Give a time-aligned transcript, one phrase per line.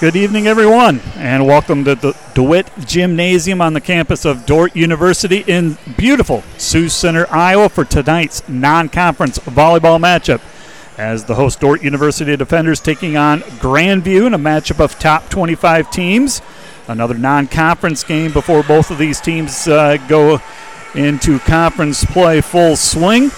[0.00, 5.44] Good evening, everyone, and welcome to the DeWitt Gymnasium on the campus of Dordt University
[5.46, 10.40] in beautiful Sioux Center, Iowa, for tonight's non conference volleyball matchup.
[10.96, 15.90] As the host Dordt University defenders taking on Grandview in a matchup of top 25
[15.90, 16.40] teams.
[16.88, 20.40] Another non conference game before both of these teams uh, go
[20.94, 23.30] into conference play full swing.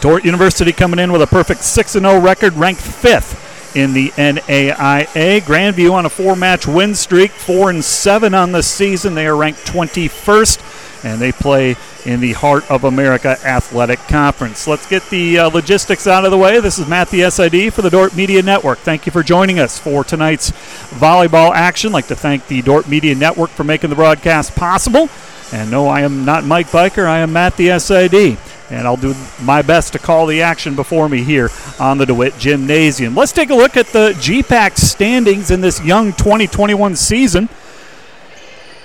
[0.00, 5.40] Dordt University coming in with a perfect 6 0 record, ranked fifth in the NAIA.
[5.40, 9.14] Grandview on a four-match win streak, four and seven on the season.
[9.14, 14.66] They are ranked 21st, and they play in the Heart of America Athletic Conference.
[14.66, 16.60] Let's get the uh, logistics out of the way.
[16.60, 18.78] This is Matt, the SID for the Dordt Media Network.
[18.78, 20.50] Thank you for joining us for tonight's
[20.90, 21.92] volleyball action.
[21.92, 25.08] Like to thank the Dordt Media Network for making the broadcast possible.
[25.52, 27.06] And no, I am not Mike Biker.
[27.06, 28.38] I am Matt, the SID
[28.72, 32.38] and I'll do my best to call the action before me here on the DeWitt
[32.38, 33.14] Gymnasium.
[33.14, 37.48] Let's take a look at the GPAC standings in this young 2021 season.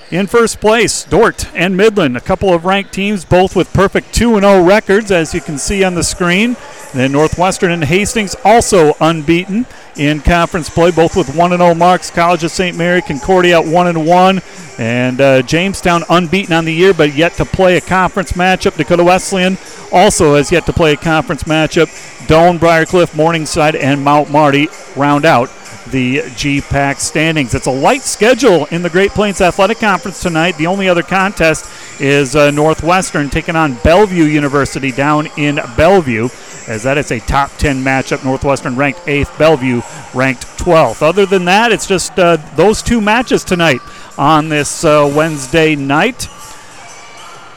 [0.10, 4.40] In first place, Dordt and Midland, a couple of ranked teams, both with perfect 2
[4.40, 6.56] 0 records, as you can see on the screen.
[6.94, 9.66] Then Northwestern and Hastings also unbeaten
[9.98, 12.10] in conference play, both with 1 0 marks.
[12.10, 12.78] College of St.
[12.78, 14.42] Mary, Concordia at 1 1.
[14.80, 18.78] And uh, Jamestown unbeaten on the year, but yet to play a conference matchup.
[18.78, 19.58] Dakota Wesleyan
[19.92, 21.88] also has yet to play a conference matchup.
[22.28, 25.50] Doane, Briarcliff, Morningside, and Mount Marty round out
[25.92, 27.54] the GPAC standings.
[27.54, 30.58] It's a light schedule in the Great Plains Athletic Conference tonight.
[30.58, 36.30] The only other contest is uh, Northwestern taking on Bellevue University down in Bellevue,
[36.68, 38.24] as that is a top 10 matchup.
[38.24, 39.82] Northwestern ranked 8th, Bellevue
[40.14, 41.02] ranked 12th.
[41.02, 43.82] Other than that, it's just uh, those two matches tonight
[44.18, 46.28] on this uh, Wednesday night.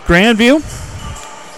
[0.07, 0.63] Grandview,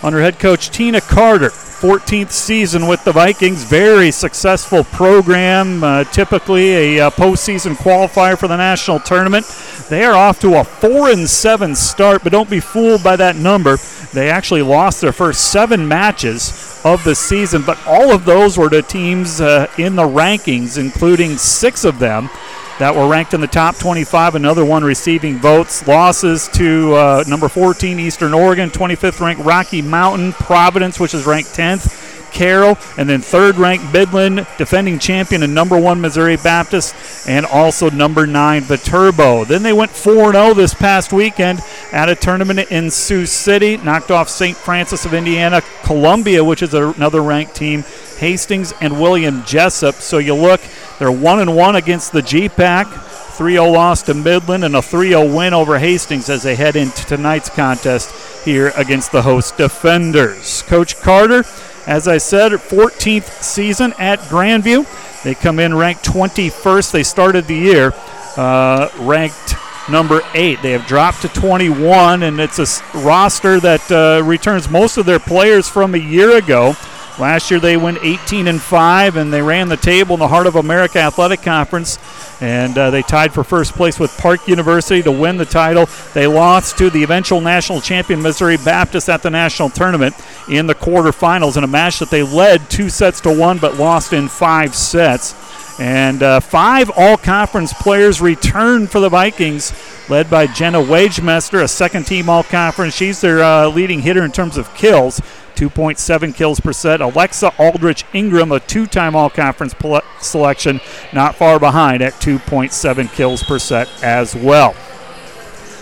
[0.04, 1.50] under head coach Tina Carter,
[1.82, 3.64] 14th season with the Vikings.
[3.64, 9.44] Very successful program, uh, typically a uh, postseason qualifier for the national tournament.
[9.90, 13.34] They are off to a 4 and 7 start, but don't be fooled by that
[13.34, 13.78] number.
[14.12, 18.70] They actually lost their first seven matches of the season, but all of those were
[18.70, 22.30] to teams uh, in the rankings, including six of them
[22.78, 24.34] that were ranked in the top 25.
[24.34, 25.86] Another one receiving votes.
[25.86, 31.50] Losses to uh, number 14 Eastern Oregon, 25th ranked Rocky Mountain, Providence, which is ranked
[31.50, 31.98] 10th.
[32.32, 36.94] Carroll, and then third ranked Midland, defending champion and number one Missouri Baptist,
[37.28, 39.44] and also number nine Viterbo.
[39.44, 41.60] Then they went 4 0 this past weekend
[41.92, 44.56] at a tournament in Sioux City, knocked off St.
[44.56, 47.84] Francis of Indiana, Columbia, which is another ranked team,
[48.18, 49.96] Hastings, and William Jessup.
[49.96, 50.60] So you look,
[51.02, 53.08] they're 1 and 1 against the GPAC.
[53.32, 56.76] 3 0 loss to Midland and a 3 0 win over Hastings as they head
[56.76, 60.62] into tonight's contest here against the host defenders.
[60.62, 61.44] Coach Carter
[61.86, 64.86] as I said, 14th season at Grandview.
[65.24, 66.92] They come in ranked 21st.
[66.92, 67.92] They started the year
[68.36, 69.56] uh, ranked
[69.90, 70.62] number eight.
[70.62, 75.18] They have dropped to 21, and it's a roster that uh, returns most of their
[75.18, 76.76] players from a year ago.
[77.18, 80.46] Last year they went 18 and 5, and they ran the table in the Heart
[80.46, 81.98] of America Athletic Conference,
[82.40, 85.88] and uh, they tied for first place with Park University to win the title.
[86.14, 90.14] They lost to the eventual national champion Missouri Baptist at the national tournament
[90.48, 94.14] in the quarterfinals in a match that they led two sets to one, but lost
[94.14, 95.34] in five sets.
[95.78, 99.72] And uh, five all conference players return for the Vikings,
[100.08, 102.94] led by Jenna Wagemester, a second team all conference.
[102.94, 105.20] She's their uh, leading hitter in terms of kills.
[105.54, 107.00] 2.7 kills per set.
[107.00, 109.74] Alexa Aldrich Ingram, a two time all conference
[110.20, 110.80] selection,
[111.12, 114.74] not far behind at 2.7 kills per set as well.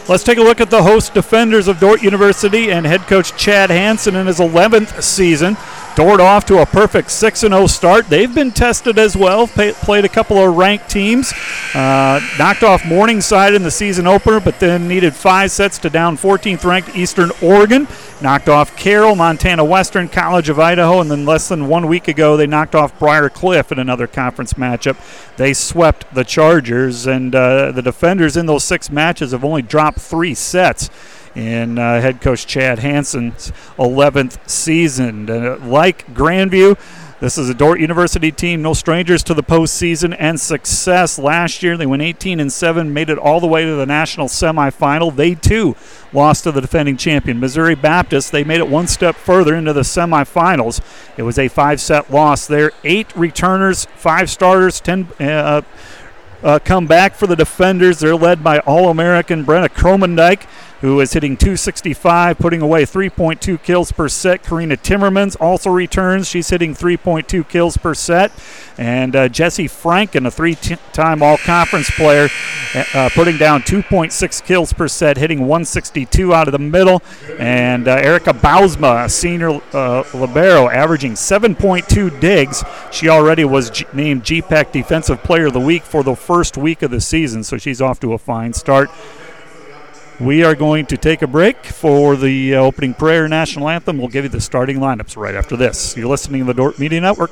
[0.08, 3.70] Let's take a look at the host defenders of Dordt University and head coach Chad
[3.70, 5.56] Hanson in his 11th season.
[5.96, 8.08] Dordt off to a perfect 6 0 start.
[8.08, 11.32] They've been tested as well, pay, played a couple of ranked teams.
[11.74, 16.16] Uh, knocked off Morningside in the season opener, but then needed five sets to down
[16.16, 17.88] 14th ranked Eastern Oregon.
[18.22, 22.36] Knocked off Carroll, Montana Western, College of Idaho, and then less than one week ago,
[22.36, 24.96] they knocked off Briar Cliff in another conference matchup.
[25.36, 30.00] They swept the Chargers, and uh, the defenders in those six matches have only dropped
[30.00, 30.90] three sets
[31.34, 35.28] in uh, head coach Chad Hanson's 11th season.
[35.30, 36.78] Uh, like Grandview,
[37.20, 41.18] this is a Dordt University team, no strangers to the postseason and success.
[41.18, 44.28] Last year, they went 18 and 7, made it all the way to the national
[44.28, 45.14] semifinal.
[45.14, 45.76] They too
[46.14, 48.32] lost to the defending champion, Missouri Baptist.
[48.32, 50.80] They made it one step further into the semifinals.
[51.18, 52.72] It was a five-set loss there.
[52.84, 55.06] Eight returners, five starters, ten.
[55.20, 55.60] Uh,
[56.42, 57.98] uh, come back for the defenders.
[57.98, 60.46] They're led by All American Brenna Kromendijk,
[60.80, 64.42] who is hitting 265, putting away 3.2 kills per set.
[64.42, 66.26] Karina Timmermans also returns.
[66.26, 68.32] She's hitting 3.2 kills per set.
[68.78, 72.28] And uh, Jesse Franken, a three time All Conference player,
[72.94, 77.02] uh, putting down 2.6 kills per set, hitting 162 out of the middle.
[77.38, 82.64] And uh, Erica Bausma, a senior uh, Libero, averaging 7.2 digs.
[82.90, 86.80] She already was G- named GPAC Defensive Player of the Week for the first week
[86.80, 88.88] of the season, so she's off to a fine start.
[90.20, 93.96] We are going to take a break for the uh, opening prayer national anthem.
[93.96, 95.96] We'll give you the starting lineups right after this.
[95.96, 97.30] You're listening to the Dordt Media Network.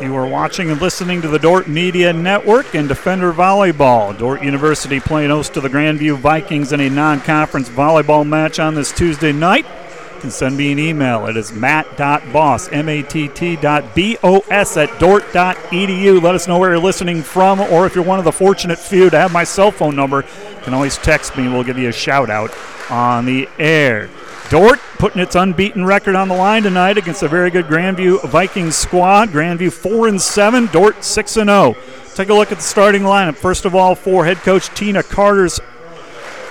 [0.00, 4.16] You are watching and listening to the Dordt Media Network and Defender Volleyball.
[4.16, 8.74] Dordt University playing host to the Grandview Vikings in a non conference volleyball match on
[8.74, 9.66] this Tuesday night.
[10.14, 11.26] You can send me an email.
[11.26, 16.22] It is matt.boss, M-A-T-T dot B-O-S at dordt.edu.
[16.22, 19.10] Let us know where you're listening from, or if you're one of the fortunate few
[19.10, 21.46] to have my cell phone number, you can always text me.
[21.46, 22.56] We'll give you a shout out
[22.90, 24.08] on the air.
[24.50, 28.76] Dordt putting its unbeaten record on the line tonight against a very good Grandview Vikings
[28.76, 29.28] squad.
[29.28, 31.76] Grandview 4 and 7, Dordt 6 and 0.
[32.14, 33.36] Take a look at the starting lineup.
[33.36, 35.60] First of all, for head coach Tina Carter's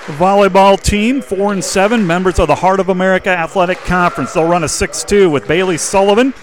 [0.06, 4.34] volleyball team, 4 and 7, members of the Heart of America Athletic Conference.
[4.34, 6.36] They'll run a 6 2 with Bailey Sullivan,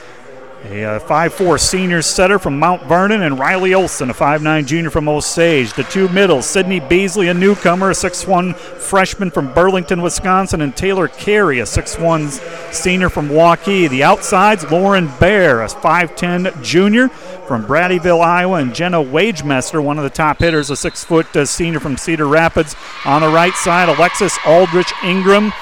[0.65, 5.09] a 5'4 uh, senior setter from Mount Vernon, and Riley Olson, a 5'9 junior from
[5.09, 5.75] Osage.
[5.75, 11.09] The two middles, Sydney Beasley, a newcomer, a 6'1 freshman from Burlington, Wisconsin, and Taylor
[11.09, 13.91] Carey, a 6'1 senior from Waukee.
[13.91, 20.05] The outsides, Lauren Bear, a 5'10 junior from Braddyville, Iowa, and Jenna Wagemester, one of
[20.05, 22.75] the top hitters, a 6 foot uh, senior from Cedar Rapids.
[23.05, 25.53] On the right side, Alexis Aldrich Ingram.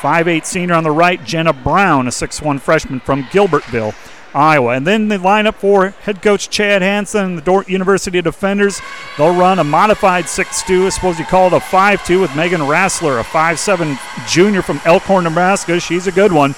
[0.00, 3.92] 5'8 senior on the right, Jenna Brown, a 6'1 freshman from Gilbertville.
[4.34, 4.74] Iowa.
[4.74, 8.80] And then the lineup for head coach Chad Hansen and the Dordt University Defenders.
[9.16, 10.86] They'll run a modified 6-2.
[10.86, 13.98] I suppose you call it a 5-2 with Megan Rassler, a 5 7
[14.28, 15.80] junior from Elkhorn, Nebraska.
[15.80, 16.54] She's a good one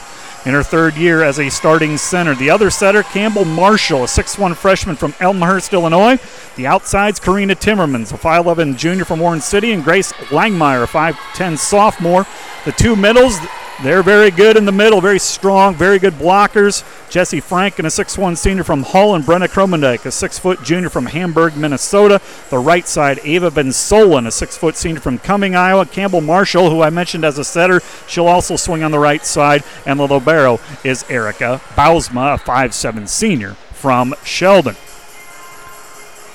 [0.46, 2.34] in her third year as a starting center.
[2.34, 6.18] The other setter, Campbell Marshall, a 6'1 freshman from Elmhurst, Illinois.
[6.56, 11.58] The outsides, Karina Timmermans, a 5'11 junior from Orange City, and Grace Langmeyer, a 5'10
[11.58, 12.26] sophomore.
[12.64, 13.38] The two middles,
[13.82, 16.84] they're very good in the middle, very strong, very good blockers.
[17.10, 21.06] Jesse Franken, a 6'1 senior from Hull, and Brenna Kromendijk, a 6 foot junior from
[21.06, 22.20] Hamburg, Minnesota.
[22.50, 25.86] The right side, Ava Ben Solon, a 6 foot senior from Cumming, Iowa.
[25.86, 29.64] Campbell Marshall, who I mentioned as a setter, she'll also swing on the right side.
[29.86, 34.76] And the libero is Erica Bausma, a 5'7 senior from Sheldon.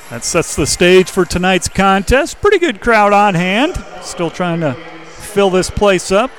[0.09, 2.39] That sets the stage for tonight's contest.
[2.39, 3.83] Pretty good crowd on hand.
[4.01, 6.31] Still trying to fill this place up.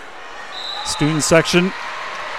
[0.87, 1.73] Student section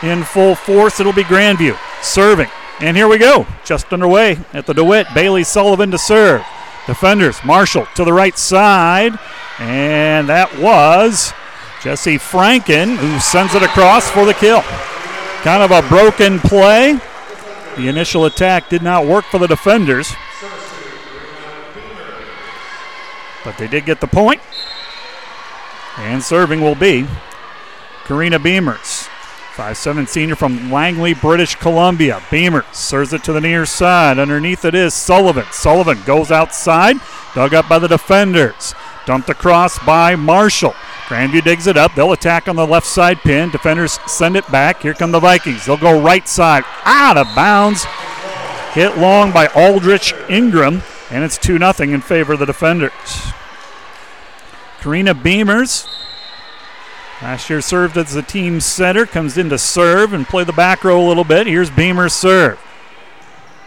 [0.01, 0.99] in full force.
[0.99, 2.49] It'll be Grandview serving.
[2.79, 3.45] And here we go.
[3.65, 5.07] Just underway at the DeWitt.
[5.13, 6.43] Bailey Sullivan to serve.
[6.85, 9.17] Defenders, Marshall to the right side.
[9.59, 11.33] And that was
[11.81, 14.61] Jesse Franken who sends it across for the kill.
[15.41, 16.99] Kind of a broken play.
[17.75, 20.13] The initial attack did not work for the defenders.
[23.43, 24.41] But they did get the point.
[25.97, 27.07] And serving will be
[28.07, 29.09] Karina Beamers.
[29.57, 32.21] 5'7 senior from Langley, British Columbia.
[32.29, 34.17] Beamers serves it to the near side.
[34.17, 35.45] Underneath it is Sullivan.
[35.51, 36.95] Sullivan goes outside,
[37.35, 38.73] dug up by the defenders.
[39.05, 40.73] Dumped across by Marshall.
[41.07, 41.95] Grandview digs it up.
[41.95, 43.49] They'll attack on the left side pin.
[43.49, 44.81] Defenders send it back.
[44.81, 45.65] Here come the Vikings.
[45.65, 46.63] They'll go right side.
[46.85, 47.85] Out of bounds.
[48.73, 50.81] Hit long by Aldrich Ingram.
[51.09, 52.91] And it's 2 0 in favor of the defenders.
[54.81, 55.87] Karina Beamers
[57.21, 60.83] Last year served as the team center, comes in to serve and play the back
[60.83, 61.47] row a little bit.
[61.47, 62.59] Here's Beamer's serve.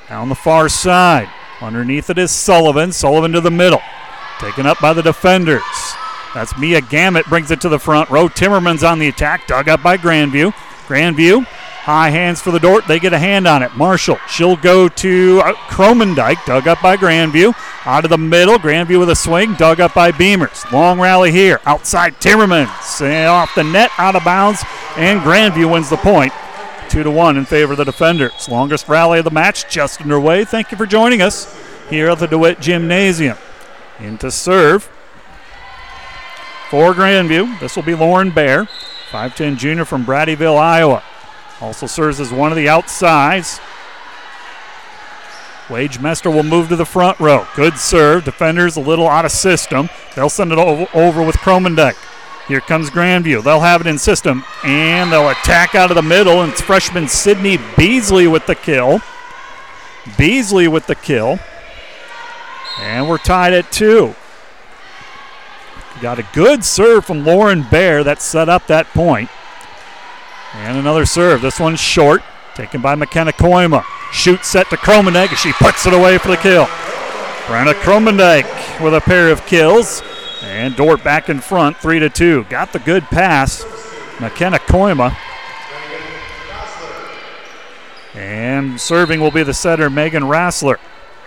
[0.09, 1.29] Down the far side.
[1.61, 2.93] Underneath it is Sullivan.
[2.93, 3.83] Sullivan to the middle.
[4.39, 5.63] Taken up by the defenders.
[6.33, 8.29] That's Mia Gammett brings it to the front row.
[8.29, 10.53] Timmerman's on the attack, dug up by Grandview.
[10.87, 11.45] Grandview
[11.81, 12.87] High hands for the Dordt.
[12.87, 13.75] They get a hand on it.
[13.75, 14.19] Marshall.
[14.29, 16.45] She'll go to uh, Kromendijk.
[16.45, 17.55] Dug up by Grandview.
[17.87, 18.59] Out of the middle.
[18.59, 19.55] Grandview with a swing.
[19.55, 20.71] Dug up by Beamers.
[20.73, 21.59] Long rally here.
[21.65, 23.01] Outside Timmermans.
[23.01, 23.91] And off the net.
[23.97, 24.63] Out of bounds.
[24.97, 26.35] And Grandview wins the point.
[26.91, 28.47] Two to one in favor of the defenders.
[28.47, 30.45] Longest rally of the match just underway.
[30.45, 31.57] Thank you for joining us
[31.89, 33.39] here at the DeWitt Gymnasium.
[33.99, 34.91] Into serve
[36.69, 37.59] for Grandview.
[37.59, 38.69] This will be Lauren Bear,
[39.11, 41.03] 5'10 junior from Braddyville, Iowa.
[41.61, 43.61] Also serves as one of the outsides.
[45.69, 47.47] Wagemester will move to the front row.
[47.55, 48.25] Good serve.
[48.25, 49.89] Defenders a little out of system.
[50.17, 51.97] They'll send it over with Kromendijk.
[52.49, 53.45] Here comes Grandview.
[53.45, 56.43] They'll have it in system, and they'll attack out of the middle.
[56.43, 59.01] And it's freshman Sydney Beasley with the kill.
[60.19, 61.39] Beasley with the kill.
[62.81, 64.17] And we're tied at two.
[66.01, 69.31] Got a good serve from Lauren Bear that set up that point.
[70.55, 71.43] And another serve.
[71.43, 72.23] This one's short.
[72.55, 73.85] Taken by McKenna Koima.
[74.13, 75.37] Shoot set to Kromendijk.
[75.37, 76.67] She puts it away for the kill.
[77.47, 80.03] Brenna Kromendijk with a pair of kills.
[80.43, 82.45] And Dordt back in front, 3 to 2.
[82.49, 83.65] Got the good pass.
[84.21, 85.17] McKenna Koima.
[88.15, 90.77] And serving will be the setter, Megan Rassler.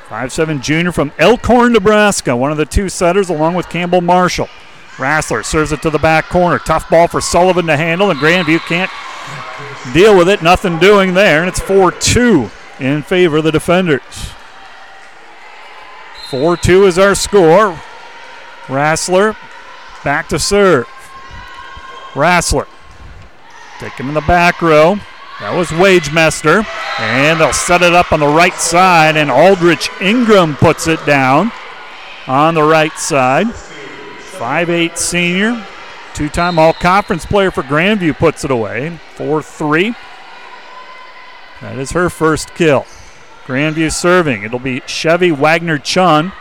[0.10, 2.36] 5'7 junior from Elkhorn, Nebraska.
[2.36, 4.50] One of the two setters, along with Campbell Marshall.
[4.98, 6.60] Rassler serves it to the back corner.
[6.60, 8.92] Tough ball for Sullivan to handle, and Grandview can't
[9.94, 10.42] deal with it.
[10.42, 12.50] Nothing doing there, and it's 4 2
[12.80, 14.32] in favor of the defenders.
[16.30, 17.80] 4 2 is our score.
[18.66, 19.36] Rassler
[20.04, 20.88] back to serve.
[22.14, 22.68] Rassler
[23.80, 24.98] taken in the back row.
[25.40, 26.66] That was Wagemester.
[27.00, 31.52] And they'll set it up on the right side, and Aldrich Ingram puts it down
[32.28, 33.48] on the right side.
[33.48, 35.66] 5'8 senior,
[36.14, 38.98] two time all conference player for Grandview, puts it away.
[39.16, 39.96] 4 3.
[41.62, 42.86] That is her first kill.
[43.46, 44.44] Grandview serving.
[44.44, 46.32] It'll be Chevy Wagner Chun.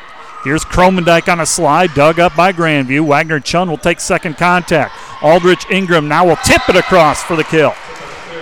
[0.45, 3.07] Here's Kromendijk on a slide, dug up by Grandview.
[3.07, 4.93] Wagner Chun will take second contact.
[5.23, 7.75] Aldrich Ingram now will tip it across for the kill.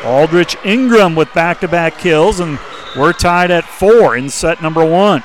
[0.05, 2.59] Aldrich Ingram with back to back kills, and
[2.97, 5.23] we're tied at four in set number one.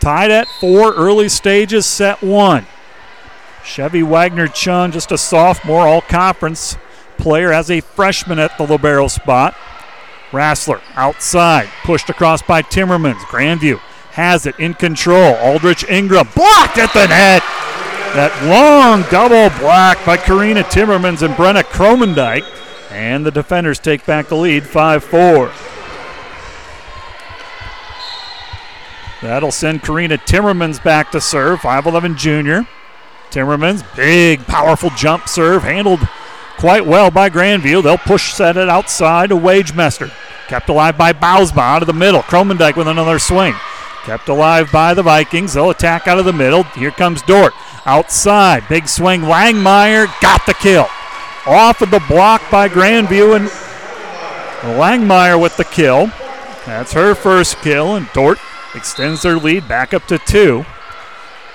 [0.00, 2.66] Tied at four, early stages, set one.
[3.66, 6.76] Chevy Wagner Chun, just a sophomore, all conference
[7.18, 9.54] player as a freshman at the Libero spot.
[10.30, 13.20] Rassler outside, pushed across by Timmermans.
[13.26, 13.78] Grandview
[14.12, 15.34] has it in control.
[15.36, 17.42] Aldrich Ingram blocked at the net.
[18.14, 22.44] That long double block by Karina Timmermans and Brenna Kromendijk.
[22.90, 25.52] And the defenders take back the lead 5 4.
[29.22, 32.66] That'll send Karina Timmermans back to serve, 5'11 junior.
[33.30, 36.00] Timmermans, big, powerful jump serve, handled
[36.58, 37.82] quite well by Grandview.
[37.82, 40.10] They'll push set it outside to Wagemester.
[40.48, 42.22] Kept alive by Bausma out of the middle.
[42.22, 43.54] Kromendijk with another swing.
[44.04, 45.54] Kept alive by the Vikings.
[45.54, 46.62] They'll attack out of the middle.
[46.62, 47.52] Here comes Dordt.
[47.84, 48.68] Outside.
[48.68, 49.22] Big swing.
[49.22, 50.86] Langmeyer got the kill.
[51.46, 53.48] Off of the block by Grandview and
[54.78, 56.06] Langmeyer with the kill.
[56.64, 58.38] That's her first kill, and Dordt
[58.74, 60.64] extends their lead back up to two.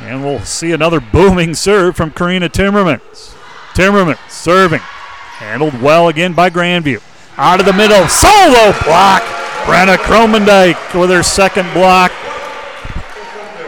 [0.01, 3.35] And we'll see another booming serve from Karina Timmermans.
[3.73, 4.79] Timmermans serving.
[4.79, 7.01] Handled well again by Grandview.
[7.37, 9.21] Out of the middle, solo block.
[9.63, 12.11] Brenna Kromendijk with her second block.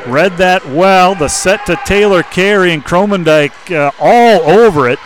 [0.07, 1.15] Read that well.
[1.15, 4.99] The set to Taylor Carey and Kromendijk uh, all over it.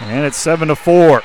[0.00, 1.22] And it's 7 to 4.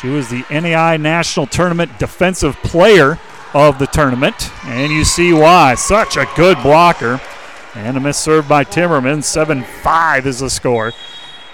[0.00, 3.18] She was the NAI National Tournament Defensive Player
[3.52, 4.50] of the tournament.
[4.64, 5.74] And you see why.
[5.74, 7.20] Such a good blocker.
[7.76, 9.22] And a miss served by Timmerman.
[9.22, 10.94] 7 5 is the score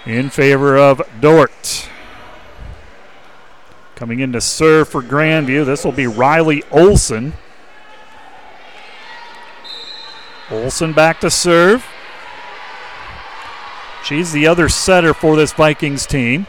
[0.05, 1.89] in favor of Dordt.
[3.95, 7.33] Coming in to serve for Grandview, this will be Riley Olson.
[10.49, 11.85] Olson back to serve.
[14.05, 16.47] She's the other setter for this Vikings team.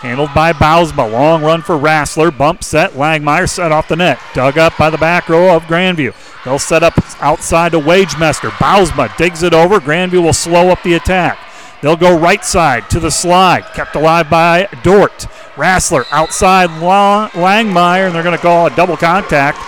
[0.00, 1.12] Handled by Bausma.
[1.12, 2.36] Long run for Rassler.
[2.36, 2.92] Bump set.
[2.92, 4.18] Langmeyer set off the net.
[4.32, 6.14] Dug up by the back row of Grandview.
[6.42, 8.48] They'll set up outside to Wagemester.
[8.52, 9.78] Bausma digs it over.
[9.78, 11.38] Grandview will slow up the attack.
[11.82, 13.64] They'll go right side to the slide.
[13.74, 15.26] Kept alive by Dordt.
[15.56, 19.58] Rassler outside Langmeyer, and they're going to call a double contact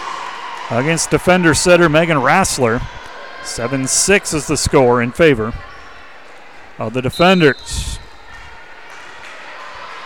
[0.70, 2.82] against defender setter Megan Rassler.
[3.44, 5.52] 7 6 is the score in favor
[6.78, 7.98] of the defenders.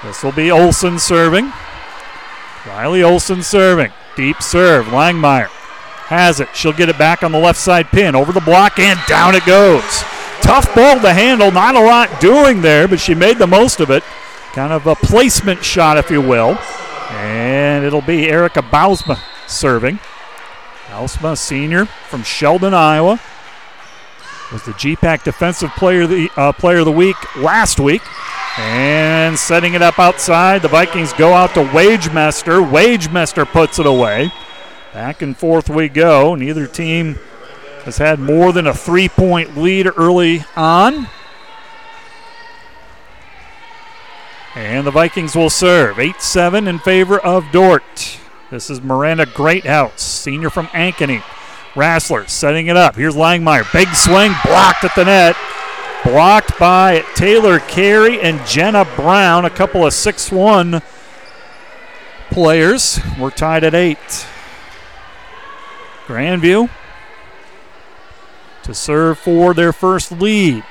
[0.07, 1.53] This will be Olson serving.
[2.65, 3.93] Riley Olson serving.
[4.15, 4.87] Deep serve.
[4.87, 5.49] Langmeyer
[6.07, 6.49] has it.
[6.55, 8.15] She'll get it back on the left side pin.
[8.15, 9.83] Over the block and down it goes.
[10.43, 11.51] Tough ball to handle.
[11.51, 14.05] Not a lot doing there, but she made the most of it.
[14.53, 16.57] kind of a placement shot, if you will.
[17.11, 19.99] And it'll be Erica Bausma serving.
[20.87, 23.21] Bausma, senior from Sheldon, Iowa,
[24.53, 28.03] was the GPAC Defensive Player of the uh, Player of the Week last week.
[28.59, 32.67] And setting it up outside, the Vikings go out to Wagemester.
[32.67, 34.33] Wagemester puts it away.
[34.95, 36.35] Back and forth we go.
[36.35, 37.19] Neither team
[37.85, 41.09] has had more than a three point lead early on.
[44.55, 48.19] And the Vikings will serve 8 7 in favor of Dordt.
[48.51, 51.21] This is Miranda Greathouse, senior from Ankeny.
[51.75, 52.97] Rassler setting it up.
[52.97, 53.71] Here's Langmeyer.
[53.71, 55.37] Big swing, blocked at the net.
[56.07, 60.81] Blocked by Taylor Carey and Jenna Brown, a couple of 6 1
[62.31, 63.01] players.
[63.19, 63.99] We're tied at 8.
[66.07, 66.71] Grandview
[68.63, 70.63] to serve for their first lead.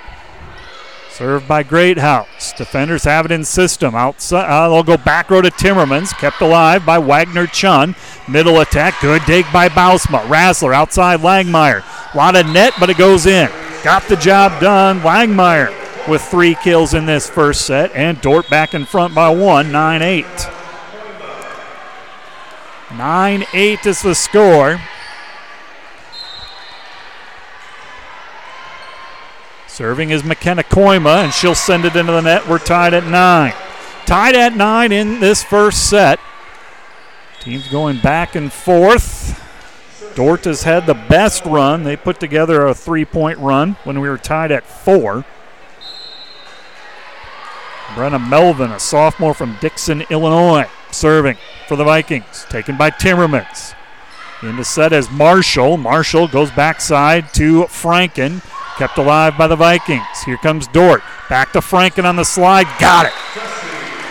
[1.10, 2.54] Served by Greathouse.
[2.54, 3.94] Defenders have it in system.
[3.94, 6.18] Outside, uh, they'll go back row to Timmermans.
[6.18, 7.94] Kept alive by Wagner Chun.
[8.30, 9.02] Middle attack.
[9.02, 10.22] Good dig by Bausma.
[10.28, 11.84] Rassler outside Langmeyer.
[12.14, 13.50] A lot of net, but it goes in.
[13.86, 15.02] Got the job done.
[15.02, 15.70] Wagmeyer
[16.08, 17.92] with three kills in this first set.
[17.94, 19.72] And Dordt back in front by one.
[19.72, 20.26] 9 8.
[22.98, 24.82] 9 8 is the score.
[29.68, 32.48] Serving is McKenna Koima, and she'll send it into the net.
[32.48, 33.54] We're tied at nine.
[34.08, 36.20] Tied at nine in this first set.
[37.40, 39.45] Teams going back and forth.
[40.14, 41.84] Dordt has had the best run.
[41.84, 45.26] They put together a three point run when we were tied at four.
[47.96, 52.46] Brenna Melvin, a sophomore from Dixon, Illinois, serving for the Vikings.
[52.50, 53.74] Taken by Timmermans.
[54.42, 55.78] In the set as Marshall.
[55.78, 58.44] Marshall goes backside to Franken.
[58.78, 60.24] Kept alive by the Vikings.
[60.26, 61.02] Here comes Dordt.
[61.30, 62.68] Back to Franken on the slide.
[62.80, 63.14] Got it.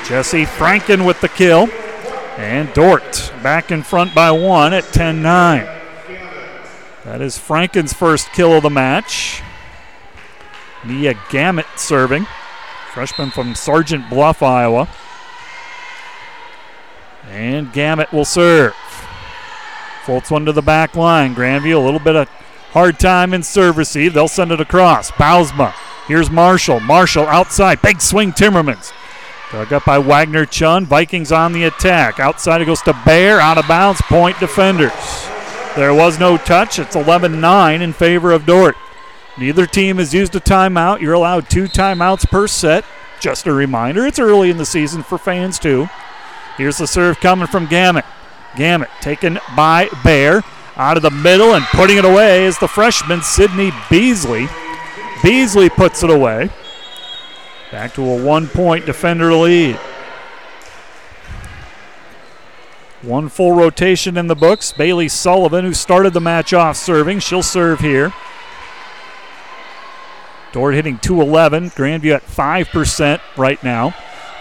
[0.08, 1.68] Jesse Franken with the kill.
[2.38, 5.83] And Dordt back in front by one at 10 9.
[7.04, 9.42] That is Franken's first kill of the match.
[10.84, 12.26] Nia Gamet serving.
[12.92, 14.88] Freshman from Sergeant Bluff, Iowa.
[17.28, 18.74] And Gamet will serve.
[20.04, 21.34] Floats one to the back line.
[21.34, 22.28] Grandview, a little bit of
[22.74, 24.14] Hard time in serve receive.
[24.14, 25.12] They'll send it across.
[25.12, 25.72] Bausma.
[26.08, 26.80] Here's Marshall.
[26.80, 27.80] Marshall outside.
[27.80, 28.92] Big swing, Timmermans.
[29.52, 30.84] Dug up by Wagner Chun.
[30.84, 32.18] Vikings on the attack.
[32.18, 33.38] Outside it goes to Bear.
[33.38, 34.02] Out of bounds.
[34.02, 34.90] Point defenders.
[35.76, 36.78] There was no touch.
[36.78, 38.76] It's 11 9 in favor of Dordt.
[39.36, 41.00] Neither team has used a timeout.
[41.00, 42.84] You're allowed two timeouts per set.
[43.20, 45.88] Just a reminder, it's early in the season for fans, too.
[46.56, 48.04] Here's the serve coming from Gamet.
[48.54, 50.42] Gamet taken by Bear.
[50.76, 54.48] Out of the middle and putting it away is the freshman Sydney Beasley.
[55.22, 56.50] Beasley puts it away.
[57.72, 59.78] Back to a one point defender lead.
[63.04, 64.72] One full rotation in the books.
[64.72, 68.12] Bailey Sullivan, who started the match off serving, she'll serve here.
[70.52, 71.70] Dordt hitting 211.
[71.70, 73.90] Grandview at 5% right now.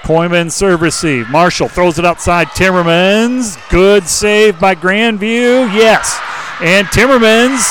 [0.03, 1.29] Koyman serve receive.
[1.29, 2.47] Marshall throws it outside.
[2.49, 3.57] Timmermans.
[3.69, 5.73] Good save by Grandview.
[5.73, 6.19] Yes.
[6.61, 7.67] And Timmermans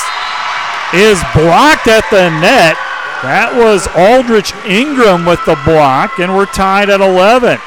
[0.93, 2.77] is blocked at the net.
[3.23, 7.57] That was Aldrich Ingram with the block, and we're tied at 11.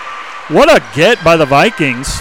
[0.48, 2.20] What a get by the Vikings.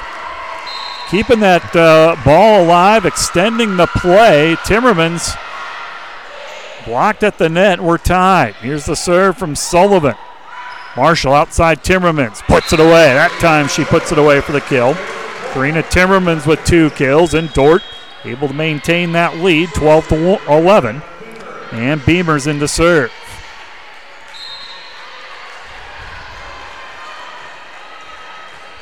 [1.10, 4.56] Keeping that uh, ball alive, extending the play.
[4.63, 5.38] Timmermans
[6.86, 7.80] blocked at the net.
[7.80, 8.56] We're tied.
[8.56, 10.15] Here's the serve from Sullivan.
[10.98, 13.13] Marshall outside Timmermans puts it away.
[13.13, 14.96] That time she puts it away for the kill.
[15.54, 17.84] Karina Timmermans with two kills, and Dordt
[18.24, 21.02] able to maintain that lead 12 to 11.
[21.72, 23.12] And Beamer's into serve.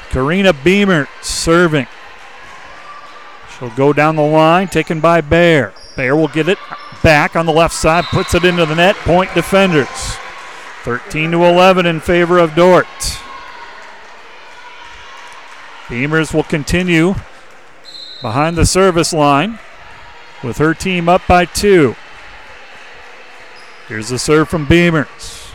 [0.09, 1.87] Karina Beamer serving.
[3.63, 5.71] She'll go down the line, taken by Bear.
[5.95, 6.57] Bear will get it
[7.01, 8.93] back on the left side, puts it into the net.
[8.97, 9.87] Point defenders.
[10.83, 12.85] 13 to 11 in favor of Dordt.
[15.87, 17.15] Beamers will continue
[18.21, 19.59] behind the service line
[20.43, 21.95] with her team up by two.
[23.87, 25.53] Here's the serve from Beamers.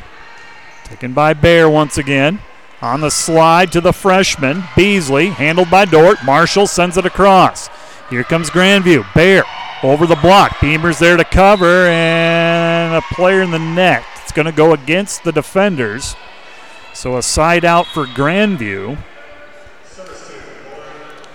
[0.85, 2.41] Taken by Bear once again.
[2.81, 6.25] On the slide to the freshman, Beasley, handled by Dordt.
[6.25, 7.69] Marshall sends it across.
[8.11, 9.05] Here comes Grandview.
[9.15, 9.45] Bear
[9.83, 10.53] over the block.
[10.57, 14.03] Beamers there to cover, and a player in the net.
[14.23, 16.17] It's going to go against the defenders.
[16.95, 18.99] So a side out for Grandview.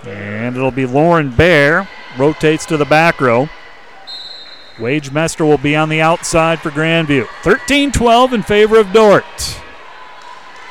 [0.04, 1.88] And it'll be Lauren Bear.
[2.18, 3.48] Rotates to the back row.
[4.76, 7.26] Wagemester will be on the outside for Grandview.
[7.42, 9.60] 13 12 in favor of Dordt.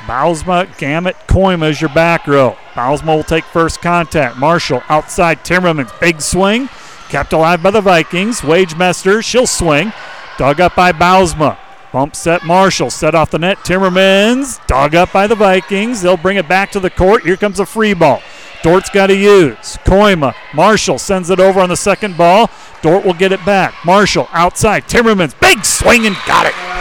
[0.05, 2.57] Bausma, Gamet, Koima is your back row.
[2.73, 4.37] Bausma will take first contact.
[4.37, 5.97] Marshall outside Timmermans.
[6.01, 6.67] Big swing.
[7.07, 8.41] Kept alive by the Vikings.
[8.41, 9.93] Wagemester, she'll swing.
[10.37, 11.57] Dug up by Bausma.
[11.93, 12.89] Bump set Marshall.
[12.89, 13.59] Set off the net.
[13.59, 14.65] Timmermans.
[14.67, 16.01] Dug up by the Vikings.
[16.01, 17.23] They'll bring it back to the court.
[17.23, 18.21] Here comes a free ball.
[18.61, 19.77] Dordt's got to use.
[19.85, 20.33] Koima.
[20.53, 22.49] Marshall sends it over on the second ball.
[22.81, 23.73] Dordt will get it back.
[23.85, 24.85] Marshall outside.
[24.85, 25.39] Timmermans.
[25.39, 26.72] Big swing and got it.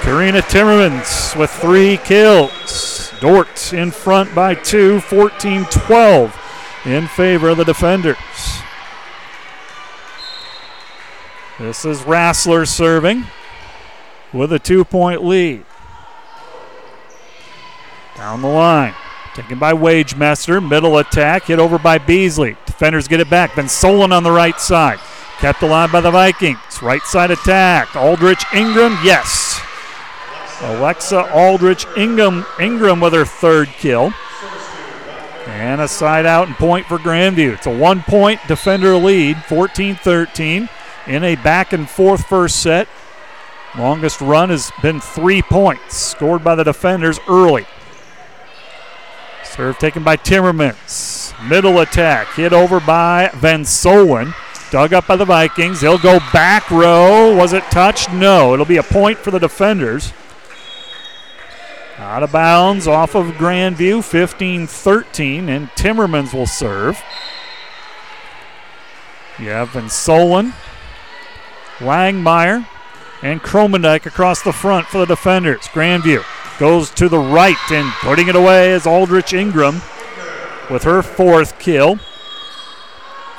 [0.00, 3.12] Karina Timmermans with three kills.
[3.20, 6.36] Dordt in front by two, 14 12
[6.86, 8.16] in favor of the defenders.
[11.58, 13.24] This is Rassler serving
[14.32, 15.64] with a two point lead.
[18.16, 18.94] Down the line.
[19.34, 20.66] Taken by Wagemester.
[20.66, 21.44] Middle attack.
[21.44, 22.56] Hit over by Beasley.
[22.66, 23.54] Defenders get it back.
[23.54, 24.98] Then Solon on the right side.
[25.38, 26.82] Kept alive by the Vikings.
[26.82, 27.94] Right side attack.
[27.94, 28.98] Aldrich Ingram.
[29.04, 29.60] Yes.
[30.60, 34.12] Alexa Aldrich Ingram, Ingram with her third kill.
[35.46, 37.54] And a side out and point for Grandview.
[37.54, 40.68] It's a one point defender lead, 14 13,
[41.06, 42.88] in a back and forth first set.
[43.76, 47.66] Longest run has been three points, scored by the defenders early.
[49.44, 51.34] Serve taken by Timmermans.
[51.48, 54.34] Middle attack, hit over by Van Solen.
[54.70, 55.80] Dug up by the Vikings.
[55.80, 57.34] They'll go back row.
[57.34, 58.12] Was it touched?
[58.12, 58.52] No.
[58.52, 60.12] It'll be a point for the defenders.
[61.98, 67.02] Out of bounds off of Grandview, 15 13, and Timmermans will serve.
[69.38, 70.54] You have Van Solen,
[71.78, 72.66] Langmeyer,
[73.22, 75.62] and Kromendijk across the front for the defenders.
[75.62, 76.24] Grandview
[76.58, 79.80] goes to the right and putting it away is Aldrich Ingram
[80.70, 81.98] with her fourth kill.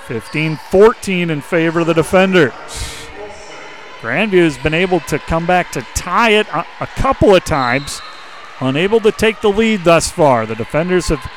[0.07, 2.51] 15 14 in favor of the defenders.
[4.01, 8.01] Grandview has been able to come back to tie it a, a couple of times,
[8.59, 10.45] unable to take the lead thus far.
[10.45, 11.31] The defenders have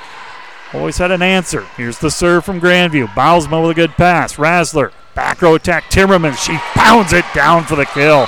[0.75, 1.63] always had an answer.
[1.77, 3.07] Here's the serve from Grandview.
[3.09, 4.37] Bausma with a good pass.
[4.37, 5.85] Rassler, back row attack.
[5.85, 8.27] Timmerman, she pounds it down for the kill.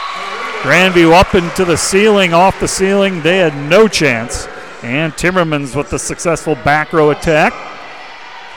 [0.63, 3.23] Grandview up into the ceiling, off the ceiling.
[3.23, 4.47] They had no chance.
[4.83, 7.53] And Timmermans with the successful back row attack.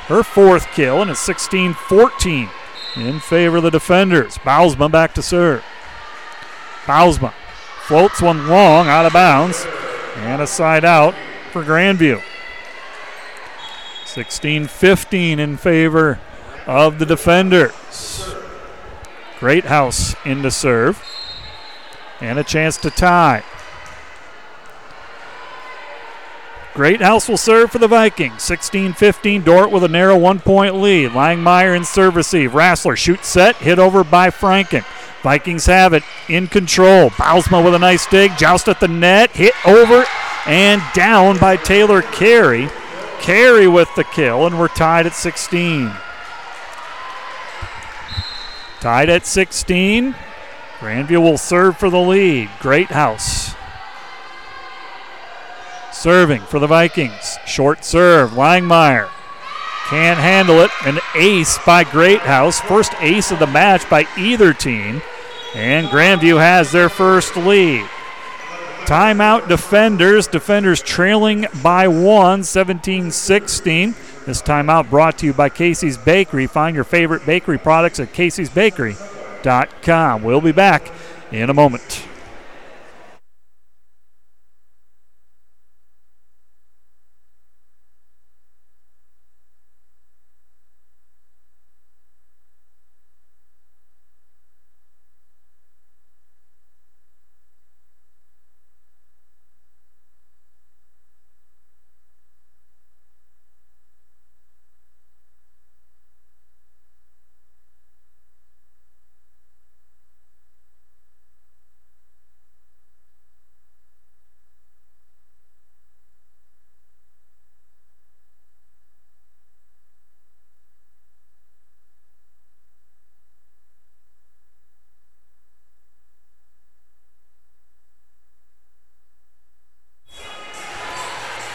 [0.08, 2.50] Her fourth kill, and it's 16 14
[2.96, 4.38] in favor of the defenders.
[4.38, 5.64] Bausma back to serve.
[6.86, 7.34] Bausma
[7.86, 9.66] floats one long out of bounds,
[10.18, 11.16] and a side out
[11.52, 12.22] for Grandview.
[14.06, 16.20] 16 15 in favor
[16.66, 18.34] of the defenders.
[19.40, 21.04] Greathouse in to serve,
[22.20, 23.44] and a chance to tie.
[26.74, 28.44] Greathouse will serve for the Vikings.
[28.44, 29.42] 16 15.
[29.42, 31.10] Dordt with a narrow one point lead.
[31.10, 32.52] Langmeyer in serve receive.
[32.52, 33.56] Rassler shoots set.
[33.56, 34.86] Hit over by Franken.
[35.24, 37.10] Vikings have it in control.
[37.12, 38.38] Bausma with a nice dig.
[38.38, 39.32] Joust at the net.
[39.32, 40.06] Hit over
[40.46, 42.70] and down by Taylor Carey.
[43.20, 45.92] Carey with the kill, and we're tied at 16.
[48.80, 50.16] Tied at 16.
[50.80, 52.50] Grandview will serve for the lead.
[52.60, 53.56] Greathouse.
[55.92, 57.40] Serving for the Vikings.
[57.48, 58.32] Short serve.
[58.32, 59.10] Langmeyer
[59.90, 60.70] can't handle it.
[60.86, 62.62] An ace by Greathouse.
[62.62, 65.02] First ace of the match by either team.
[65.56, 67.84] And Grandview has their first lead.
[68.86, 70.28] Timeout defenders.
[70.28, 73.96] Defenders trailing by one, 17 16.
[74.26, 76.48] This timeout brought to you by Casey's Bakery.
[76.48, 80.24] Find your favorite bakery products at caseysbakery.com.
[80.24, 80.92] We'll be back
[81.32, 82.08] in a moment.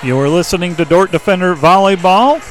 [0.04, 2.42] You're listening to Dordt Defender Volleyball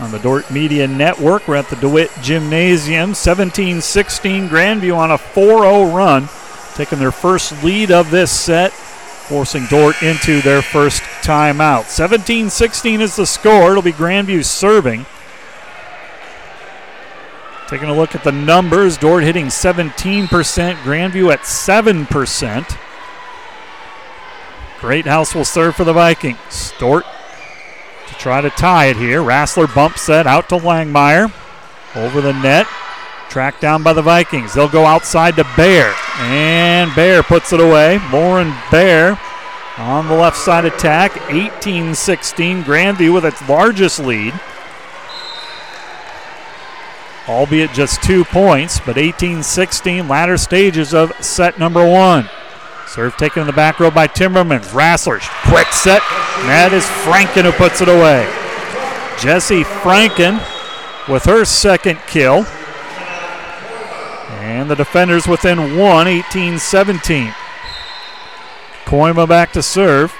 [0.00, 1.48] on the Dordt Media Network.
[1.48, 3.14] We're at the DeWitt Gymnasium.
[3.14, 6.28] 17 16 Grandview on a 4 0 run,
[6.74, 11.86] taking their first lead of this set, forcing Dordt into their first timeout.
[11.86, 13.72] 17 16 is the score.
[13.72, 15.04] It'll be Grandview serving.
[17.66, 22.78] Taking a look at the numbers, Dordt hitting 17%, Grandview at 7%.
[24.78, 26.72] Greathouse will serve for the Vikings.
[26.78, 27.04] Dordt
[28.12, 29.20] to try to tie it here.
[29.20, 31.32] Rassler bump set out to Langmeyer.
[31.96, 32.66] Over the net.
[33.28, 34.54] Tracked down by the Vikings.
[34.54, 35.94] They'll go outside to Bear.
[36.18, 38.00] And Bear puts it away.
[38.12, 39.18] Lauren Bear
[39.78, 41.30] on the left side attack.
[41.30, 42.62] 18 16.
[42.62, 44.34] Grandview with its largest lead.
[47.28, 52.28] Albeit just two points, but 18 16, latter stages of set number one.
[52.92, 54.68] Serve taken in the back row by Timmermans.
[54.72, 56.02] Rassler, quick set.
[56.40, 58.28] And that is Franken who puts it away.
[59.18, 60.36] Jesse Franken
[61.08, 62.44] with her second kill.
[64.42, 67.34] And the defenders within one, 18 17.
[68.84, 70.12] Koima back to serve.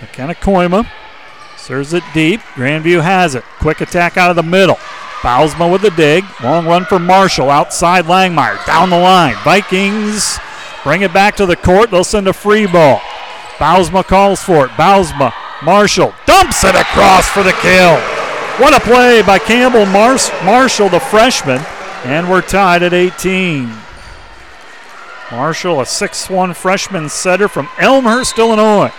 [0.00, 0.88] McKenna Koima
[1.58, 2.40] serves it deep.
[2.54, 3.44] Grandview has it.
[3.58, 4.76] Quick attack out of the middle.
[5.20, 6.24] Bausma with the dig.
[6.42, 7.50] Long run for Marshall.
[7.50, 8.64] Outside Langmeyer.
[8.64, 9.34] Down the line.
[9.44, 10.38] Vikings
[10.86, 11.90] Bring it back to the court.
[11.90, 12.98] They'll send a free ball.
[13.58, 14.70] Bausma calls for it.
[14.70, 15.32] Bausma,
[15.64, 17.96] Marshall dumps it across for the kill.
[18.60, 21.60] What a play by Campbell Mars- Marshall, the freshman.
[22.04, 23.68] And we're tied at 18.
[25.32, 28.92] Marshall, a 6-1 freshman setter from Elmhurst, Illinois.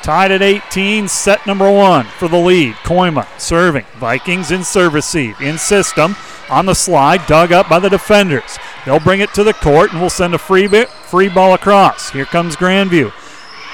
[0.00, 2.76] Tied at 18, set number one for the lead.
[2.76, 3.84] Koima serving.
[3.96, 5.38] Vikings in service receive.
[5.42, 6.16] In system.
[6.48, 8.58] On the slide, dug up by the defenders.
[8.84, 12.10] They'll bring it to the court and we'll send a free, bit, free ball across.
[12.10, 13.12] Here comes Grandview.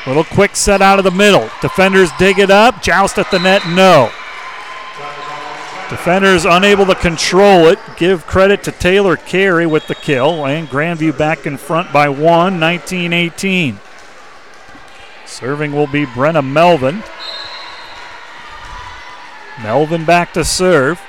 [0.06, 1.50] Little quick set out of the middle.
[1.60, 2.82] Defenders dig it up.
[2.82, 4.10] Joust at the net, no.
[5.90, 7.78] Defenders unable to control it.
[7.96, 10.46] Give credit to Taylor Carey with the kill.
[10.46, 13.80] And Grandview back in front by one, 19 18.
[15.26, 17.02] Serving will be Brenna Melvin.
[19.62, 21.00] Melvin back to serve.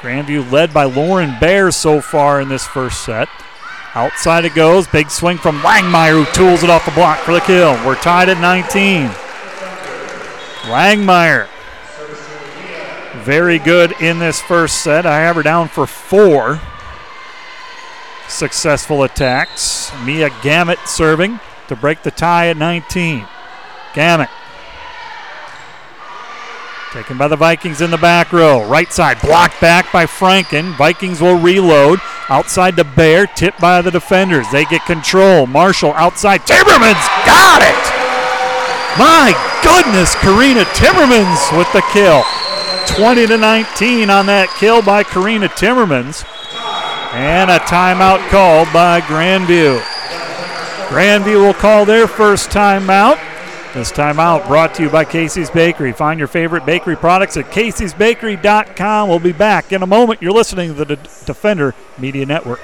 [0.00, 3.28] Grandview led by Lauren Bear so far in this first set.
[3.94, 4.86] Outside it goes.
[4.86, 7.72] Big swing from Langmeyer who tools it off the block for the kill.
[7.84, 9.08] We're tied at 19.
[10.70, 11.48] Langmeyer.
[13.24, 15.04] Very good in this first set.
[15.04, 16.60] I have her down for four
[18.28, 19.92] successful attacks.
[20.04, 23.26] Mia Gamet serving to break the tie at 19.
[23.92, 24.30] Gamet
[26.92, 28.66] Taken by the Vikings in the back row.
[28.66, 30.76] Right side, blocked back by Franken.
[30.76, 32.00] Vikings will reload.
[32.28, 34.50] Outside to Bear, tipped by the defenders.
[34.50, 35.46] They get control.
[35.46, 36.40] Marshall outside.
[36.40, 37.78] Timmermans got it!
[38.98, 39.30] My
[39.62, 42.24] goodness, Karina Timmermans with the kill.
[42.96, 46.26] 20 to 19 on that kill by Karina Timmermans.
[47.14, 49.80] And a timeout called by Grandview.
[50.88, 53.29] Grandview will call their first timeout.
[53.72, 55.92] This timeout brought to you by Casey's Bakery.
[55.92, 59.08] Find your favorite bakery products at caseysbakery.com.
[59.08, 60.20] We'll be back in a moment.
[60.20, 62.60] You're listening to the Defender Media Network.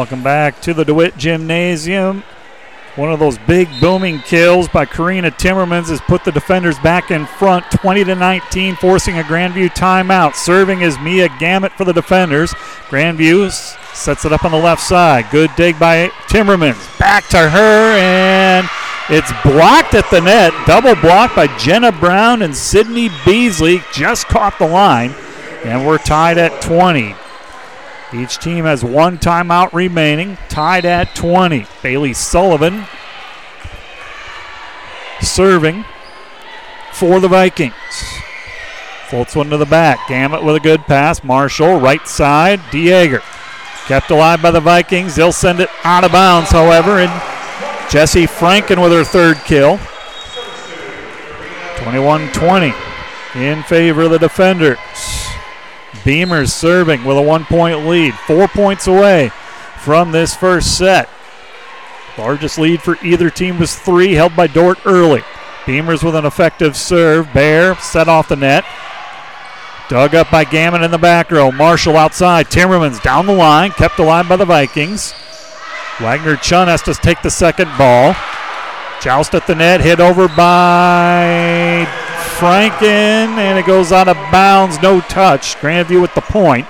[0.00, 2.24] Welcome back to the DeWitt Gymnasium.
[2.96, 7.26] One of those big booming kills by Karina Timmermans has put the defenders back in
[7.26, 10.36] front 20 to 19, forcing a Grandview timeout.
[10.36, 12.50] Serving is Mia Gamet for the defenders.
[12.88, 13.52] Grandview
[13.94, 15.26] sets it up on the left side.
[15.30, 16.98] Good dig by Timmermans.
[16.98, 18.66] Back to her, and
[19.10, 20.54] it's blocked at the net.
[20.66, 23.82] Double blocked by Jenna Brown and Sydney Beasley.
[23.92, 25.10] Just caught the line,
[25.62, 27.14] and we're tied at 20.
[28.12, 31.66] Each team has one timeout remaining, tied at 20.
[31.82, 32.86] Bailey Sullivan
[35.20, 35.84] serving
[36.92, 37.74] for the Vikings.
[39.08, 39.98] Floats one to the back.
[40.08, 41.22] Gamet with a good pass.
[41.22, 42.58] Marshall, right side.
[42.70, 43.22] Dieger.
[43.86, 45.16] Kept alive by the Vikings.
[45.16, 47.10] They'll send it out of bounds, however, and
[47.90, 49.78] Jesse Franken with her third kill.
[51.82, 52.72] 21 20
[53.36, 54.78] in favor of the defenders.
[55.92, 59.30] Beamers serving with a one point lead, four points away
[59.78, 61.08] from this first set.
[62.16, 65.22] Largest lead for either team was three, held by Dordt early.
[65.64, 67.32] Beamers with an effective serve.
[67.32, 68.64] Bear set off the net.
[69.88, 71.50] Dug up by Gammon in the back row.
[71.50, 72.46] Marshall outside.
[72.46, 73.70] Timmermans down the line.
[73.72, 75.14] Kept alive by the Vikings.
[76.00, 78.14] Wagner Chun has to take the second ball.
[79.00, 79.80] Joust at the net.
[79.80, 81.86] Hit over by
[82.38, 83.36] Franken.
[83.38, 84.80] And it goes out of bounds.
[84.82, 85.56] No touch.
[85.56, 86.66] Grandview with the point.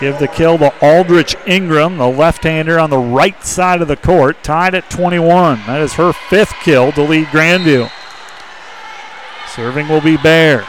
[0.00, 3.96] Give the kill to Aldrich Ingram, the left hander on the right side of the
[3.96, 5.60] court, tied at 21.
[5.66, 7.90] That is her fifth kill to lead Grandview.
[9.48, 10.66] Serving will be Bear.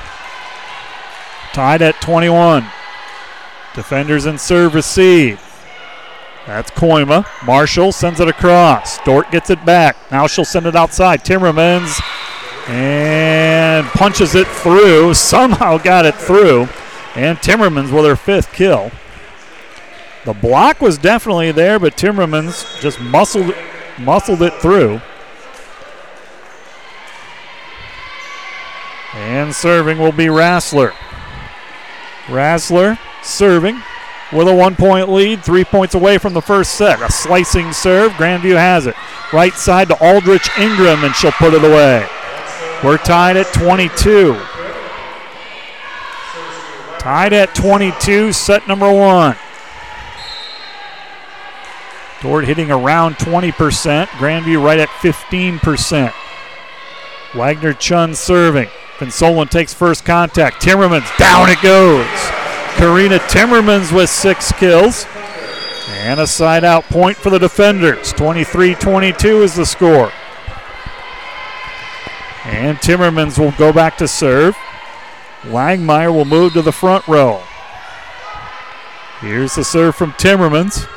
[1.52, 2.66] Tied at 21.
[3.76, 5.42] Defenders in serve receive.
[6.46, 7.28] That's Koima.
[7.46, 8.98] Marshall sends it across.
[9.00, 9.98] Dordt gets it back.
[10.10, 11.26] Now she'll send it outside.
[11.26, 12.00] Timmermans
[12.68, 15.14] and punches it through.
[15.14, 16.68] Somehow got it through.
[17.16, 18.92] And Timmermans with her fifth kill.
[20.26, 23.56] The block was definitely there, but Timmermans just muscled,
[23.98, 25.02] muscled it through.
[29.14, 30.92] And serving will be Rassler.
[32.26, 33.82] Rassler serving
[34.34, 37.02] with a one point lead, three points away from the first set.
[37.02, 38.12] A slicing serve.
[38.14, 38.96] Grandview has it.
[39.32, 42.06] Right side to Aldrich Ingram, and she'll put it away.
[42.84, 44.34] We're tied at 22.
[47.00, 49.36] Tied at 22, set number one.
[52.22, 54.08] Dordt hitting around 20%.
[54.08, 56.14] Grandview right at 15%.
[57.36, 58.70] Wagner Chun serving.
[58.98, 60.62] Consolan takes first contact.
[60.62, 62.08] Timmermans, down it goes.
[62.78, 65.06] Karina Timmermans with six kills.
[65.90, 68.14] And a side out point for the defenders.
[68.14, 70.12] 23 22 is the score.
[72.48, 74.56] And Timmermans will go back to serve.
[75.44, 77.44] Langmeyer will move to the front row.
[79.20, 80.88] Here's the serve from Timmermans.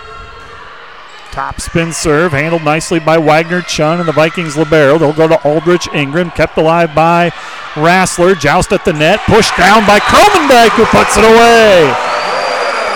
[1.32, 4.98] Top spin serve, handled nicely by Wagner Chun and the Vikings Libero.
[4.98, 7.30] They'll go to Aldrich Ingram, kept alive by
[7.74, 8.38] Rassler.
[8.38, 11.94] Joust at the net, pushed down by Kromendijk, who puts it away.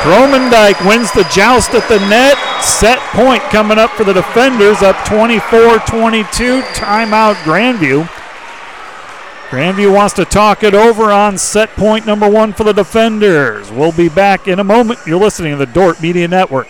[0.02, 2.36] Kromendijk wins the joust at the net.
[2.62, 6.60] Set point coming up for the defenders, up 24 22.
[6.74, 8.06] Timeout, Grandview.
[9.54, 13.70] Grandview wants to talk it over on set point number one for the defenders.
[13.70, 14.98] We'll be back in a moment.
[15.06, 16.66] You're listening to the Dordt Media Network.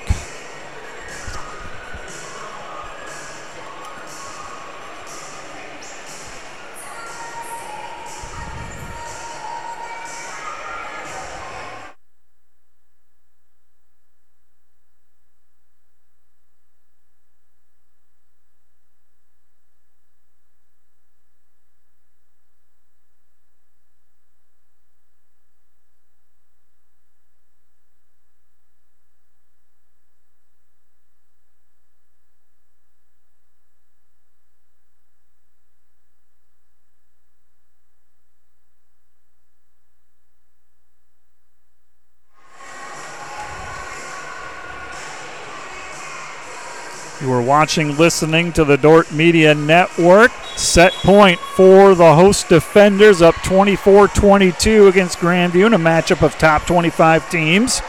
[47.25, 50.31] You are watching, listening to the Dordt Media Network.
[50.55, 56.37] Set point for the host defenders up 24 22 against Grandview in a matchup of
[56.37, 57.81] top 25 teams.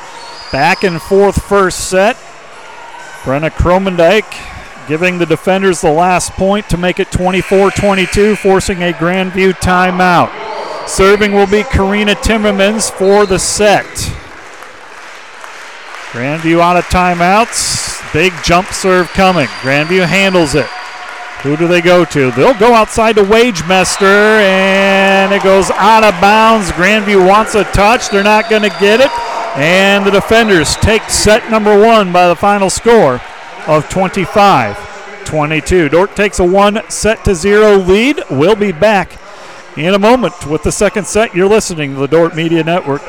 [0.49, 2.15] Back and forth first set.
[3.23, 4.23] Brenna Kromendijk
[4.88, 10.31] giving the defenders the last point to make it 24 22, forcing a Grandview timeout.
[10.88, 13.83] Serving will be Karina Timmermans for the set.
[16.13, 17.94] Grandview out of timeouts.
[18.15, 19.45] Big jump serve coming.
[19.60, 20.67] Grandview handles it.
[21.43, 22.32] Who do they go to?
[22.32, 26.71] They'll go outside to Wagemester, and it goes out of bounds.
[26.71, 28.08] Grandview wants a touch.
[28.08, 29.12] They're not going to get it.
[29.58, 33.19] And the defenders take set number one by the final score
[33.67, 35.89] of 25 22.
[35.89, 38.23] Dordt takes a one set to zero lead.
[38.32, 39.19] We'll be back
[39.75, 41.36] in a moment with the second set.
[41.36, 43.01] You're listening to the Dordt Media Network.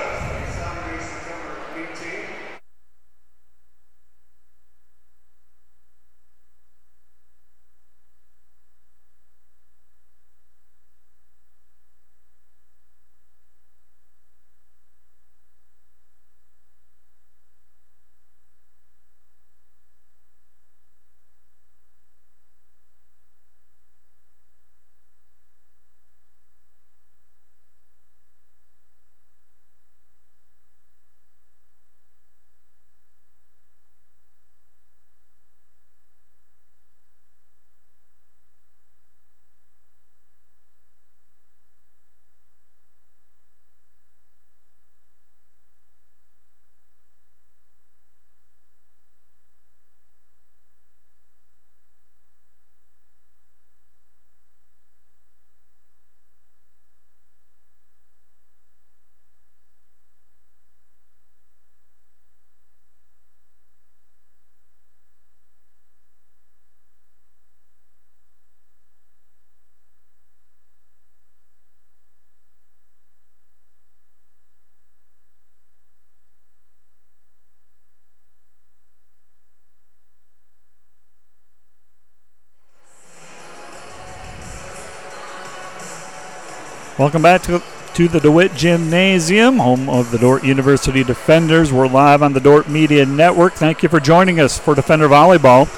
[86.99, 91.71] Welcome back to, to the DeWitt Gymnasium, home of the Dordt University Defenders.
[91.71, 93.53] We're live on the Dordt Media Network.
[93.53, 95.69] Thank you for joining us for Defender Volleyball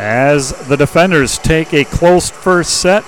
[0.00, 3.04] as the Defenders take a close first set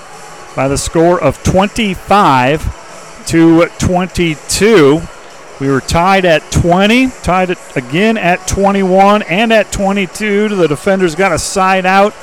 [0.55, 5.01] by the score of 25 to 22.
[5.59, 10.51] We were tied at 20, tied again at 21 and at 22.
[10.51, 12.15] The defenders got a side out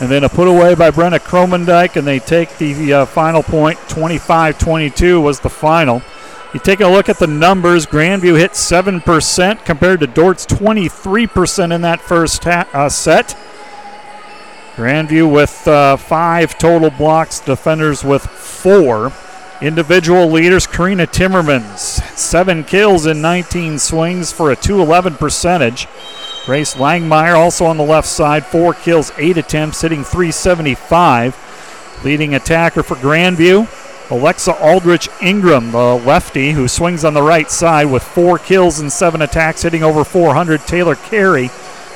[0.00, 3.78] and then a put away by Brenna Kromendijk, and they take the uh, final point.
[3.88, 6.02] 25 22 was the final.
[6.52, 7.86] You take a look at the numbers.
[7.86, 13.36] Grandview hit 7% compared to Dordt's 23% in that first ha- uh, set.
[14.76, 19.12] Grandview with uh, five total blocks, defenders with four.
[19.62, 25.88] Individual leaders Karina Timmermans, seven kills in 19 swings for a 211 percentage.
[26.46, 31.36] Grace Langmeyer also on the left side, four kills, eight attempts, hitting 375.
[32.04, 33.66] Leading attacker for Grandview,
[34.12, 38.92] Alexa Aldrich Ingram, the lefty who swings on the right side with four kills and
[38.92, 40.60] seven attacks, hitting over 400.
[40.60, 41.48] Taylor Carey,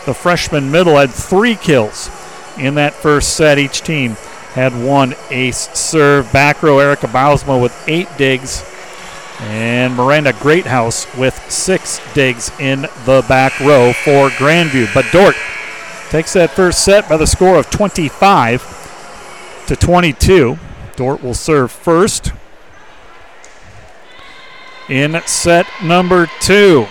[0.05, 2.11] the freshman middle, had three kills
[2.59, 3.57] in that first set.
[3.57, 4.17] Each team
[4.55, 6.33] had one ace serve.
[6.33, 8.65] Back row, Erica Bausma with eight digs
[9.41, 14.93] and Miranda Greathouse with six digs in the back row for Grandview.
[14.93, 15.37] But Dordt
[16.11, 20.59] takes that first set by the score of 25 to 22.
[20.97, 22.33] Dordt will serve first
[24.89, 26.87] in set number two.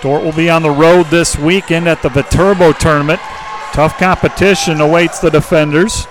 [0.00, 3.20] Dordt will be on the road this weekend at the Viterbo tournament.
[3.72, 6.06] Tough competition awaits the defenders.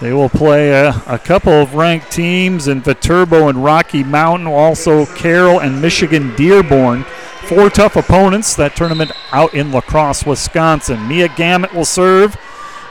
[0.00, 5.06] They will play a, a, couple of ranked teams in Viterbo and Rocky Mountain, also
[5.06, 7.04] Carroll and Michigan Dearborn.
[7.44, 8.54] Four tough opponents.
[8.56, 11.08] That tournament out in La Crosse, Wisconsin.
[11.08, 12.36] Mia Gamet will serve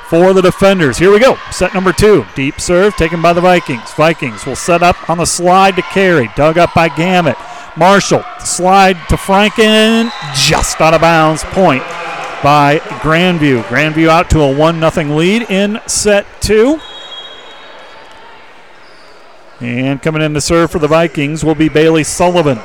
[0.09, 0.97] for the defenders.
[0.97, 1.37] Here we go.
[1.51, 2.25] Set number two.
[2.35, 3.93] Deep serve taken by the Vikings.
[3.93, 6.29] Vikings will set up on the slide to carry.
[6.35, 7.37] Dug up by Gamet.
[7.77, 10.09] Marshall slide to Franken.
[10.33, 11.43] Just out of bounds.
[11.43, 11.83] Point
[12.41, 13.61] by Grandview.
[13.63, 16.79] Grandview out to a 1 0 lead in set two.
[19.61, 22.59] And coming in to serve for the Vikings will be Bailey Sullivan.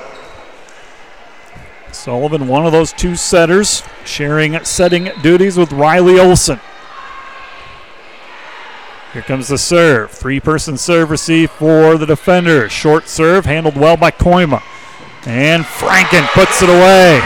[1.92, 6.60] Sullivan, one of those two setters, sharing setting duties with Riley Olson.
[9.12, 10.10] Here comes the serve.
[10.10, 12.68] Three person serve receive for the defender.
[12.68, 14.62] Short serve handled well by Koima.
[15.26, 17.20] And Franken puts it away.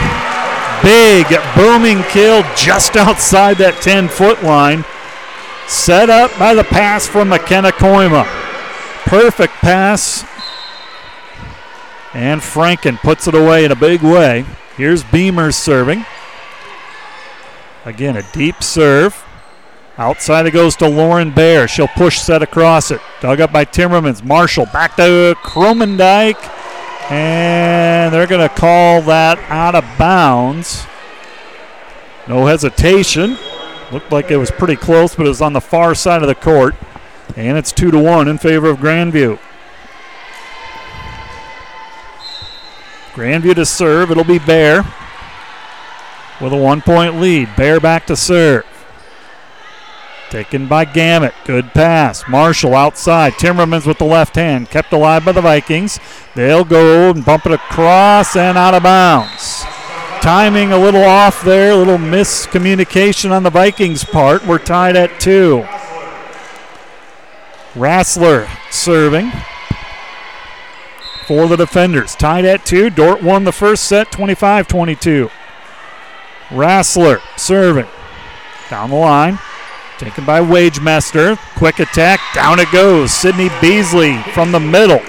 [0.83, 4.83] Big booming kill just outside that 10 foot line.
[5.67, 8.25] Set up by the pass from McKenna Koima.
[9.05, 10.23] Perfect pass.
[12.13, 14.45] And Franken puts it away in a big way.
[14.77, 16.05] Here's Beamer serving.
[17.85, 19.23] Again, a deep serve.
[19.97, 21.67] Outside it goes to Lauren Bear.
[21.67, 22.99] She'll push set across it.
[23.21, 24.23] Dug up by Timmermans.
[24.23, 26.35] Marshall back to Kromendijk.
[27.11, 30.85] And they're going to call that out of bounds.
[32.27, 33.37] No hesitation.
[33.91, 36.35] Looked like it was pretty close, but it was on the far side of the
[36.35, 36.75] court.
[37.35, 39.39] And it's two to one in favor of Grandview.
[43.13, 44.11] Grandview to serve.
[44.11, 44.83] It'll be Bear
[46.41, 47.55] with a one point lead.
[47.55, 48.65] Bear back to serve.
[50.29, 51.33] Taken by Gamet.
[51.45, 52.27] Good pass.
[52.27, 53.33] Marshall outside.
[53.33, 54.69] Timmermans with the left hand.
[54.69, 55.99] Kept alive by the Vikings.
[56.35, 59.63] They'll go and bump it across and out of bounds.
[60.21, 61.71] Timing a little off there.
[61.71, 64.45] A little miscommunication on the Vikings' part.
[64.45, 65.65] We're tied at two.
[67.75, 69.31] Rassler serving
[71.27, 72.15] for the defenders.
[72.15, 72.89] Tied at two.
[72.89, 75.29] Dordt won the first set 25 22.
[76.49, 77.87] Rassler serving.
[78.69, 79.39] Down the line.
[79.97, 81.37] Taken by Wagemester.
[81.57, 82.19] Quick attack.
[82.33, 83.11] Down it goes.
[83.11, 85.01] Sydney Beasley from the middle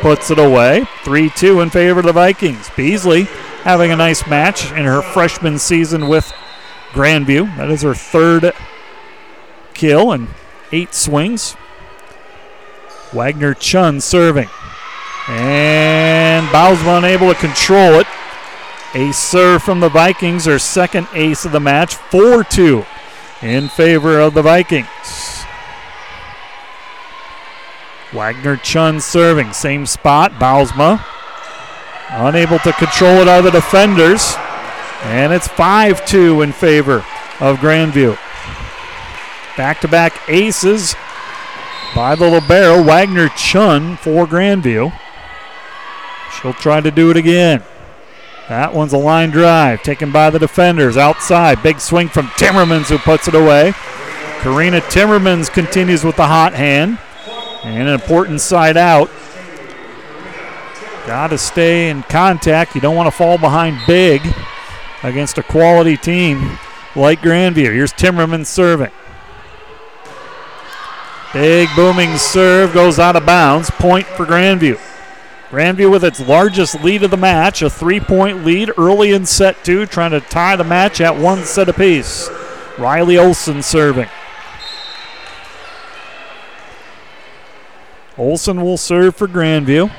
[0.00, 0.86] puts it away.
[1.04, 2.70] 3 2 in favor of the Vikings.
[2.76, 3.24] Beasley
[3.64, 6.32] having a nice match in her freshman season with
[6.92, 7.56] Grandview.
[7.56, 8.52] That is her third
[9.74, 10.28] kill and
[10.72, 11.56] eight swings.
[13.12, 14.48] Wagner Chun serving.
[15.28, 18.06] And Bausma unable to control it.
[18.94, 22.84] A serve from the Vikings, their second ace of the match, 4 2
[23.42, 24.86] in favor of the Vikings.
[28.12, 30.32] Wagner Chun serving, same spot.
[30.32, 31.04] Bausma
[32.10, 34.34] unable to control it out of the defenders.
[35.04, 37.04] And it's 5 2 in favor
[37.40, 38.16] of Grandview.
[39.56, 40.94] Back to back aces
[41.94, 44.92] by the Libero, Wagner Chun for Grandview.
[46.32, 47.62] She'll try to do it again.
[48.48, 51.62] That one's a line drive taken by the defenders outside.
[51.62, 53.72] Big swing from Timmermans who puts it away.
[54.40, 56.98] Karina Timmermans continues with the hot hand.
[57.64, 59.08] And an important side out.
[61.06, 62.74] Got to stay in contact.
[62.74, 64.22] You don't want to fall behind big
[65.02, 66.58] against a quality team
[66.96, 67.72] like Grandview.
[67.72, 68.90] Here's Timmerman serving.
[71.32, 73.70] Big booming serve goes out of bounds.
[73.70, 74.78] Point for Grandview.
[75.48, 79.62] Grandview with its largest lead of the match, a three point lead early in set
[79.64, 82.30] two, trying to tie the match at one set apiece.
[82.78, 84.08] Riley Olson serving.
[88.18, 89.90] Olson will serve for Grandview.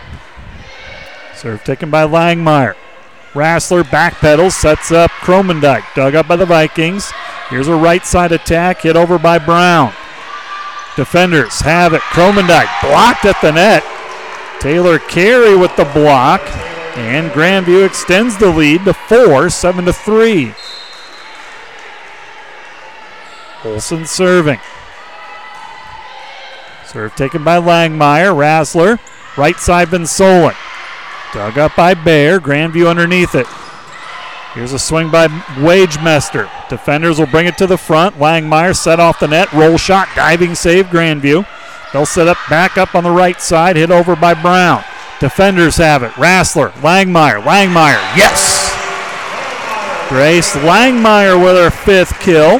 [1.35, 2.75] Serve taken by Langmeyer.
[3.33, 5.83] Rassler backpedals, sets up Kromendijk.
[5.95, 7.11] Dug up by the Vikings.
[7.49, 9.93] Here's a right side attack, hit over by Brown.
[10.95, 12.01] Defenders have it.
[12.01, 13.83] Kromendijk blocked at the net.
[14.59, 16.41] Taylor Carey with the block.
[16.95, 20.53] And Grandview extends the lead to four, seven to three.
[23.65, 24.59] Olson serving.
[26.85, 28.35] Serve taken by Langmeyer.
[28.35, 28.99] Rassler.
[29.35, 30.55] Right side Van Solen.
[31.33, 32.39] Dug up by Bear.
[32.39, 33.47] Grandview underneath it.
[34.53, 35.27] Here's a swing by
[35.57, 36.47] Wagemester.
[36.69, 38.17] Defenders will bring it to the front.
[38.17, 39.51] Langmeyer set off the net.
[39.51, 40.07] Roll shot.
[40.15, 40.87] Diving save.
[40.87, 41.45] Grandview.
[41.91, 43.75] They'll set up back up on the right side.
[43.75, 44.83] Hit over by Brown.
[45.19, 46.11] Defenders have it.
[46.11, 46.71] Rassler.
[46.73, 47.41] Langmeyer.
[47.41, 48.01] Langmeyer.
[48.15, 48.69] Yes!
[50.09, 52.59] Grace Langmeyer with her fifth kill.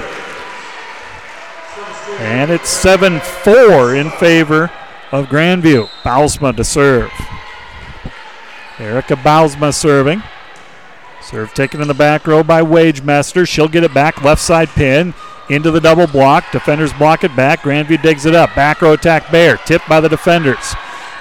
[2.20, 4.72] And it's 7 4 in favor
[5.12, 5.90] of Grandview.
[6.02, 7.12] Bausma to serve.
[8.80, 10.24] Erica Bausma serving.
[11.24, 13.48] Serve taken in the back row by Wagemester.
[13.48, 14.24] She'll get it back.
[14.24, 15.14] Left side pin.
[15.50, 16.52] Into the double block.
[16.52, 17.62] Defenders block it back.
[17.62, 18.54] Grandview digs it up.
[18.56, 19.58] Back row attack Bear.
[19.58, 20.74] Tipped by the defenders.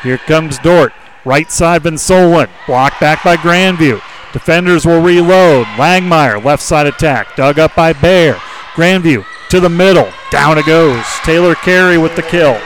[0.03, 0.93] Here comes Dordt.
[1.25, 2.49] Right side Van Solen.
[2.67, 4.01] Blocked back by Grandview.
[4.33, 5.67] Defenders will reload.
[5.77, 6.43] Langmeyer.
[6.43, 7.37] Left side attack.
[7.37, 8.35] Dug up by Bear.
[8.75, 10.11] Grandview to the middle.
[10.31, 11.05] Down it goes.
[11.23, 12.61] Taylor Carey with the kill.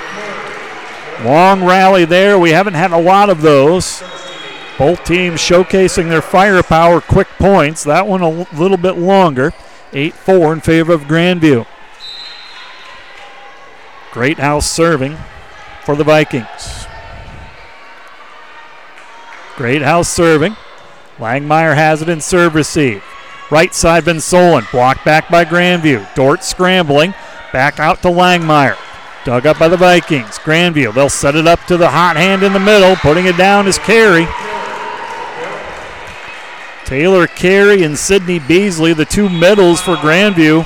[1.24, 2.38] Long rally there.
[2.38, 4.02] We haven't had a lot of those.
[4.78, 7.82] Both teams showcasing their firepower, quick points.
[7.84, 9.52] That one a l- little bit longer.
[9.92, 11.66] 8 4 in favor of Grandview.
[14.12, 15.16] Greathouse serving
[15.84, 16.86] for the Vikings.
[19.56, 20.56] Greathouse serving.
[21.18, 23.02] Langmeyer has it in serve receive.
[23.50, 26.14] Right side Van Solen, blocked back by Grandview.
[26.14, 27.14] Dordt scrambling,
[27.52, 28.76] back out to Langmeyer.
[29.24, 30.38] Dug up by the Vikings.
[30.38, 32.96] Grandview, they'll set it up to the hot hand in the middle.
[32.96, 34.26] Putting it down is Carey.
[36.86, 40.62] Taylor Carey and Sydney Beasley, the two middles for Grandview,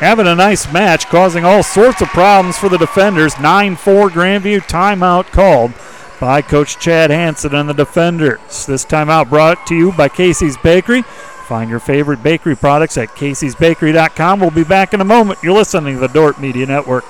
[0.00, 3.38] having a nice match, causing all sorts of problems for the defenders.
[3.40, 5.72] 9 4 Grandview timeout called
[6.20, 8.66] by Coach Chad Hanson and the defenders.
[8.66, 11.02] This timeout brought to you by Casey's Bakery.
[11.48, 14.40] Find your favorite bakery products at caseysbakery.com.
[14.40, 15.40] We'll be back in a moment.
[15.42, 17.04] You're listening to the Dordt Media Network.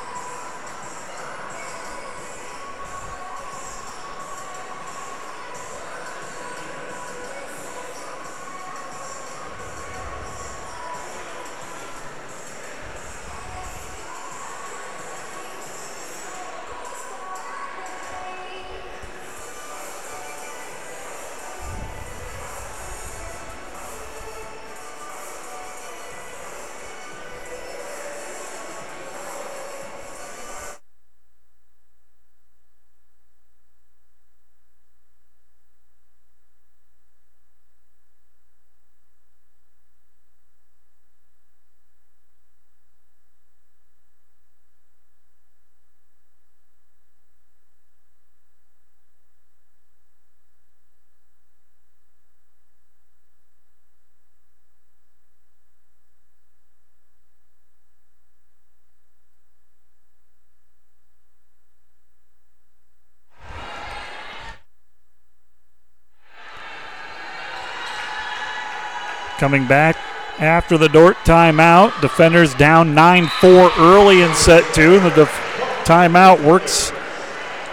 [69.43, 69.97] Coming back
[70.39, 72.01] after the Dordt timeout.
[72.01, 75.01] Defenders down 9 4 early in set two.
[75.01, 76.93] The def- timeout works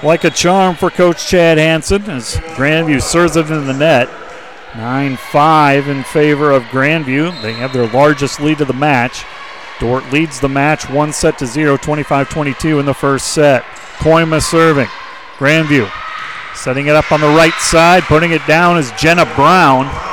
[0.01, 4.09] like a charm for Coach Chad Hanson as Grandview serves it in the net.
[4.77, 7.39] 9 5 in favor of Grandview.
[7.43, 9.23] They have their largest lead of the match.
[9.79, 13.61] Dordt leads the match one set to 0, 25 22 in the first set.
[13.99, 14.89] Koima serving.
[15.37, 15.87] Grandview
[16.55, 18.01] setting it up on the right side.
[18.05, 20.08] Putting it down is Jenna Brown.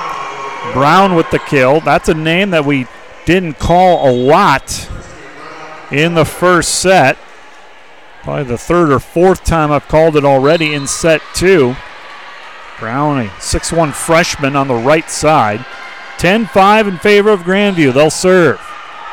[0.72, 1.80] Brown with the kill.
[1.80, 2.86] That's a name that we
[3.24, 4.88] didn't call a lot
[5.90, 7.16] in the first set.
[8.22, 11.76] Probably the third or fourth time I've called it already in set two.
[12.78, 15.64] Brown, a 6'1 freshman on the right side.
[16.18, 17.92] 10 5 in favor of Grandview.
[17.92, 18.58] They'll serve.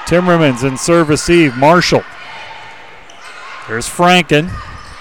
[0.05, 1.55] Timmermans in serve receive.
[1.55, 2.03] Marshall
[3.67, 4.51] There's Franken.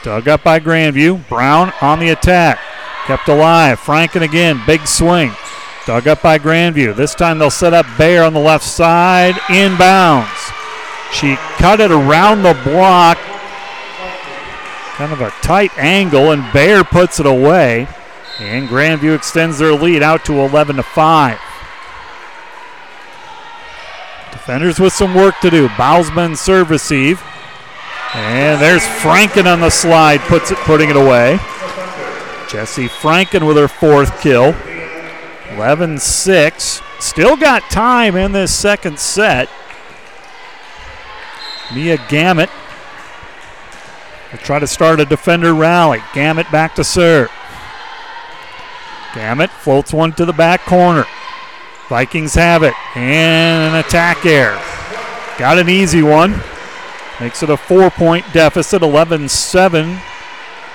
[0.03, 1.29] Dug up by Grandview.
[1.29, 2.59] Brown on the attack.
[3.07, 3.81] Kept alive.
[3.81, 4.61] Franken again.
[4.67, 5.33] Big swing.
[5.85, 6.95] Dug up by Grandview.
[6.95, 9.35] This time they'll set up Bear on the left side.
[9.49, 10.53] Inbounds.
[11.13, 13.19] She cut it around the block.
[14.97, 17.89] Kind of a tight angle, and Bear puts it away.
[18.39, 21.39] And Grandview extends their lead out to 11 to 5.
[24.31, 25.69] Defenders with some work to do.
[25.69, 27.21] Bausman serve receive.
[28.15, 31.39] And there's Franken on the slide, puts it, putting it away.
[32.49, 34.55] Jesse Franken with her fourth kill.
[35.55, 36.83] 11 6.
[37.01, 39.49] Still got time in this second set.
[41.75, 42.51] Mia Gamet
[44.31, 45.99] will try to start a defender rally.
[46.13, 47.31] Gamet back to serve.
[49.13, 51.05] Gamet floats one to the back corner.
[51.89, 52.75] Vikings have it.
[52.97, 54.53] And an attack air.
[55.39, 56.41] Got an easy one.
[57.21, 59.99] Makes it a four point deficit, 11 7.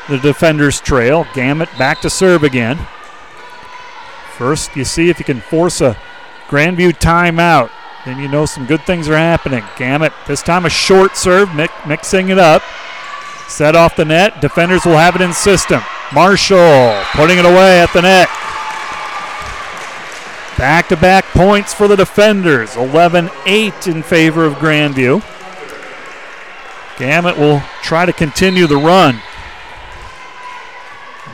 [0.09, 1.25] The defenders trail.
[1.33, 2.77] Gamet back to serve again.
[4.37, 5.97] First, you see if you can force a
[6.47, 7.71] Grandview timeout.
[8.05, 9.63] Then you know some good things are happening.
[9.75, 12.61] Gamet, this time a short serve, mi- mixing it up.
[13.47, 14.39] Set off the net.
[14.39, 15.81] Defenders will have it in system.
[16.13, 18.29] Marshall putting it away at the net.
[20.57, 22.75] Back to back points for the defenders.
[22.75, 25.21] 11 8 in favor of Grandview.
[26.97, 29.19] Gamet will try to continue the run.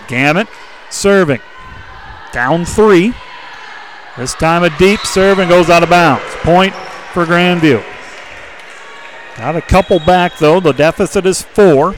[0.07, 0.47] Gamet
[0.89, 1.41] serving.
[2.33, 3.13] Down three.
[4.17, 6.25] This time a deep serve and goes out of bounds.
[6.41, 6.73] Point
[7.13, 7.83] for Grandview.
[9.37, 10.59] Got a couple back though.
[10.59, 11.95] The deficit is four.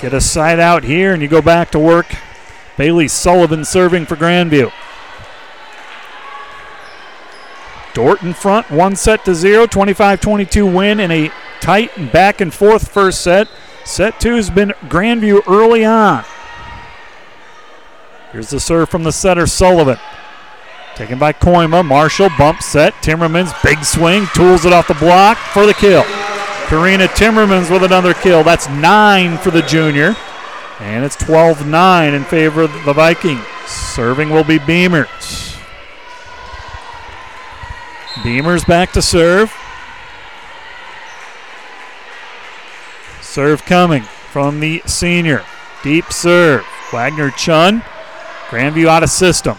[0.00, 2.14] Get a side out here and you go back to work.
[2.76, 4.70] Bailey Sullivan serving for Grandview.
[7.94, 12.40] Dordt in front, one set to zero, 25 22 win in a tight and back
[12.40, 13.48] and forth first set.
[13.84, 16.24] Set two has been Grandview early on.
[18.34, 19.96] Here's the serve from the setter, Sullivan.
[20.96, 21.86] Taken by Koima.
[21.86, 22.92] Marshall bump set.
[22.94, 26.02] Timmermans, big swing, tools it off the block for the kill.
[26.66, 28.42] Karina Timmermans with another kill.
[28.42, 30.16] That's nine for the junior.
[30.80, 33.46] And it's 12 9 in favor of the Vikings.
[33.66, 35.56] Serving will be Beamers.
[38.24, 39.54] Beamers back to serve.
[43.20, 45.44] Serve coming from the senior.
[45.84, 46.66] Deep serve.
[46.90, 47.84] Wagner Chun.
[48.54, 49.58] Grandview out of system.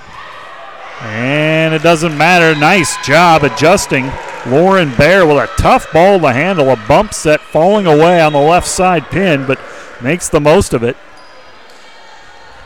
[1.02, 2.58] And it doesn't matter.
[2.58, 4.10] Nice job adjusting.
[4.48, 6.70] Lauren Bear with a tough ball to handle.
[6.70, 9.60] A bump set falling away on the left side pin, but
[10.02, 10.96] makes the most of it.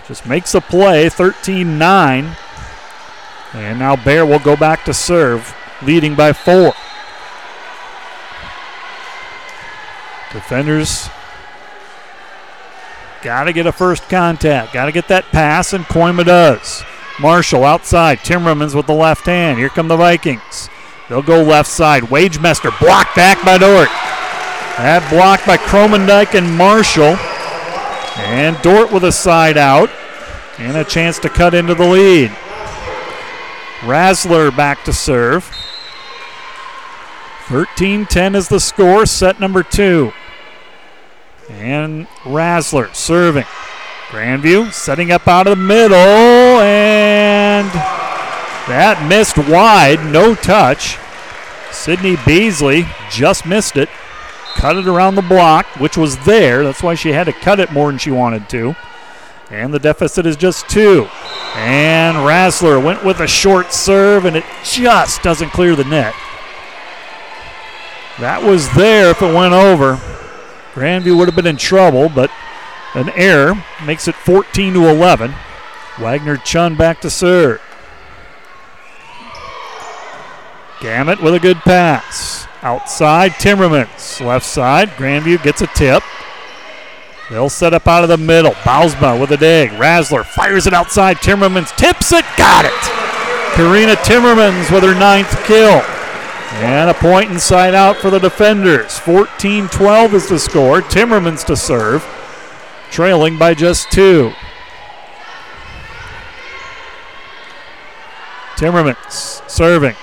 [0.08, 2.36] Just makes a play, 13 9.
[3.54, 6.74] And now Bear will go back to serve, leading by four.
[10.32, 11.10] Defenders
[13.22, 16.84] got to get a first contact, got to get that pass, and Koima does.
[17.20, 19.60] Marshall outside, Timmermans with the left hand.
[19.60, 20.70] Here come the Vikings.
[21.10, 22.04] They'll go left side.
[22.04, 23.90] Wagemester blocked back by Dordt.
[24.78, 27.18] That blocked by Kromendijk and Marshall.
[28.32, 29.90] And Dordt with a side out
[30.58, 32.30] and a chance to cut into the lead.
[33.82, 35.50] Razzler back to serve.
[37.48, 40.14] 13 10 is the score, set number two.
[41.50, 43.46] And Rasler serving.
[44.10, 47.68] Grandview setting up out of the middle, and
[48.68, 50.98] that missed wide, no touch.
[51.72, 53.90] Sydney Beasley just missed it.
[54.56, 56.64] Cut it around the block, which was there.
[56.64, 58.76] That's why she had to cut it more than she wanted to.
[59.52, 61.08] And the deficit is just two.
[61.56, 66.14] And Rasler went with a short serve, and it just doesn't clear the net.
[68.20, 70.00] That was there if it went over.
[70.74, 72.32] Grandview would have been in trouble, but
[72.94, 73.54] an error
[73.86, 75.34] makes it 14 to 11.
[76.00, 77.62] Wagner Chun back to serve.
[80.80, 82.48] Gamet with a good pass.
[82.62, 84.26] Outside, Timmermans.
[84.26, 86.04] Left side, Grandview gets a tip.
[87.30, 88.52] They'll set up out of the middle.
[88.52, 89.70] Bausma with a dig.
[89.72, 91.18] Razzler fires it outside.
[91.18, 92.26] Timmermans tips it.
[92.38, 92.72] Got it.
[93.56, 95.84] Karina Timmermans with her ninth kill.
[96.52, 98.98] And a point inside out for the defenders.
[98.98, 100.82] 14 12 is the score.
[100.82, 102.04] Timmermans to serve,
[102.90, 104.34] trailing by just two.
[108.56, 109.96] Timmermans serving.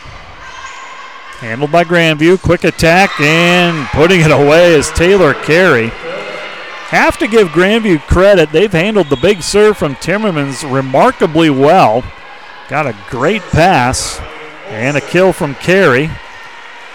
[1.40, 2.40] Handled by Grandview.
[2.40, 5.88] Quick attack and putting it away is Taylor Carey.
[6.88, 8.53] Have to give Grandview credit.
[8.53, 12.05] They've handled the big serve from Timmermans remarkably well.
[12.68, 14.20] Got a great pass
[14.68, 16.09] and a kill from Carey.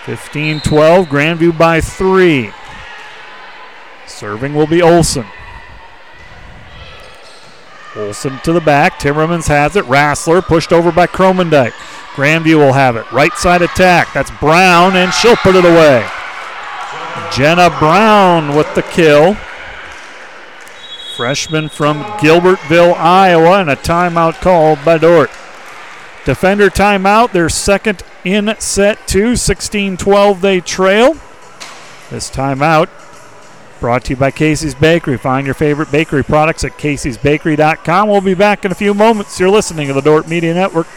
[0.05, 2.51] 15 12, Grandview by three.
[4.07, 5.25] Serving will be Olson.
[7.95, 8.99] Olson to the back.
[8.99, 9.85] Timmermans has it.
[9.85, 11.71] Rassler pushed over by Kromendijk.
[12.13, 13.09] Grandview will have it.
[13.11, 14.13] Right side attack.
[14.13, 16.07] That's Brown, and she'll put it away.
[17.31, 19.35] Jenna Brown with the kill.
[21.15, 25.29] Freshman from Gilbertville, Iowa, and a timeout called by Dordt.
[26.25, 31.13] Defender timeout, their second in set two, 16 12 they trail.
[32.09, 32.89] This timeout
[33.79, 35.17] brought to you by Casey's Bakery.
[35.17, 38.09] Find your favorite bakery products at caseysbakery.com.
[38.09, 39.39] We'll be back in a few moments.
[39.39, 40.87] You're listening to the Dordt Media Network.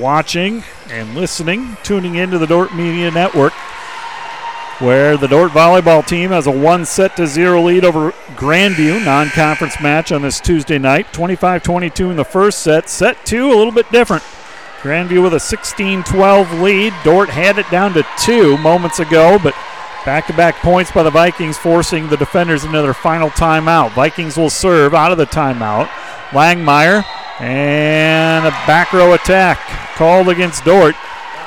[0.00, 3.52] Watching and listening, tuning into the Dordt Media Network,
[4.80, 9.28] where the Dordt volleyball team has a one set to zero lead over Grandview, non
[9.28, 11.12] conference match on this Tuesday night.
[11.12, 12.88] 25 22 in the first set.
[12.88, 14.22] Set two, a little bit different.
[14.80, 16.94] Grandview with a 16 12 lead.
[17.04, 19.54] Dordt had it down to two moments ago, but
[20.06, 23.92] back to back points by the Vikings, forcing the defenders into their final timeout.
[23.92, 25.88] Vikings will serve out of the timeout.
[26.30, 27.04] Langmeyer
[27.40, 29.58] and a back row attack
[29.96, 30.94] called against Dordt.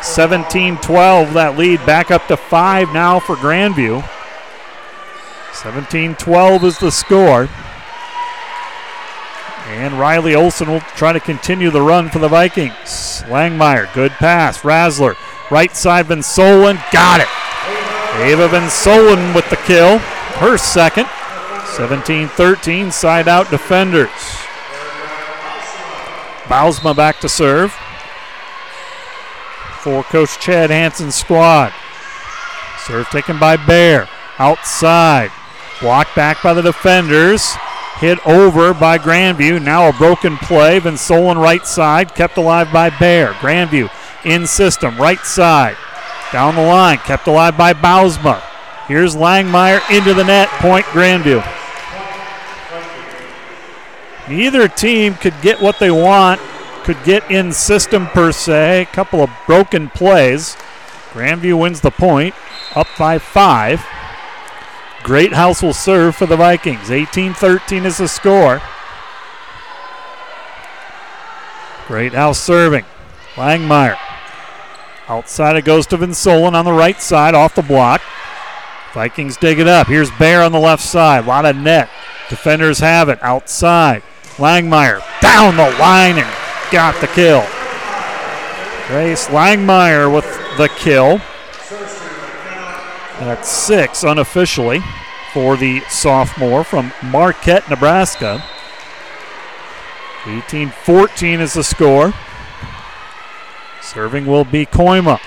[0.02, 4.08] 17 12, that lead back up to five now for Grandview.
[5.54, 7.48] 17 12 is the score.
[9.68, 13.24] And Riley Olson will try to continue the run for the Vikings.
[13.28, 14.60] Langmeyer, good pass.
[14.62, 15.16] Rassler,
[15.50, 17.28] right side, Van Solen, got it.
[18.22, 20.00] Ava Van Solen with the kill,
[20.40, 21.08] her second.
[21.78, 24.10] 17 13, side out defenders.
[26.46, 27.74] Bausma back to serve
[29.84, 31.74] for Coach Chad Hansen's squad.
[32.86, 34.08] Serve taken by Bear.
[34.40, 35.32] Outside.
[35.82, 37.54] Blocked back by the defenders.
[37.98, 39.62] Hit over by Grandview.
[39.62, 40.80] Now a broken play.
[40.80, 42.16] Van Solen right side.
[42.16, 43.34] Kept alive by Bear.
[43.34, 43.90] Grandview
[44.26, 44.98] in system.
[44.98, 45.76] Right side.
[46.32, 46.98] Down the line.
[47.00, 48.42] Kept alive by Bausma.
[48.88, 50.50] Here's Langmeyer into the net.
[50.50, 51.46] Point Grandview.
[54.30, 56.40] Neither team could get what they want,
[56.84, 58.84] could get in system per se.
[58.84, 60.56] A couple of broken plays.
[61.12, 62.34] Grandview wins the point,
[62.76, 63.86] up by five.
[65.04, 66.90] Greathouse will serve for the Vikings.
[66.90, 68.62] 18 13 is the score.
[71.88, 72.86] Greathouse serving.
[73.36, 73.98] Langmeyer.
[75.10, 78.02] Outside it goes to Van on the right side, off the block.
[78.94, 79.88] Vikings dig it up.
[79.88, 81.26] Here's Bear on the left side.
[81.26, 81.90] A lot of net.
[82.30, 84.02] Defenders have it outside.
[84.38, 87.46] Langmeyer down the line and got the kill.
[88.88, 90.26] Grace Langmeyer with
[90.58, 91.20] the kill.
[93.20, 94.82] That's six unofficially
[95.34, 98.44] for the sophomore from Marquette, Nebraska.
[100.26, 102.14] 18 14 is the score.
[103.82, 105.20] Serving will be Koima.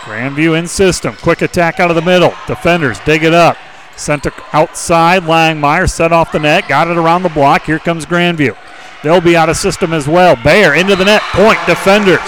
[0.00, 1.14] Grandview in system.
[1.16, 2.34] Quick attack out of the middle.
[2.46, 3.56] Defenders dig it up.
[3.96, 5.22] Sent outside.
[5.22, 6.68] Langmeyer set off the net.
[6.68, 7.64] Got it around the block.
[7.64, 8.56] Here comes Grandview.
[9.02, 10.36] They'll be out of system as well.
[10.36, 11.22] Bayer into the net.
[11.32, 12.20] Point defenders.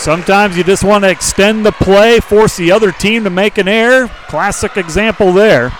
[0.00, 3.68] Sometimes you just want to extend the play, force the other team to make an
[3.68, 4.08] error.
[4.28, 5.72] Classic example there.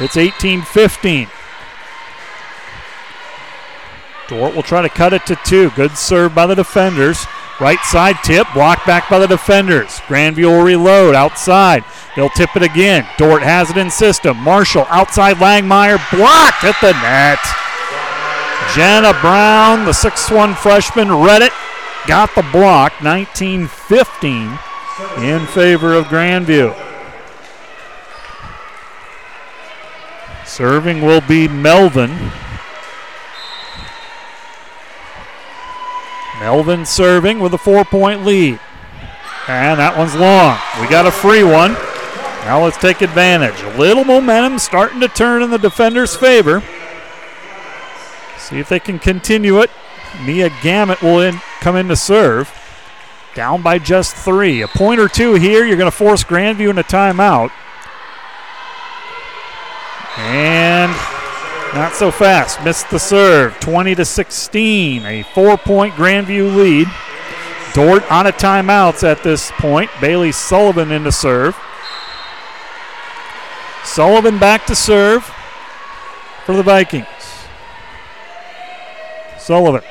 [0.00, 1.28] It's 18 15.
[4.26, 5.70] Dordt will try to cut it to two.
[5.70, 7.26] Good serve by the defenders.
[7.60, 10.00] Right side tip, blocked back by the defenders.
[10.08, 11.84] Grandview will reload outside.
[12.16, 13.06] They'll tip it again.
[13.16, 14.36] Dordt has it in system.
[14.38, 17.38] Marshall outside Langmeyer, blocked at the net.
[18.74, 21.52] Jenna Brown, the 6'1 freshman, read it,
[22.08, 22.92] got the block.
[23.02, 24.58] 19 15
[25.18, 26.74] in favor of Grandview.
[30.44, 32.32] Serving will be Melvin.
[36.44, 38.60] Melvin serving with a four point lead.
[39.48, 40.58] And that one's long.
[40.78, 41.72] We got a free one.
[42.44, 43.58] Now let's take advantage.
[43.62, 46.62] A little momentum starting to turn in the defender's favor.
[48.36, 49.70] See if they can continue it.
[50.26, 52.52] Mia Gamet will in, come in to serve.
[53.34, 54.60] Down by just three.
[54.60, 55.64] A point or two here.
[55.64, 57.52] You're going to force Grandview into timeout.
[60.18, 60.94] And
[61.74, 62.62] not so fast.
[62.62, 63.58] Missed the serve.
[63.60, 65.04] 20 to 16.
[65.04, 66.88] A four point Grandview lead.
[67.72, 69.90] Dordt on a timeouts at this point.
[70.00, 71.56] Bailey Sullivan in to serve.
[73.82, 75.24] Sullivan back to serve
[76.46, 77.06] for the Vikings.
[79.38, 79.82] Sullivan.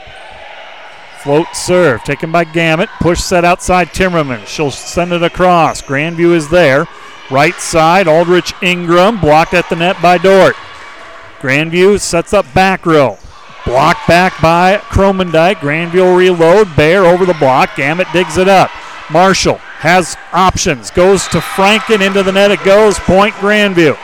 [1.19, 2.89] Float serve taken by Gamet.
[2.99, 4.45] Push set outside Timmerman.
[4.47, 5.81] She'll send it across.
[5.81, 6.87] Grandview is there.
[7.31, 10.55] Right side, Aldrich Ingram blocked at the net by Dordt.
[11.43, 13.17] Grandview sets up back row.
[13.65, 15.55] Blocked back by Kromendijk.
[15.55, 16.73] Grandview reload.
[16.77, 17.71] Bear over the block.
[17.71, 18.71] Gamet digs it up.
[19.11, 20.89] Marshall has options.
[20.89, 21.99] Goes to Franken.
[21.99, 22.97] Into the net it goes.
[22.99, 23.97] Point Grandview.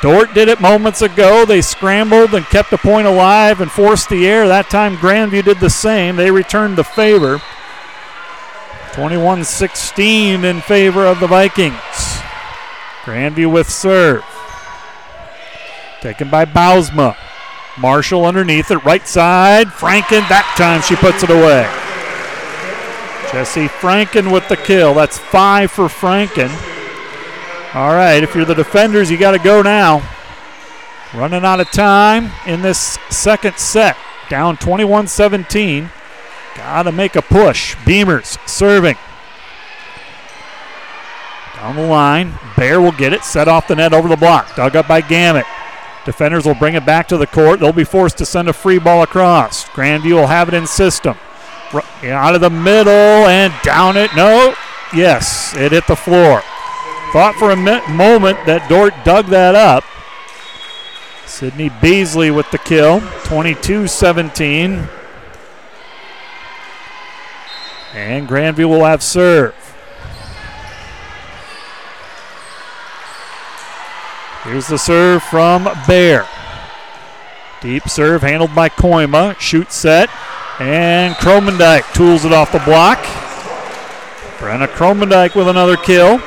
[0.00, 1.44] Dordt did it moments ago.
[1.44, 4.46] They scrambled and kept the point alive and forced the air.
[4.46, 6.14] That time Grandview did the same.
[6.14, 7.42] They returned the favor.
[8.92, 11.74] 21 16 in favor of the Vikings.
[13.02, 14.22] Grandview with serve.
[16.02, 17.16] Taken by Bausma.
[17.78, 19.68] Marshall underneath it, right side.
[19.68, 21.62] Franken, that time she puts it away.
[23.30, 24.94] Jesse Franken with the kill.
[24.94, 26.50] That's five for Franken.
[27.72, 30.02] All right, if you're the defenders, you got to go now.
[31.14, 33.96] Running out of time in this second set.
[34.28, 35.88] Down 21 17.
[36.56, 37.76] Got to make a push.
[37.76, 38.96] Beamers serving.
[41.54, 42.34] Down the line.
[42.56, 43.22] Bear will get it.
[43.22, 44.56] Set off the net over the block.
[44.56, 45.44] Dug up by Gamet.
[46.04, 47.60] Defenders will bring it back to the court.
[47.60, 49.64] They'll be forced to send a free ball across.
[49.66, 51.16] Grandview will have it in system.
[52.02, 54.14] Out of the middle and down it.
[54.16, 54.54] No.
[54.94, 56.42] Yes, it hit the floor.
[57.12, 59.84] Thought for a moment that Dordt dug that up.
[61.26, 63.00] Sydney Beasley with the kill.
[63.24, 64.88] 22 17.
[67.94, 69.54] And Grandview will have serve.
[74.52, 76.28] Here's the serve from Bear.
[77.62, 79.34] Deep serve handled by Koima.
[79.40, 80.10] Shoot set.
[80.60, 82.98] And Kromendijk tools it off the block.
[84.36, 86.18] Brenna Kromendijk with another kill.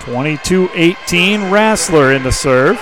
[0.00, 1.42] 22 18.
[1.42, 2.80] Rassler in the serve.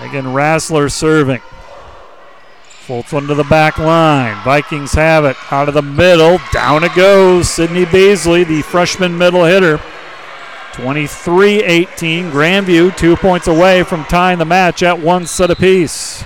[0.00, 1.40] Again, Rassler serving.
[2.90, 4.42] Floats one to the back line.
[4.42, 6.40] Vikings have it out of the middle.
[6.52, 7.48] Down it goes.
[7.48, 9.80] Sydney Beasley, the freshman middle hitter.
[10.72, 12.32] 23 18.
[12.32, 16.24] Grandview, two points away from tying the match at one set apiece.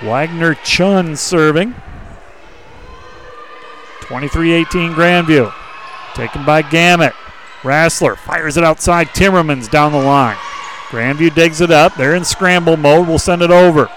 [0.00, 1.74] Wagner Chun serving.
[4.00, 5.52] 23 18 Grandview.
[6.14, 7.12] Taken by Gamet.
[7.60, 9.08] Rassler fires it outside.
[9.08, 10.38] Timmermans down the line.
[10.88, 11.94] Grandview digs it up.
[11.94, 13.06] They're in scramble mode.
[13.06, 13.90] We'll send it over.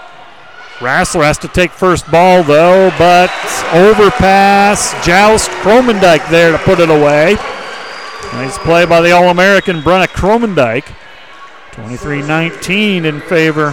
[0.78, 3.30] Rassler has to take first ball though, but
[3.72, 4.92] overpass.
[5.06, 7.36] Joust Kromendijk there to put it away.
[8.32, 10.92] Nice play by the All American Brenna Kromendijk.
[11.72, 13.68] 23 19 in favor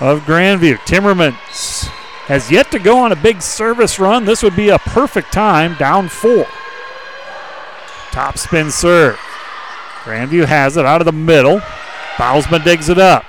[0.00, 0.76] of Grandview.
[0.78, 1.86] Timmermans
[2.26, 4.24] has yet to go on a big service run.
[4.24, 6.46] This would be a perfect time, down four.
[8.10, 9.16] Top spin serve.
[10.04, 11.60] Grandview has it out of the middle.
[12.16, 13.24] Bausma digs it up.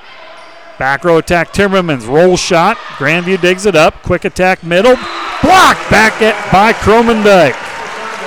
[0.84, 2.10] Back row attack Timmermans.
[2.10, 2.76] Roll shot.
[3.00, 3.94] Grandview digs it up.
[4.04, 4.96] Quick attack middle.
[5.42, 7.54] Blocked back at by Kromendijk.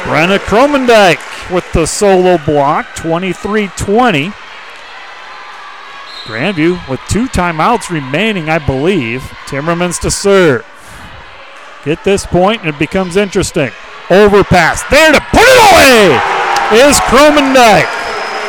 [0.05, 1.21] Brenna Kromendijk
[1.53, 2.87] with the solo block.
[2.95, 4.31] 23 20.
[6.25, 9.21] Grandview with two timeouts remaining, I believe.
[9.45, 10.65] Timmermans to serve.
[11.85, 13.71] Get this point and it becomes interesting.
[14.09, 14.83] Overpass.
[14.89, 17.85] There to put it away is Kromendijk.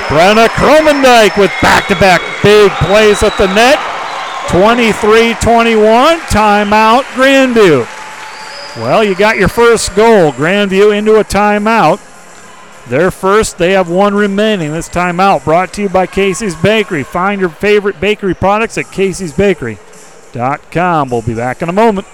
[0.07, 3.96] Brenna Kromendijk with back to back big plays at the net.
[4.49, 6.19] 23 21.
[6.19, 7.85] Timeout, Grandview.
[8.77, 10.31] Well, you got your first goal.
[10.31, 11.99] Grandview into a timeout.
[12.87, 14.71] Their first, they have one remaining.
[14.71, 17.03] This timeout brought to you by Casey's Bakery.
[17.03, 21.09] Find your favorite bakery products at caseysbakery.com.
[21.09, 22.07] We'll be back in a moment.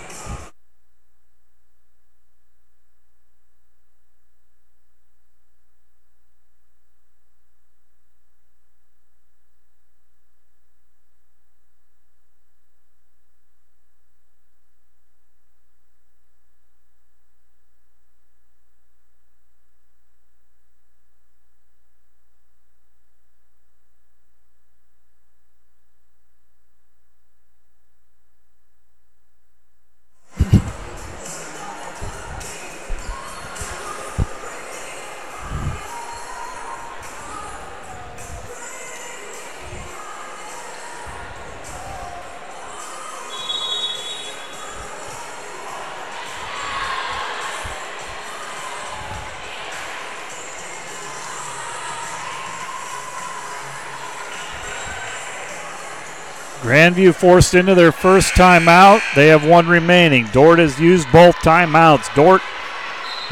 [56.84, 59.02] Grandview forced into their first timeout.
[59.16, 60.28] They have one remaining.
[60.34, 62.14] Dordt has used both timeouts.
[62.14, 62.42] Dordt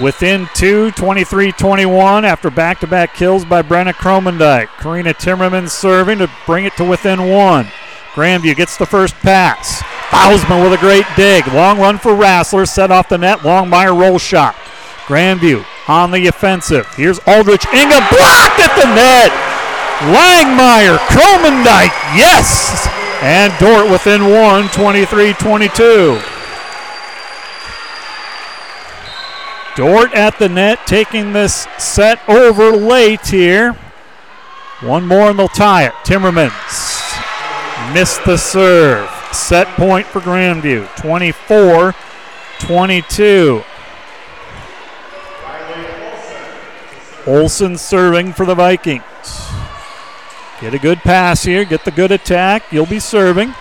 [0.02, 4.68] within two, 23 21 after back to back kills by Brenna Kromendijk.
[4.80, 7.66] Karina Timmerman serving to bring it to within one.
[8.14, 9.82] Grandview gets the first pass.
[10.12, 11.46] Bausman with a great dig.
[11.48, 13.40] Long run for Rassler, set off the net.
[13.40, 14.56] Longmire roll shot.
[15.08, 16.88] Grandview on the offensive.
[16.96, 19.52] Here's Aldrich Inga blocked at the net.
[20.16, 23.01] Langmeyer, Kromendijk, yes!
[23.22, 26.20] And Dordt within one, 23 22.
[29.76, 33.74] Dordt at the net, taking this set over late here.
[34.82, 35.94] One more and they'll tie it.
[36.04, 39.10] Timmermans missed the serve.
[39.32, 41.94] Set point for Grandview, 24
[42.60, 43.64] 22.
[47.28, 49.04] Olson serving for the Vikings.
[50.62, 52.72] Get a good pass here, get the good attack.
[52.72, 53.56] You'll be serving.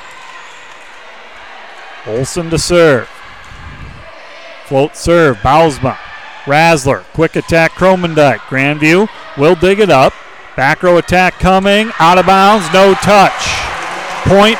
[2.07, 3.09] Olson to serve.
[4.67, 5.97] Float serve, Bausma.
[6.45, 8.39] Rassler, quick attack, Kromendijk.
[8.41, 10.13] Grandview will dig it up.
[10.57, 13.49] Back row attack coming, out of bounds, no touch.
[14.25, 14.59] Point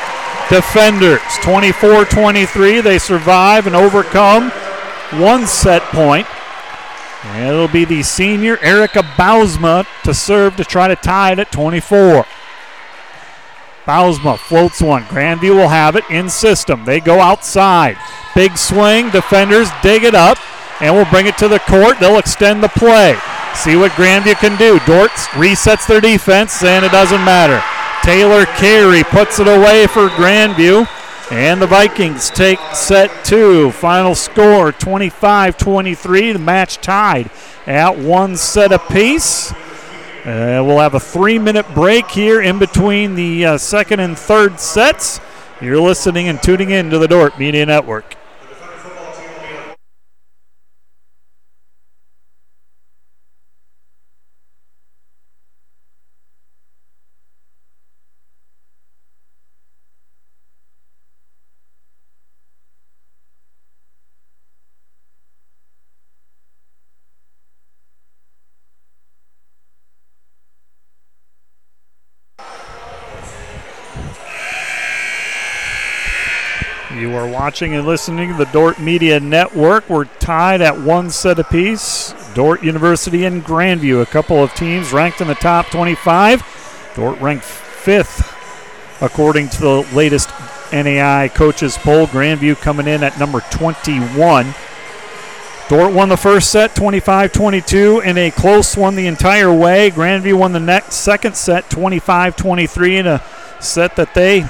[0.49, 2.81] defenders, 24 23.
[2.81, 4.49] They survive and overcome
[5.19, 6.25] one set point.
[7.23, 11.51] And it'll be the senior Erica Bausma to serve to try to tie it at
[11.51, 12.25] 24.
[13.85, 15.03] Bausma floats one.
[15.03, 16.85] Grandview will have it in system.
[16.85, 17.97] They go outside.
[18.35, 19.09] Big swing.
[19.09, 20.37] Defenders dig it up
[20.81, 21.99] and will bring it to the court.
[21.99, 23.17] They'll extend the play.
[23.53, 24.79] See what Grandview can do.
[24.85, 27.61] Dordt resets their defense, and it doesn't matter.
[28.03, 30.87] Taylor Carey puts it away for Grandview.
[31.31, 33.71] And the Vikings take set two.
[33.71, 36.33] Final score 25 23.
[36.33, 37.31] The match tied
[37.65, 39.53] at one set apiece.
[39.53, 44.59] Uh, we'll have a three minute break here in between the uh, second and third
[44.59, 45.21] sets.
[45.61, 48.17] You're listening and tuning in to the Dordt Media Network.
[77.01, 79.89] You are watching and listening to the Dordt Media Network.
[79.89, 82.13] We're tied at one set apiece.
[82.35, 86.93] Dordt University and Grandview, a couple of teams ranked in the top 25.
[86.95, 88.31] Dordt ranked fifth
[89.01, 90.29] according to the latest
[90.69, 92.05] NAIA coaches poll.
[92.05, 94.53] Grandview coming in at number 21.
[95.67, 99.89] Dordt won the first set 25 22 in a close one the entire way.
[99.89, 103.23] Grandview won the next second set 25 23 in a
[103.59, 104.45] set that they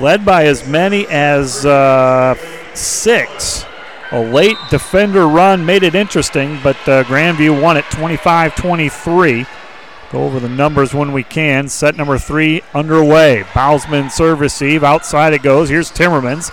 [0.00, 2.34] led by as many as uh,
[2.74, 3.64] six.
[4.10, 9.46] A late defender run made it interesting, but uh, Grandview won it 25 23.
[10.10, 11.68] Go over the numbers when we can.
[11.68, 13.44] Set number three underway.
[13.52, 14.82] Bausman serve receive.
[14.82, 15.68] Outside it goes.
[15.68, 16.50] Here's Timmermans.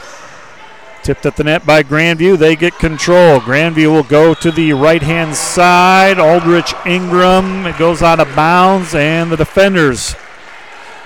[1.04, 2.38] Tipped at the net by Grandview.
[2.38, 3.40] They get control.
[3.40, 6.20] Grandview will go to the right hand side.
[6.20, 7.66] Aldrich Ingram.
[7.66, 10.16] It goes out of bounds, and the defenders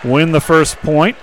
[0.04, 1.18] win the first point.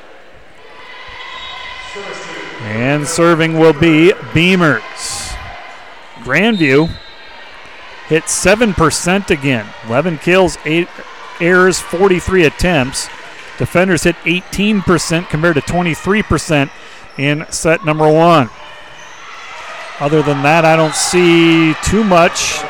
[2.77, 5.35] And serving will be Beamers.
[6.17, 6.95] Grandview
[8.07, 9.67] hit 7% again.
[9.87, 10.87] 11 kills, 8
[11.41, 13.09] errors, 43 attempts.
[13.57, 16.71] Defenders hit 18% compared to 23%
[17.17, 18.51] in set number one.
[19.99, 22.61] Other than that, I don't see too much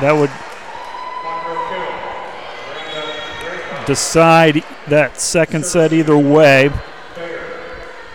[0.00, 0.30] that would
[3.86, 6.72] decide that second set either way.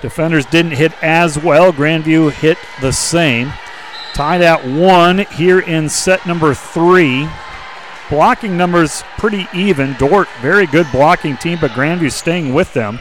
[0.02, 1.74] Defenders didn't hit as well.
[1.74, 3.52] Grandview hit the same.
[4.14, 7.28] Tied at one here in set number three.
[8.10, 9.94] Blocking numbers pretty even.
[9.94, 13.00] Dordt, very good blocking team, but Grandview staying with them.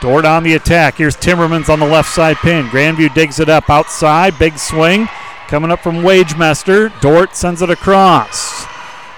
[0.00, 0.96] Dordt on the attack.
[0.96, 2.66] Here's Timmermans on the left side pin.
[2.66, 4.36] Grandview digs it up outside.
[4.38, 5.08] Big swing.
[5.46, 6.98] Coming up from Wagemester.
[7.00, 8.64] Dordt sends it across.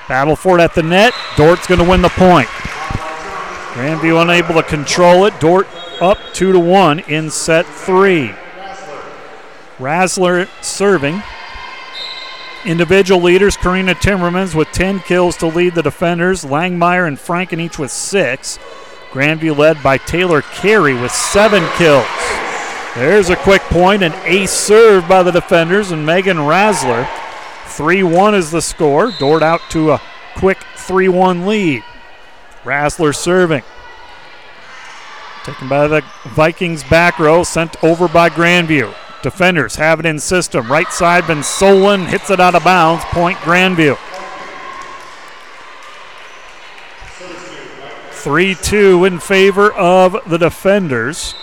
[0.09, 1.14] Battle for it at the net.
[1.37, 2.49] Dordt's going to win the point.
[3.75, 5.41] Grandview unable to control it.
[5.41, 5.66] Dordt
[6.01, 8.34] up two to one in set three.
[9.78, 11.22] Razzler serving.
[12.64, 16.45] Individual leaders Karina Timmermans with 10 kills to lead the defenders.
[16.45, 18.59] Langmeyer and Franken each with six.
[19.11, 22.07] Grandview led by Taylor Carey with seven kills.
[22.95, 27.09] There's a quick point, an ace serve by the defenders, and Megan Razzler.
[27.66, 29.11] 3 1 is the score.
[29.18, 30.03] Dordt out to a
[30.36, 31.82] quick 3 1 lead.
[32.62, 33.62] Razzler serving.
[35.45, 38.95] Taken by the Vikings back row, sent over by Grandview.
[39.22, 40.70] Defenders have it in system.
[40.72, 43.05] Right side, Van Solen hits it out of bounds.
[43.07, 43.99] Point Grandview.
[48.11, 51.34] 3 2 in favor of the defenders.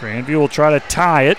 [0.00, 1.38] Grandview will try to tie it.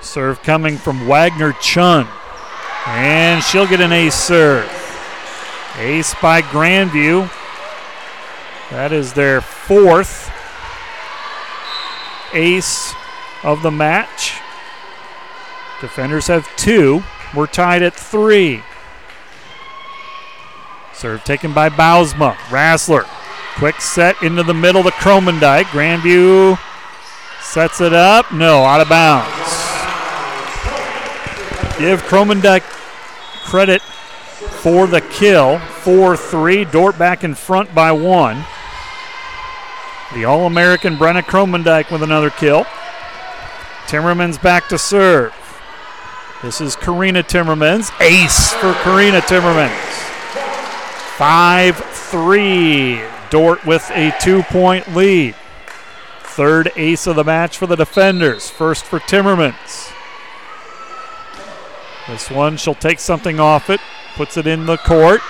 [0.00, 2.06] Serve coming from Wagner Chun.
[2.86, 4.70] And she'll get an ace serve.
[5.78, 7.28] Ace by Grandview.
[8.70, 10.30] That is their fourth
[12.32, 12.94] ace
[13.42, 14.40] of the match.
[15.80, 17.02] Defenders have two.
[17.34, 18.62] We're tied at three.
[20.92, 22.34] Serve taken by Bausma.
[22.48, 23.08] Rassler.
[23.56, 25.64] Quick set into the middle to Kromendijk.
[25.64, 26.58] Grandview
[27.40, 28.32] sets it up.
[28.32, 29.26] No, out of bounds.
[31.78, 32.62] Give Kromendijk
[33.44, 35.58] credit for the kill.
[35.58, 36.64] 4 3.
[36.66, 38.44] Dordt back in front by one.
[40.12, 42.64] The All American Brenna Kromendijk with another kill.
[43.86, 45.32] Timmermans back to serve.
[46.42, 47.92] This is Karina Timmermans.
[48.00, 49.70] Ace for Karina Timmermans.
[51.16, 53.00] 5 3.
[53.30, 55.36] Dordt with a two point lead.
[56.22, 58.50] Third ace of the match for the defenders.
[58.50, 59.92] First for Timmermans.
[62.08, 63.80] This one, she'll take something off it,
[64.16, 65.20] puts it in the court.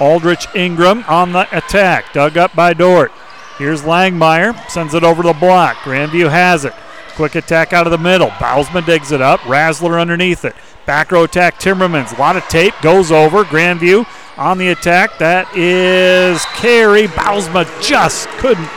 [0.00, 3.12] Aldrich Ingram on the attack, dug up by Dordt.
[3.60, 5.76] Here's Langmeyer, sends it over the block.
[5.84, 6.72] Grandview has it.
[7.14, 8.28] Quick attack out of the middle.
[8.28, 9.40] Bausman digs it up.
[9.40, 10.56] Razzler underneath it.
[10.86, 12.16] Back row attack, Timmermans.
[12.16, 13.44] A lot of tape, goes over.
[13.44, 14.06] Grandview
[14.38, 15.18] on the attack.
[15.18, 17.06] That is Carey.
[17.06, 18.70] Bausma just couldn't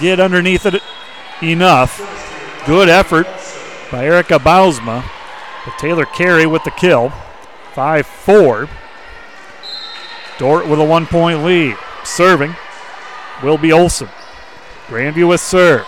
[0.00, 0.82] get underneath it
[1.42, 1.98] enough.
[2.64, 3.26] Good effort
[3.92, 5.04] by Erica Bausma.
[5.66, 7.12] But Taylor Carey with the kill.
[7.74, 8.66] 5 4.
[10.38, 11.76] Dordt with a one point lead.
[12.02, 12.56] Serving
[13.42, 14.08] will be Olson.
[14.86, 15.86] Grandview with serve.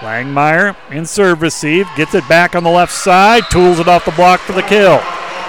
[0.00, 4.10] Langmeyer in serve receive, gets it back on the left side, tools it off the
[4.10, 5.00] block for the kill.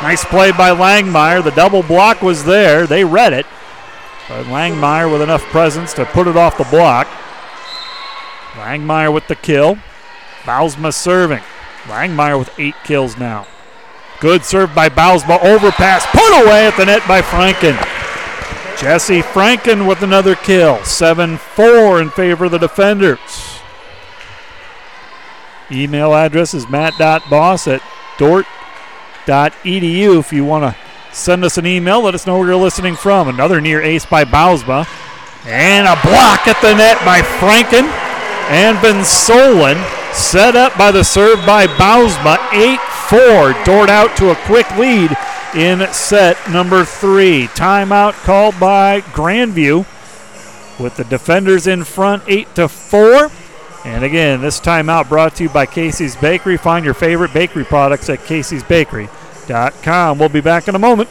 [0.02, 1.44] Nice play by Langmeyer.
[1.44, 2.86] The double block was there.
[2.86, 3.46] They read it.
[4.30, 7.08] But Langmeyer with enough presence to put it off the block.
[8.54, 9.80] Langmeyer with the kill.
[10.44, 11.42] Bausma serving.
[11.86, 13.48] Langmeyer with eight kills now.
[14.20, 15.44] Good serve by Bausma.
[15.44, 16.06] Overpass.
[16.08, 17.97] Put away at the net by Franken.
[18.80, 20.84] Jesse Franken with another kill.
[20.86, 23.20] 7 4 in favor of the defenders.
[25.72, 27.82] Email address is matt.boss at
[28.20, 30.80] dordt.edu if you want to
[31.12, 32.04] send us an email.
[32.04, 33.28] Let us know where you're listening from.
[33.28, 34.88] Another near ace by Bausma.
[35.46, 37.90] And a block at the net by Franken
[38.50, 39.84] and Van Solen.
[40.14, 42.38] Set up by the serve by Bausma.
[42.54, 42.80] 8
[43.10, 43.66] 4.
[43.66, 45.18] Dordt out to a quick lead
[45.56, 47.48] in set number three.
[47.48, 49.86] Timeout called by Grandview
[50.80, 53.32] with the defenders in front 8 to 4.
[53.86, 56.58] And again, this timeout brought to you by Casey's Bakery.
[56.58, 60.20] Find your favorite bakery products at caseysbakery.com.
[60.20, 61.10] We'll be back in a moment.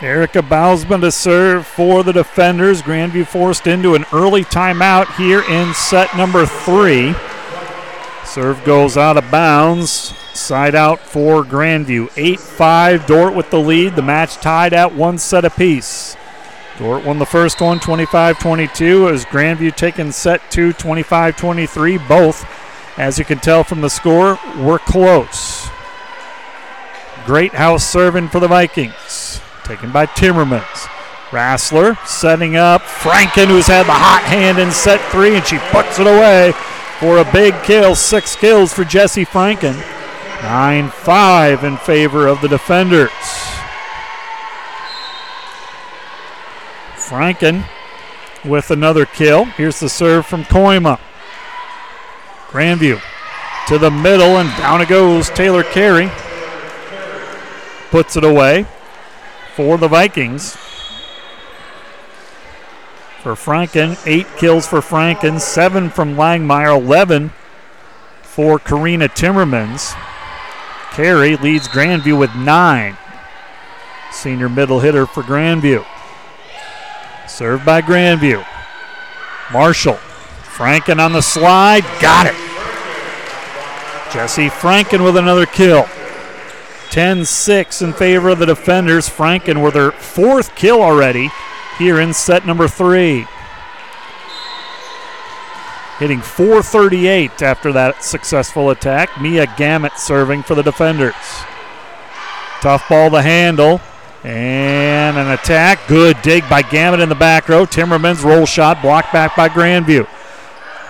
[0.00, 2.82] Erica Bausman to serve for the defenders.
[2.82, 7.14] Grandview forced into an early timeout here in set number three.
[8.24, 9.90] Serve goes out of bounds.
[10.34, 12.12] Side out for Grandview.
[12.16, 13.06] 8 5.
[13.06, 13.96] Dordt with the lead.
[13.96, 16.16] The match tied at one set apiece.
[16.78, 21.98] Dordt won the first one 25 22 as Grandview taking set two 25 23.
[21.98, 22.46] Both,
[22.98, 25.68] as you can tell from the score, were close.
[27.26, 29.27] Greathouse serving for the Vikings.
[29.68, 30.88] Taken by Timmermans.
[31.28, 35.98] Rassler setting up Franken, who's had the hot hand in set three, and she puts
[35.98, 36.52] it away
[36.98, 37.94] for a big kill.
[37.94, 39.76] Six kills for Jesse Franken.
[40.42, 43.10] 9 5 in favor of the defenders.
[46.96, 47.66] Franken
[48.46, 49.44] with another kill.
[49.44, 50.98] Here's the serve from Koima.
[52.48, 53.02] Grandview
[53.66, 55.28] to the middle, and down it goes.
[55.28, 56.10] Taylor Carey
[57.90, 58.66] puts it away
[59.58, 60.54] for the Vikings.
[63.24, 67.32] For Franken, eight kills for Franken, seven from Langmeyer, 11
[68.22, 69.96] for Karina Timmermans.
[70.92, 72.96] Carey leads Grandview with nine.
[74.12, 75.84] Senior middle hitter for Grandview.
[77.26, 78.46] Served by Grandview.
[79.52, 79.98] Marshall.
[80.54, 81.82] Franken on the slide.
[82.00, 82.36] Got it.
[84.12, 85.88] Jesse Franken with another kill.
[86.90, 89.08] 10 6 in favor of the defenders.
[89.08, 91.30] Franken with their fourth kill already
[91.78, 93.26] here in set number three.
[95.98, 99.20] Hitting 438 after that successful attack.
[99.20, 101.14] Mia Gamet serving for the defenders.
[102.60, 103.80] Tough ball to handle.
[104.24, 105.80] And an attack.
[105.88, 107.66] Good dig by Gamet in the back row.
[107.66, 110.08] Timmerman's roll shot blocked back by Grandview.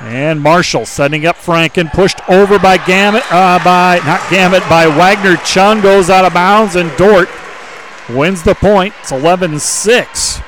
[0.01, 5.37] And Marshall setting up Franken, pushed over by Gamet, uh, by not Gamet, by Wagner.
[5.39, 7.29] Chung goes out of bounds, and Dordt
[8.09, 8.95] wins the point.
[9.01, 10.43] It's 11-6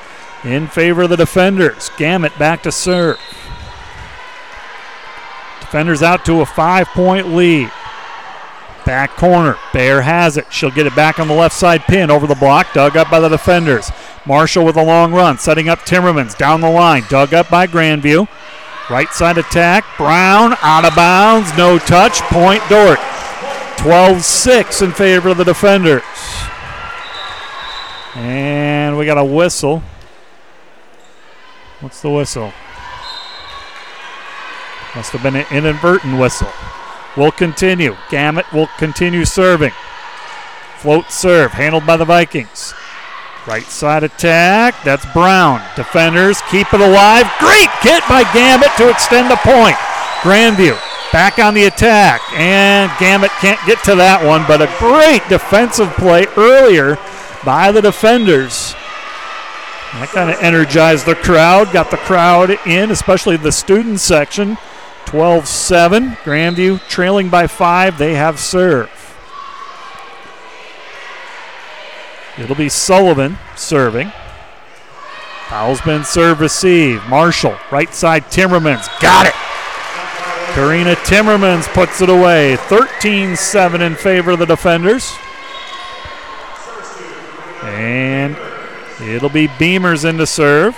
[0.45, 1.89] in favor of the defenders.
[1.97, 3.17] Gamet back to serve.
[5.59, 7.71] Defenders out to a five-point lead.
[8.85, 9.57] Back corner.
[9.73, 10.51] Bear has it.
[10.51, 12.73] She'll get it back on the left side pin over the block.
[12.73, 13.91] Dug up by the defenders.
[14.25, 15.37] Marshall with a long run.
[15.37, 17.03] Setting up Timmermans down the line.
[17.09, 18.27] Dug up by Grandview.
[18.89, 19.85] Right side attack.
[19.97, 21.55] Brown out of bounds.
[21.57, 22.19] No touch.
[22.23, 22.99] Point Dordt.
[23.77, 26.03] 12 6 in favor of the defenders.
[28.15, 29.81] And we got a whistle.
[31.79, 32.53] What's the whistle?
[34.95, 36.51] Must have been an inadvertent whistle.
[37.15, 37.95] We'll continue.
[38.09, 39.71] Gamet will continue serving.
[40.77, 42.73] Float serve handled by the Vikings.
[43.47, 44.75] Right side attack.
[44.83, 45.61] That's Brown.
[45.75, 47.25] Defenders keep it alive.
[47.39, 49.75] Great hit by Gamet to extend the point.
[50.21, 50.77] Grandview
[51.11, 52.21] back on the attack.
[52.33, 56.97] And Gamet can't get to that one, but a great defensive play earlier
[57.43, 58.73] by the defenders.
[59.93, 64.57] That kind of energized the crowd, got the crowd in, especially the student section.
[65.05, 66.11] 12 7.
[66.23, 67.97] Grandview trailing by five.
[67.97, 68.89] They have serve.
[72.37, 74.11] It'll be Sullivan serving.
[75.49, 77.05] Foul's been serve receive.
[77.07, 78.87] Marshall, right side Timmermans.
[79.01, 79.33] Got it.
[80.55, 82.55] Karina Timmermans puts it away.
[82.55, 85.13] 13 7 in favor of the defenders.
[87.63, 88.37] And
[89.01, 90.77] it'll be Beamers in to serve.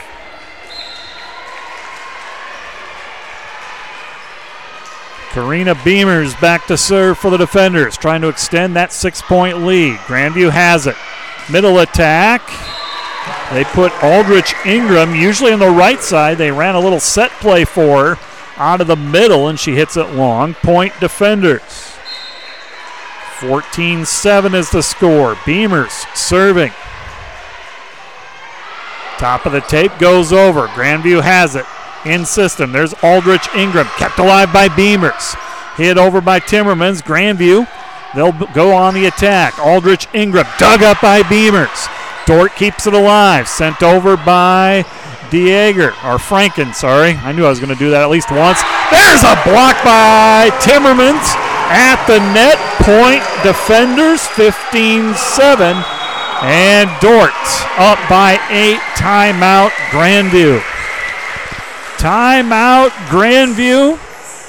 [5.34, 9.98] Karina Beamers back to serve for the defenders, trying to extend that six point lead.
[10.02, 10.96] Grandview has it.
[11.52, 12.42] Middle attack.
[13.52, 16.38] They put Aldrich Ingram, usually on the right side.
[16.38, 18.20] They ran a little set play for her
[18.58, 20.54] out of the middle, and she hits it long.
[20.56, 21.96] Point defenders.
[23.40, 25.36] 14 7 is the score.
[25.36, 26.72] Beamers serving.
[29.18, 30.68] Top of the tape goes over.
[30.68, 31.66] Grandview has it
[32.06, 32.72] in system.
[32.72, 35.36] There's Aldrich Ingram, kept alive by Beamers.
[35.76, 37.02] Hit over by Timmermans.
[37.02, 37.68] Grandview,
[38.16, 39.58] they'll go on the attack.
[39.60, 41.88] Aldrich Ingram, dug up by Beamers.
[42.26, 44.84] Dordt keeps it alive, sent over by
[45.30, 47.14] Dieger, or Franken, sorry.
[47.20, 48.62] I knew I was going to do that at least once.
[48.94, 51.36] There's a block by Timmermans
[51.74, 52.56] at the net.
[52.86, 55.84] Point defenders, 15 7.
[56.46, 57.34] And Dordt
[57.80, 58.80] up by eight.
[58.96, 60.62] Timeout, Grandview.
[61.98, 63.98] Timeout, Grandview.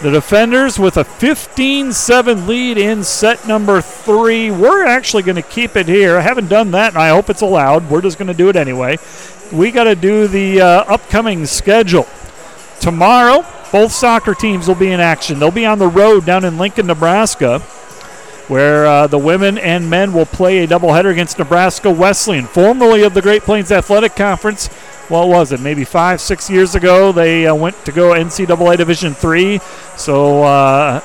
[0.05, 4.51] The defenders with a 15 7 lead in set number three.
[4.51, 6.19] We're actually going to keep it here.
[6.19, 7.89] I haven't done that, and I hope it's allowed.
[7.89, 8.99] We're just going to do it anyway.
[9.51, 12.07] We got to do the uh, upcoming schedule.
[12.81, 15.39] Tomorrow, both soccer teams will be in action.
[15.39, 17.61] They'll be on the road down in Lincoln, Nebraska,
[18.49, 23.15] where uh, the women and men will play a doubleheader against Nebraska Wesleyan, formerly of
[23.15, 24.69] the Great Plains Athletic Conference
[25.09, 25.61] what was it?
[25.61, 29.61] Maybe five, six years ago, they uh, went to go NCAA Division three.
[29.97, 31.01] So uh,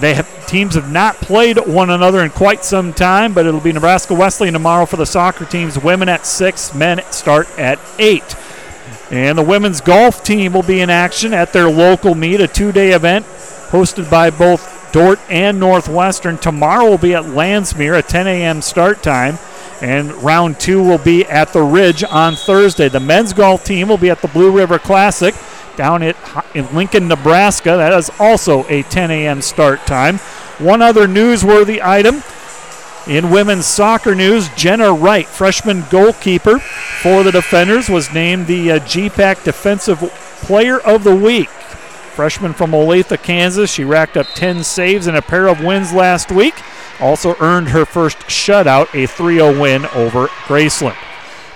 [0.00, 3.34] they have teams have not played one another in quite some time.
[3.34, 5.78] But it'll be Nebraska Wesleyan tomorrow for the soccer teams.
[5.78, 8.36] Women at six, men start at eight.
[9.10, 12.92] And the women's golf team will be in action at their local meet, a two-day
[12.92, 13.24] event
[13.68, 16.38] hosted by both Dordt and Northwestern.
[16.38, 18.62] Tomorrow will be at Landsmeer, a 10 a.m.
[18.62, 19.38] start time.
[19.80, 22.88] And round two will be at the Ridge on Thursday.
[22.88, 25.34] The men's golf team will be at the Blue River Classic
[25.76, 26.16] down at
[26.54, 27.76] in Lincoln, Nebraska.
[27.76, 29.40] That is also a 10 a.m.
[29.40, 30.18] start time.
[30.58, 32.22] One other newsworthy item
[33.06, 38.78] in women's soccer news: Jenna Wright, freshman goalkeeper for the Defenders, was named the uh,
[38.80, 39.98] GPAC Defensive
[40.42, 41.48] Player of the Week
[42.18, 43.70] freshman from Olathe, Kansas.
[43.70, 46.54] She racked up 10 saves and a pair of wins last week.
[46.98, 50.96] Also earned her first shutout, a 3 0 win over Graceland.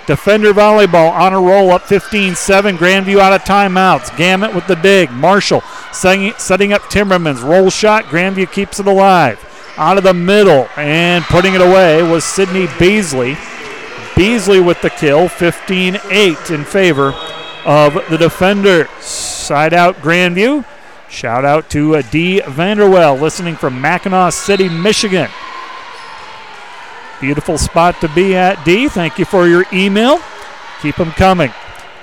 [0.07, 2.77] Defender volleyball on a roll up 15 7.
[2.77, 4.11] Grandview out of timeouts.
[4.11, 5.11] Gamet with the dig.
[5.11, 5.59] Marshall
[5.91, 8.05] setting up Timmerman's roll shot.
[8.05, 9.43] Grandview keeps it alive.
[9.75, 13.35] Out of the middle and putting it away was Sydney Beasley.
[14.15, 17.13] Beasley with the kill, 15 8 in favor
[17.65, 18.89] of the defenders.
[18.99, 20.65] Side out Grandview.
[21.09, 22.41] Shout out to uh, D.
[22.41, 25.29] Vanderwell listening from Mackinaw City, Michigan.
[27.21, 28.89] Beautiful spot to be at, D.
[28.89, 30.19] Thank you for your email.
[30.81, 31.51] Keep them coming.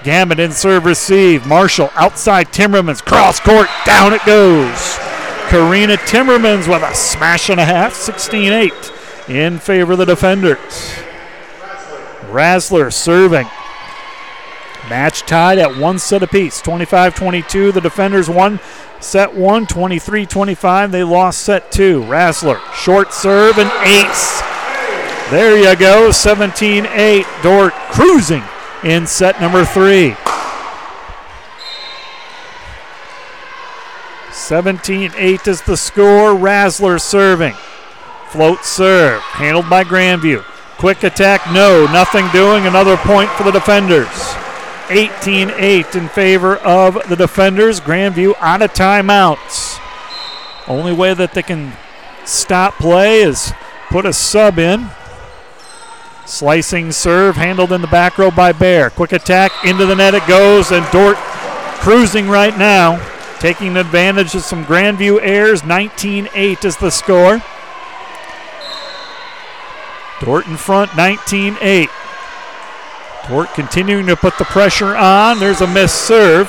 [0.02, 1.46] Gamet in serve receive.
[1.46, 3.04] Marshall outside Timmermans.
[3.04, 3.68] Cross court.
[3.84, 4.96] Down it goes.
[5.48, 7.92] Karina Timmermans with a smash and a half.
[7.92, 8.72] 16 8
[9.28, 10.58] in favor of the defenders.
[12.30, 13.46] Razzler serving.
[14.90, 16.60] Match tied at one set apiece.
[16.60, 17.70] 25 22.
[17.70, 18.58] The defenders won
[18.98, 19.64] set one.
[19.68, 20.90] 23 25.
[20.90, 22.02] They lost set two.
[22.02, 24.40] Razzler, short serve and ace.
[25.30, 26.10] There you go.
[26.10, 27.26] 17 8.
[27.40, 28.42] Dordt cruising
[28.82, 30.16] in set number three.
[34.32, 36.32] 17 8 is the score.
[36.32, 37.54] Razzler serving.
[38.30, 39.20] Float serve.
[39.20, 40.42] Handled by Grandview.
[40.78, 41.86] Quick attack, no.
[41.92, 42.66] Nothing doing.
[42.66, 44.34] Another point for the defenders.
[44.90, 47.80] 18 8 in favor of the defenders.
[47.80, 49.80] Grandview out of timeouts.
[50.66, 51.72] Only way that they can
[52.24, 53.52] stop play is
[53.88, 54.90] put a sub in.
[56.26, 58.90] Slicing serve handled in the back row by Bear.
[58.90, 61.16] Quick attack into the net it goes, and Dordt
[61.80, 63.04] cruising right now,
[63.40, 65.64] taking advantage of some Grandview airs.
[65.64, 67.42] 19 8 is the score.
[70.20, 71.88] Dordt in front, 19 8.
[73.28, 75.38] Dordt continuing to put the pressure on.
[75.38, 76.48] There's a missed serve.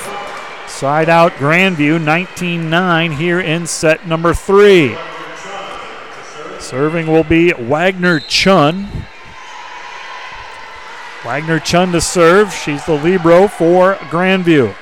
[0.66, 4.96] Side out Grandview, 19 9 here in set number three.
[6.58, 8.88] Serving will be Wagner Chun.
[11.24, 12.52] Wagner Chun to serve.
[12.52, 14.74] She's the Libero for Grandview.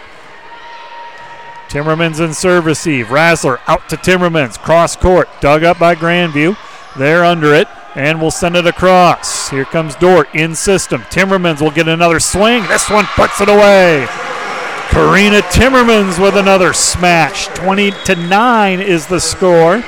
[1.68, 3.06] Timmermans in serve receive.
[3.06, 4.58] Razzler out to Timmermans.
[4.58, 5.28] Cross court.
[5.40, 6.56] Dug up by Grandview.
[6.96, 9.48] They're under it and we'll send it across.
[9.50, 11.02] Here comes Dordt in system.
[11.02, 12.62] Timmermans will get another swing.
[12.68, 14.06] This one puts it away.
[14.90, 17.46] Karina Timmermans with another smash.
[17.48, 19.82] 20 to 9 is the score.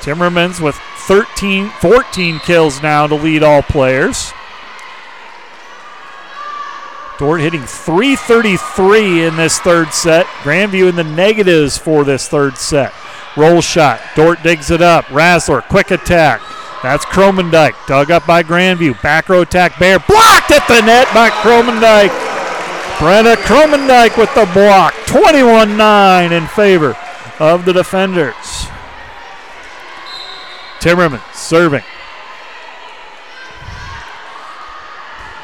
[0.00, 0.76] Timmermans with
[1.06, 4.32] 13, 14 kills now to lead all players.
[7.18, 10.26] Dordt hitting 333 in this third set.
[10.42, 12.92] Grandview in the negatives for this third set.
[13.36, 14.00] Roll shot.
[14.14, 15.06] Dordt digs it up.
[15.06, 16.40] Razzler, quick attack.
[16.82, 17.74] That's Kromendijk.
[17.86, 19.00] Dug up by Grandview.
[19.02, 19.78] Back row attack.
[19.78, 22.10] Bear blocked at the net by Kromendijk.
[22.98, 24.94] Brenna Kromendijk with the block.
[25.06, 26.96] 21 9 in favor
[27.38, 28.34] of the defenders.
[30.80, 31.84] Timmerman serving.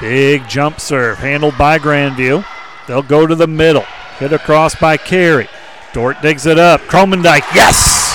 [0.00, 2.44] Big jump serve handled by Grandview.
[2.86, 3.84] They'll go to the middle.
[4.18, 5.48] Hit across by Carey.
[5.92, 6.80] Dordt digs it up.
[6.82, 8.14] Kromendijk, yes!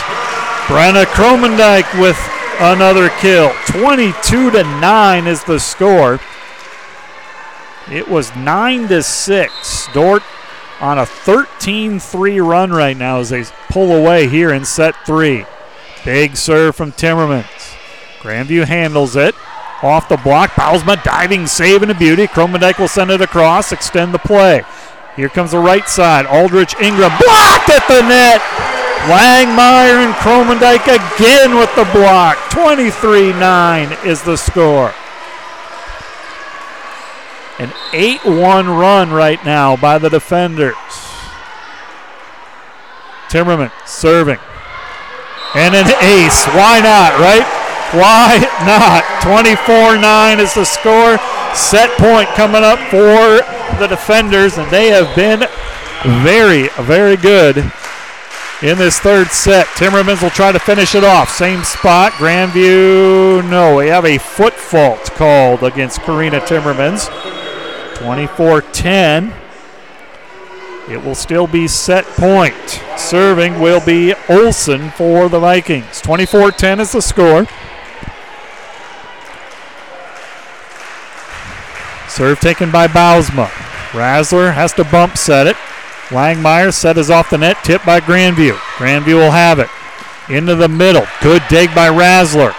[0.68, 2.18] Brenna Kromendijk with
[2.60, 3.54] another kill.
[3.68, 6.20] 22 to 9 is the score.
[7.91, 9.88] It was 9 to 6.
[9.94, 10.24] Dordt
[10.80, 15.45] on a 13 3 run right now as they pull away here in set three.
[16.06, 17.76] Big serve from Timmermans.
[18.20, 19.36] Grandview handles it.
[19.82, 20.52] Off the block.
[20.52, 22.28] Bausma diving save and a beauty.
[22.28, 24.64] Kromendijk will send it across, extend the play.
[25.15, 26.26] Here comes the right side.
[26.26, 28.41] Aldrich Ingram blocked at the net.
[29.06, 32.38] Langmeyer and Kromendijk again with the block.
[32.52, 34.94] 23 9 is the score.
[37.60, 40.76] An 8 1 run right now by the defenders.
[43.30, 44.40] Timmerman serving.
[45.53, 46.45] And an ace.
[46.48, 47.45] Why not, right?
[47.94, 49.03] Why not?
[49.22, 51.19] 24 9 is the score.
[51.55, 53.41] Set point coming up for
[53.80, 55.47] the defenders, and they have been
[56.23, 57.57] very, very good
[58.63, 59.67] in this third set.
[59.67, 61.30] Timmermans will try to finish it off.
[61.30, 62.13] Same spot.
[62.13, 63.77] Grandview, no.
[63.77, 67.09] We have a foot fault called against Karina Timmermans.
[67.97, 69.34] 24 10.
[70.89, 72.81] It will still be set point.
[72.97, 76.01] Serving will be Olson for the Vikings.
[76.01, 77.47] 24 10 is the score.
[82.14, 83.48] Serve taken by Bausma.
[83.90, 85.56] Razzler has to bump set it.
[86.10, 88.53] Langmeyer set is off the net, tipped by Grandview.
[88.77, 89.68] Grandview will have it.
[90.30, 91.07] Into the middle.
[91.23, 92.52] Good dig by Razzler.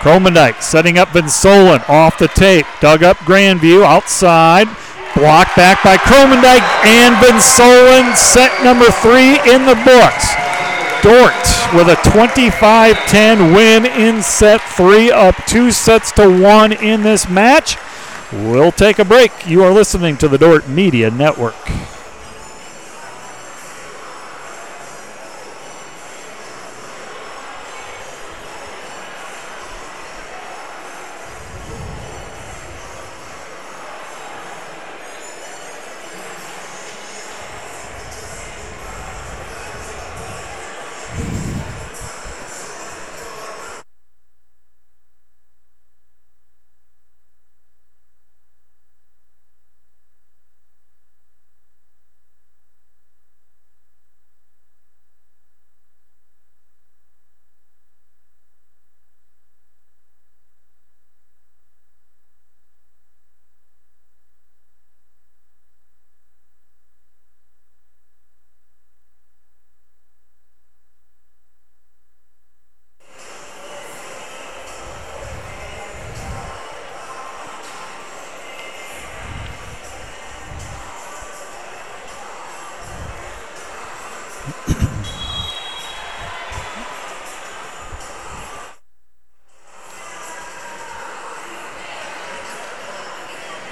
[0.00, 2.66] Kromendijk setting up Van Solen off the tape.
[2.82, 4.68] Dug up Grandview outside.
[5.16, 8.14] Blocked back by Kromendijk and Van Solen.
[8.14, 10.28] Set number three in the books.
[11.00, 11.32] Dordt
[11.72, 17.30] with a 25 10 win in set three, up two sets to one in this
[17.30, 17.78] match.
[18.32, 19.48] We'll take a break.
[19.48, 21.56] You are listening to the Dordt Media Network.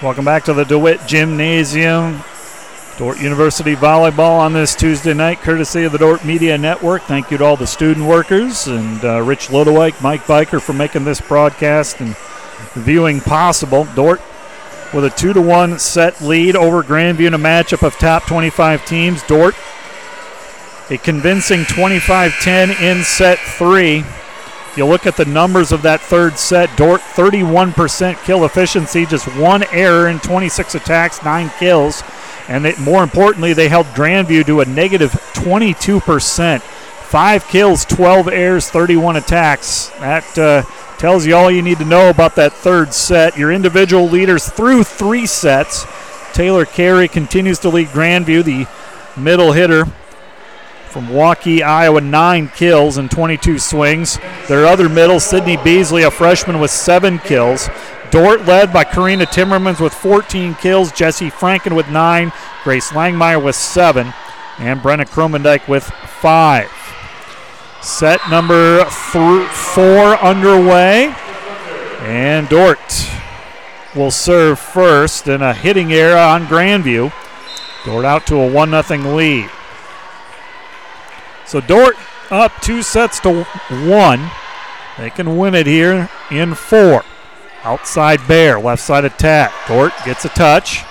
[0.08, 2.22] Welcome back to the DeWitt Gymnasium.
[2.96, 7.02] Dordt University volleyball on this Tuesday night, courtesy of the Dordt Media Network.
[7.02, 11.04] Thank you to all the student workers and uh, Rich Lodewijk, Mike Biker for making
[11.04, 12.16] this broadcast and
[12.72, 13.84] viewing possible.
[13.94, 14.22] Dordt
[14.94, 18.86] with a two to one set lead over Grandview in a matchup of top 25
[18.86, 19.22] teams.
[19.24, 19.56] Dordt
[20.88, 24.06] a convincing 25-10 in set three.
[24.78, 26.76] You look at the numbers of that third set.
[26.76, 32.04] Dordt 31% kill efficiency, just one error in 26 attacks, nine kills.
[32.46, 36.60] And they, more importantly, they held Grandview to a negative 22%.
[36.60, 39.88] Five kills, 12 errors, 31 attacks.
[39.98, 40.62] That uh,
[40.96, 43.36] tells you all you need to know about that third set.
[43.36, 45.86] Your individual leaders through three sets.
[46.32, 49.86] Taylor Carey continues to lead Grandview, the middle hitter
[50.88, 54.18] from Waukee, Iowa, nine kills and 22 swings.
[54.48, 57.68] Their other middle, Sydney Beasley, a freshman with seven kills.
[58.10, 62.32] Dordt led by Karina Timmermans with 14 kills, Jesse Franken with nine,
[62.64, 64.12] Grace Langmeyer with seven,
[64.58, 66.70] and Brenna Kromendijk with five.
[67.82, 71.14] Set number th- four underway,
[72.00, 73.10] and Dordt
[73.94, 77.12] will serve first in a hitting error on Grandview.
[77.84, 79.50] Dordt out to a 1 0 lead.
[81.48, 81.96] So Dordt
[82.30, 83.44] up two sets to
[83.86, 84.30] one.
[84.98, 87.04] They can win it here in four.
[87.62, 89.50] Outside Bear, left side attack.
[89.66, 90.84] Dordt gets a touch.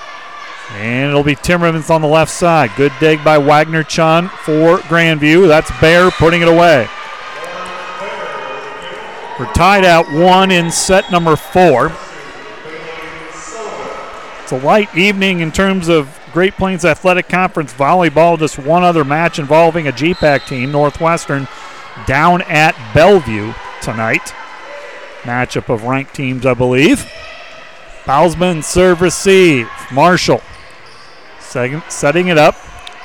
[0.71, 2.71] And it'll be Timmermans on the left side.
[2.75, 5.47] Good dig by Wagner Chun for Grandview.
[5.47, 6.87] That's Bear putting it away.
[9.39, 11.91] We're tied at one in set number four.
[14.41, 18.37] It's a light evening in terms of Great Plains Athletic Conference volleyball.
[18.37, 21.47] Just one other match involving a GPAC team, Northwestern,
[22.05, 24.35] down at Bellevue tonight.
[25.23, 27.11] Matchup of ranked teams, I believe.
[28.03, 29.67] Bausman serve receive.
[29.91, 30.43] Marshall
[31.39, 32.53] second, setting it up.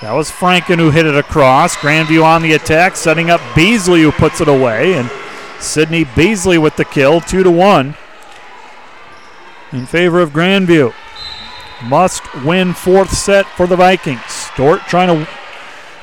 [0.02, 1.74] That was Franken who hit it across.
[1.76, 5.10] Grandview on the attack, setting up Beasley who puts it away, and
[5.58, 7.94] Sydney Beasley with the kill, two to one
[9.72, 10.92] in favor of Grandview.
[11.84, 14.48] Must win fourth set for the Vikings.
[14.56, 15.28] Dordt trying to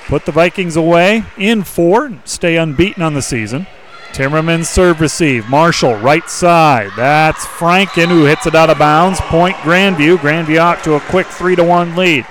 [0.07, 3.67] put the Vikings away in four and stay unbeaten on the season.
[4.11, 5.47] Timmerman serve receive.
[5.47, 6.91] Marshall right side.
[6.95, 9.21] That's Franken who hits it out of bounds.
[9.21, 10.17] Point Grandview.
[10.17, 12.25] Grandview out to a quick three to one lead.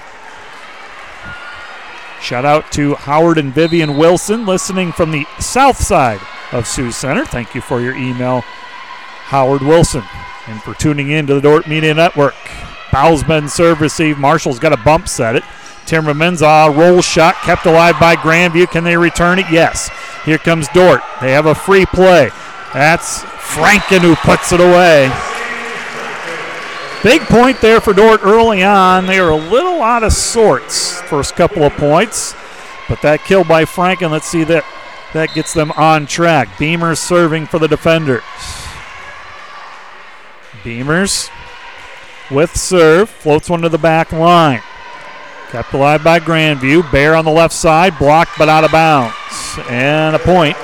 [2.21, 6.21] Shout out to Howard and Vivian Wilson listening from the south side
[6.53, 7.25] of Sioux Center.
[7.25, 10.03] Thank you for your email, Howard Wilson,
[10.49, 12.35] and for tuning in to the Dordt Media Network.
[12.91, 14.19] Bausman serve receive.
[14.19, 15.43] Marshall's got a bump set it.
[15.87, 18.71] Timmermans, a roll shot kept alive by Grandview.
[18.71, 19.47] Can they return it?
[19.51, 19.91] Yes.
[20.25, 21.01] Here comes Dordt.
[21.21, 22.31] They have a free play.
[22.75, 25.11] That's Franken who puts it away.
[27.03, 29.07] Big point there for Dordt early on.
[29.07, 32.35] They are a little out of sorts first couple of points,
[32.89, 34.65] but that kill by Franken, let's see that
[35.15, 36.49] that gets them on track.
[36.59, 38.23] Beamers serving for the defenders.
[40.63, 41.31] Beamers
[42.31, 44.63] with serve, floats one to the back line.
[45.51, 46.91] Kept alive by Grandview.
[46.93, 49.15] Bear on the left side, blocked but out of bounds.
[49.69, 50.57] And a point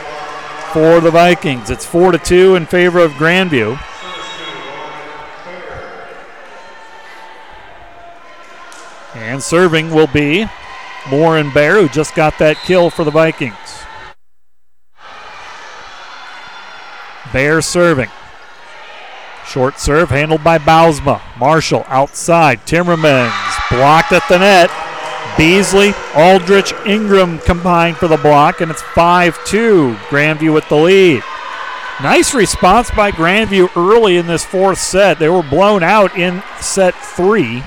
[0.73, 1.71] for the Vikings.
[1.71, 3.81] It's 4 to 2 in favor of Grandview.
[9.15, 10.47] And serving will be
[11.11, 13.55] Lauren Bear, who just got that kill for the Vikings.
[17.33, 18.11] Bear serving.
[19.47, 21.21] Short serve handled by Bausma.
[21.39, 22.61] Marshall outside.
[22.67, 23.33] Timmermans
[23.71, 24.71] blocked at the net.
[25.37, 29.97] Beasley, Aldrich, Ingram combined for the block, and it's 5 2.
[30.09, 31.23] Grandview with the lead.
[32.03, 35.19] Nice response by Grandview early in this fourth set.
[35.19, 37.63] They were blown out in set three.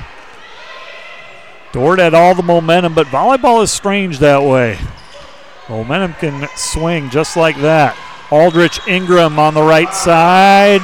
[1.72, 4.80] Dordt had all the momentum, but volleyball is strange that way.
[5.70, 7.98] Momentum can swing just like that.
[8.30, 10.82] Aldrich Ingram on the right side.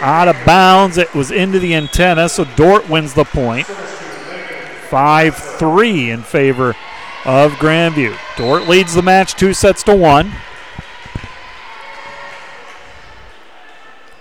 [0.00, 0.98] Out of bounds.
[0.98, 3.66] It was into the antenna, so Dordt wins the point.
[3.66, 6.76] 5 3 in favor
[7.24, 8.16] of Grandview.
[8.36, 10.32] Dordt leads the match two sets to one.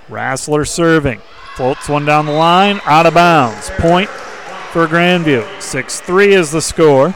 [0.09, 1.21] Rassler serving.
[1.55, 3.69] Floats one down the line, out of bounds.
[3.77, 5.61] Point for Grandview.
[5.61, 7.15] 6 3 is the score.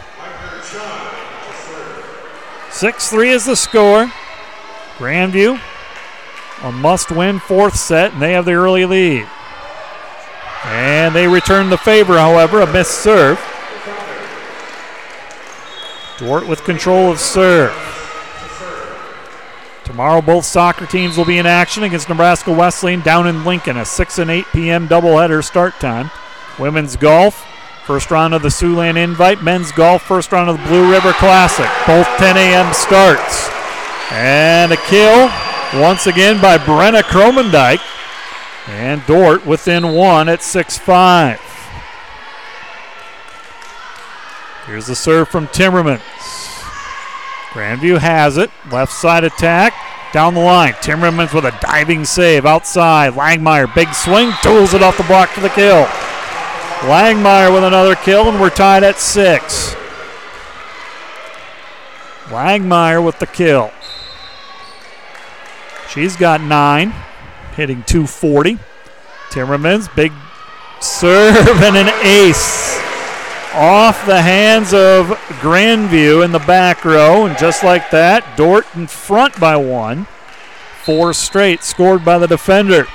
[2.72, 4.11] 6 3 is the score.
[4.98, 5.60] Grandview,
[6.61, 9.27] a must win fourth set, and they have the early lead.
[10.65, 13.40] And they return the favor, however, a missed serve.
[16.18, 17.73] Dordt with control of serve.
[19.86, 23.86] Tomorrow, both soccer teams will be in action against Nebraska Wesleyan down in Lincoln, a
[23.86, 24.88] 6 and 8 p.m.
[24.88, 26.11] doubleheader start time.
[26.60, 27.48] Women's golf,
[27.86, 29.41] first round of the Siouxland Invite.
[29.41, 31.69] Men's golf, first round of the Blue River Classic.
[31.88, 32.73] Both 10 a.m.
[32.73, 33.49] starts.
[34.11, 35.30] And a kill
[35.76, 37.80] once again by Brenna Kromendijk.
[38.68, 41.40] And Dordt within one at 6 5.
[44.68, 46.02] Here's the serve from Timmermans.
[47.50, 48.52] Grandview has it.
[48.72, 49.74] Left side attack.
[50.14, 50.74] Down the line.
[50.74, 53.14] Timmermans with a diving save outside.
[53.14, 55.86] Langmeyer, big swing, tools it off the block for the kill.
[56.82, 59.74] Langmeyer with another kill, and we're tied at six.
[62.28, 63.72] Langmeyer with the kill.
[65.94, 66.94] She's got nine,
[67.56, 68.60] hitting 240.
[69.30, 70.11] Timmermans, big
[70.80, 72.80] serve and an ace
[73.53, 75.07] off the hands of
[75.41, 77.26] Grandview in the back row.
[77.26, 80.06] And just like that, Dordt in front by one.
[80.84, 82.88] Four straight scored by the defenders.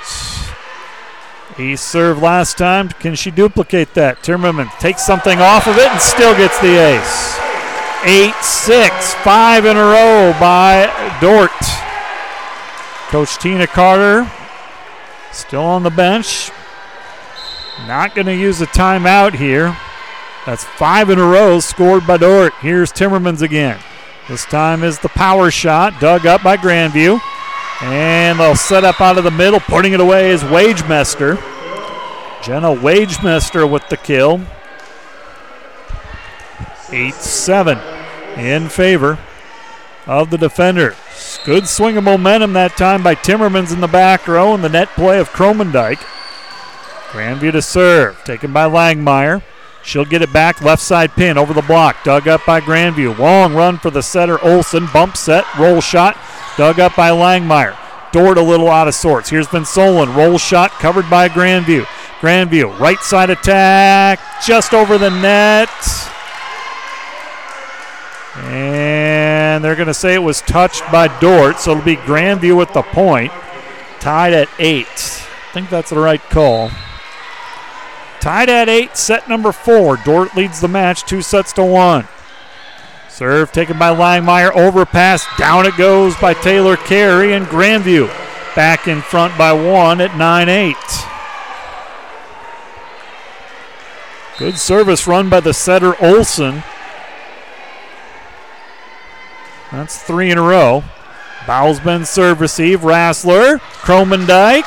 [1.57, 2.89] He served last time.
[2.89, 4.19] Can she duplicate that?
[4.19, 7.39] Timmerman takes something off of it and still gets the ace.
[8.03, 11.51] 8 6, five in a row by Dordt.
[13.15, 14.29] Coach Tina Carter
[15.31, 16.51] still on the bench.
[17.87, 19.73] Not going to use a timeout here.
[20.45, 22.53] That's five in a row scored by Dordt.
[22.55, 23.79] Here's Timmermans again.
[24.27, 27.21] This time is the power shot, dug up by Grandview.
[27.83, 29.61] And they'll set up out of the middle.
[29.61, 31.37] Putting it away is Wagemester.
[32.43, 34.41] Jenna Wagemester with the kill.
[36.89, 37.79] 8 7
[38.35, 39.17] in favor
[40.05, 40.95] of the defenders.
[41.45, 44.89] Good swing of momentum that time by Timmermans in the back row and the net
[44.89, 45.97] play of Kromendijk.
[47.09, 49.43] Grandview to serve, taken by Langmeyer.
[49.83, 53.17] She'll get it back, left side pin over the block, dug up by Grandview.
[53.19, 56.17] Long run for the setter Olson, bump set, roll shot,
[56.57, 57.77] dug up by Langmeyer.
[58.11, 59.29] Dordt a little out of sorts.
[59.29, 61.85] Here's Van Solen, roll shot covered by Grandview.
[62.19, 65.69] Grandview, right side attack, just over the net.
[68.37, 72.73] And they're going to say it was touched by Dordt, so it'll be Grandview with
[72.73, 73.31] the point.
[73.99, 74.87] Tied at eight.
[74.87, 76.69] I think that's the right call.
[78.19, 79.97] Tied at eight, set number four.
[79.97, 82.07] Dordt leads the match, two sets to one.
[83.07, 88.07] Serve taken by Langmeyer, overpass, down it goes by Taylor Carey, and Grandview
[88.55, 90.75] back in front by one at 9 8.
[94.37, 96.63] Good service run by the setter Olson.
[99.71, 100.83] That's three in a row.
[101.45, 102.81] Bowlesman serve receive.
[102.81, 104.63] Rassler, Kromendijk,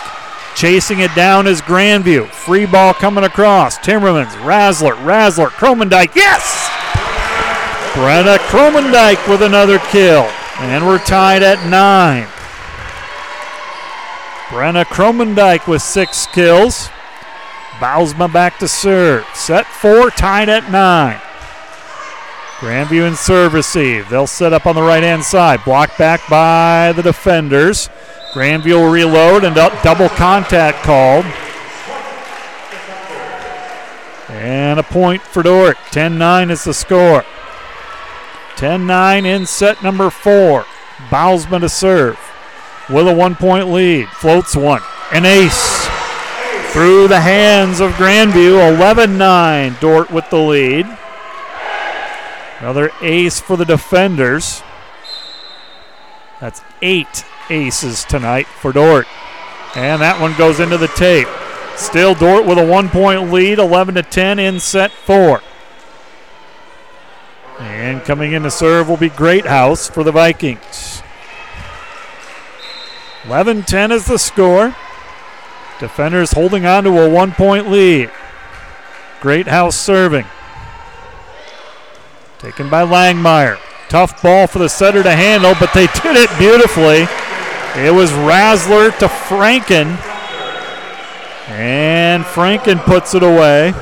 [0.54, 2.28] chasing it down is Grandview.
[2.28, 3.78] Free ball coming across.
[3.78, 6.14] Timmermans, Rassler, Rassler, Kromendijk.
[6.14, 6.68] Yes!
[7.94, 10.22] Brenna Kromendijk with another kill.
[10.60, 12.26] And we're tied at nine.
[14.48, 16.88] Brenna Kromendijk with six kills.
[17.78, 19.24] Bausma back to serve.
[19.34, 21.20] Set four, tied at nine.
[22.58, 24.08] Grandview and serve receive.
[24.08, 25.64] They'll set up on the right hand side.
[25.64, 27.88] Blocked back by the defenders.
[28.32, 31.24] Grandview will reload and double contact called.
[34.28, 35.76] And a point for Dordt.
[35.92, 37.24] 10 9 is the score.
[38.56, 40.64] 10 9 in set number four.
[41.10, 42.18] Bausma to serve
[42.90, 44.08] with a one point lead.
[44.08, 44.82] Floats one.
[45.12, 45.86] An ace
[46.72, 48.76] through the hands of Grandview.
[48.76, 49.76] 11 9.
[49.80, 50.86] Dordt with the lead.
[52.60, 54.62] Another ace for the defenders.
[56.40, 59.06] That's eight aces tonight for Dordt.
[59.76, 61.28] And that one goes into the tape.
[61.76, 65.42] Still Dordt with a one point lead, 11 to 10 in set four.
[67.60, 71.02] And coming in to serve will be Greathouse for the Vikings.
[73.24, 74.74] 11 10 is the score.
[75.78, 78.10] Defenders holding on to a one point lead.
[79.20, 80.26] Greathouse serving.
[82.38, 83.58] Taken by Langmeyer.
[83.88, 87.08] Tough ball for the setter to handle, but they did it beautifully.
[87.82, 89.98] It was Rassler to Franken.
[91.48, 93.72] And Franken puts it away.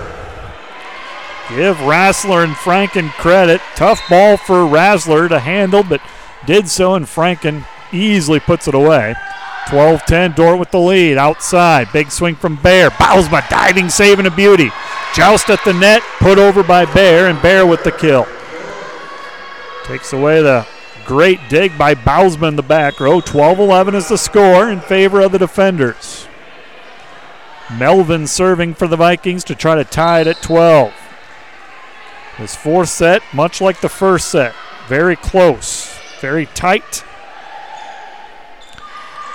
[1.51, 3.61] Give Rassler and Franken credit.
[3.75, 6.01] Tough ball for Rassler to handle, but
[6.47, 9.15] did so, and Franken easily puts it away.
[9.69, 11.19] 12 10, Dordt with the lead.
[11.19, 12.91] Outside, big swing from Bear.
[12.91, 14.71] Bausma diving, saving a beauty.
[15.15, 18.27] Joust at the net, put over by Bear, and Bear with the kill.
[19.87, 20.67] Takes away the
[21.05, 23.21] great dig by Bausma in the back row.
[23.21, 26.27] 12 11 is the score in favor of the defenders.
[27.79, 30.93] Melvin serving for the Vikings to try to tie it at 12.
[32.39, 34.55] This fourth set, much like the first set,
[34.89, 37.05] very close, very tight.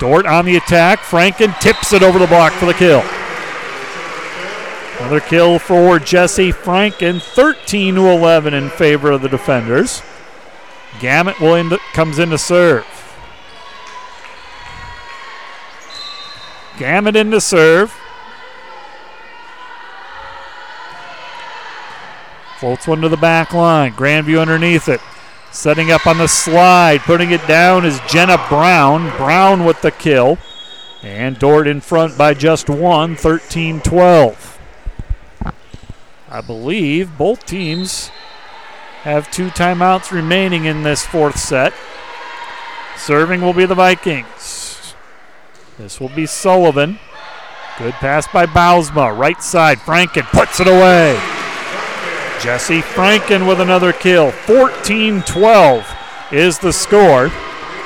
[0.01, 0.99] Dordt on the attack.
[0.99, 3.03] Franken tips it over the block for the kill.
[4.99, 10.01] Another kill for Jesse Franken, 13 to 11 in favor of the defenders.
[10.99, 12.85] Gamet will end, comes in to serve.
[16.77, 17.95] Gamet in to serve.
[22.59, 23.93] Floats one to the back line.
[23.93, 25.01] Grandview underneath it.
[25.51, 27.01] Setting up on the slide.
[27.01, 29.15] Putting it down is Jenna Brown.
[29.17, 30.37] Brown with the kill.
[31.01, 34.59] And Dordt in front by just one, 13 12.
[36.29, 38.11] I believe both teams
[39.03, 41.73] have two timeouts remaining in this fourth set.
[42.97, 44.93] Serving will be the Vikings.
[45.77, 46.99] This will be Sullivan.
[47.79, 49.17] Good pass by Bausma.
[49.17, 49.79] Right side.
[49.79, 51.13] Franken puts it away.
[52.41, 54.31] Jesse Franken with another kill.
[54.31, 55.97] 14 12
[56.31, 57.31] is the score.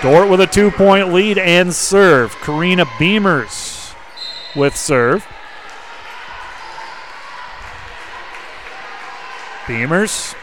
[0.01, 2.35] Dordt with a two point lead and serve.
[2.41, 3.95] Karina Beamers
[4.53, 5.25] with serve.
[9.65, 10.35] Beamers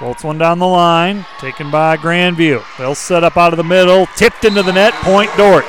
[0.00, 2.64] floats one down the line, taken by Grandview.
[2.78, 5.66] They'll set up out of the middle, tipped into the net, point Dordt.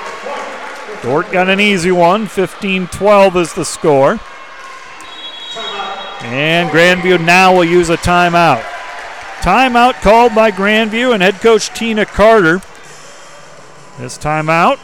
[1.04, 4.22] Dordt got an easy one, 15 12 is the score.
[6.24, 8.62] And Grandview now will use a timeout.
[9.42, 12.62] Timeout called by Grandview and head coach Tina Carter.
[14.00, 14.80] This timeout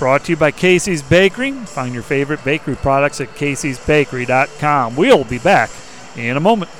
[0.00, 1.52] brought to you by Casey's Bakery.
[1.52, 4.96] Find your favorite bakery products at caseysbakery.com.
[4.96, 5.70] We'll be back
[6.16, 6.72] in a moment.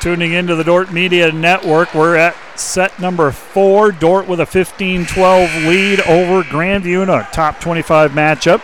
[0.00, 1.92] Tuning into the Dordt Media Network.
[1.92, 3.90] We're at set number four.
[3.90, 8.62] Dordt with a 15 12 lead over Grandview in a top 25 matchup.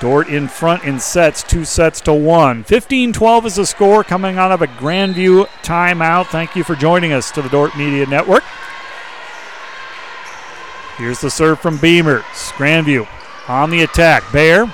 [0.00, 2.64] Dordt in front in sets, two sets to one.
[2.64, 6.26] 15 12 is the score coming out of a Grandview timeout.
[6.26, 8.42] Thank you for joining us to the Dordt Media Network.
[10.96, 12.22] Here's the serve from Beamers.
[12.54, 13.06] Grandview
[13.48, 14.24] on the attack.
[14.32, 14.66] Bear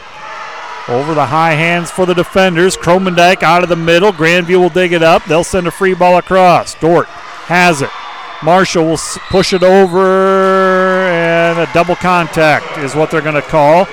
[0.88, 2.76] over the high hands for the defenders.
[2.76, 4.12] Kromendijk out of the middle.
[4.12, 5.24] Grandview will dig it up.
[5.24, 6.74] They'll send a free ball across.
[6.74, 7.90] Dordt has it.
[8.42, 9.00] Marshall will
[9.30, 13.86] push it over, and a double contact is what they're going to call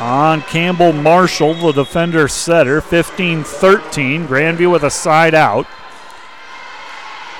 [0.00, 2.80] on Campbell Marshall, the defender setter.
[2.80, 4.26] 15 13.
[4.26, 5.66] Grandview with a side out.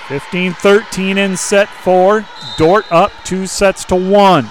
[0.09, 2.25] 15 13 in set four.
[2.57, 4.51] Dordt up two sets to one.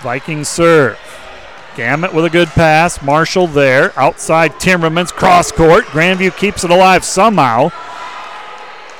[0.00, 0.98] Vikings serve.
[1.74, 3.00] Gamet with a good pass.
[3.02, 3.92] Marshall there.
[3.98, 5.12] Outside Timmermans.
[5.12, 5.84] Cross court.
[5.86, 7.68] Grandview keeps it alive somehow.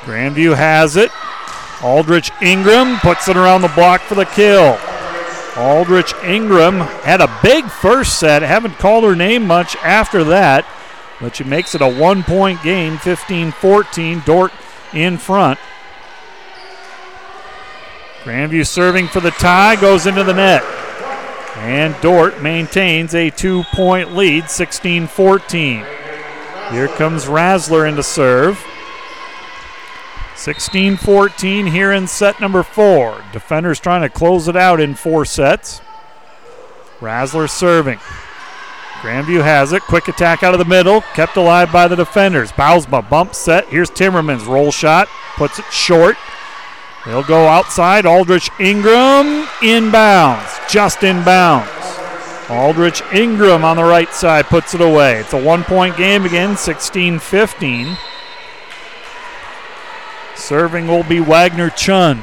[0.02, 1.10] Grandview has it.
[1.82, 4.78] Aldrich Ingram puts it around the block for the kill.
[5.56, 8.42] Aldrich Ingram had a big first set.
[8.42, 10.64] Haven't called her name much after that,
[11.20, 14.22] but she makes it a one point game 15 14.
[14.24, 14.52] Dordt
[14.92, 15.58] in front.
[18.22, 20.62] Grandview serving for the tie, goes into the net.
[21.58, 25.84] And Dordt maintains a two point lead, 16 14.
[26.70, 28.64] Here comes Razzler into serve.
[30.36, 33.24] 16 14 here in set number four.
[33.32, 35.80] Defenders trying to close it out in four sets.
[37.00, 37.98] Razzler serving.
[39.00, 39.82] Grandview has it.
[39.82, 41.00] Quick attack out of the middle.
[41.14, 42.50] Kept alive by the defenders.
[42.52, 43.66] Bausma bump set.
[43.66, 44.46] Here's Timmermans.
[44.46, 45.08] Roll shot.
[45.36, 46.16] Puts it short.
[47.08, 48.04] They'll go outside.
[48.04, 50.68] Aldrich Ingram inbounds.
[50.68, 52.50] Just inbounds.
[52.50, 55.20] Aldrich Ingram on the right side puts it away.
[55.20, 57.96] It's a one point game again, 16 15.
[60.36, 62.22] Serving will be Wagner Chun.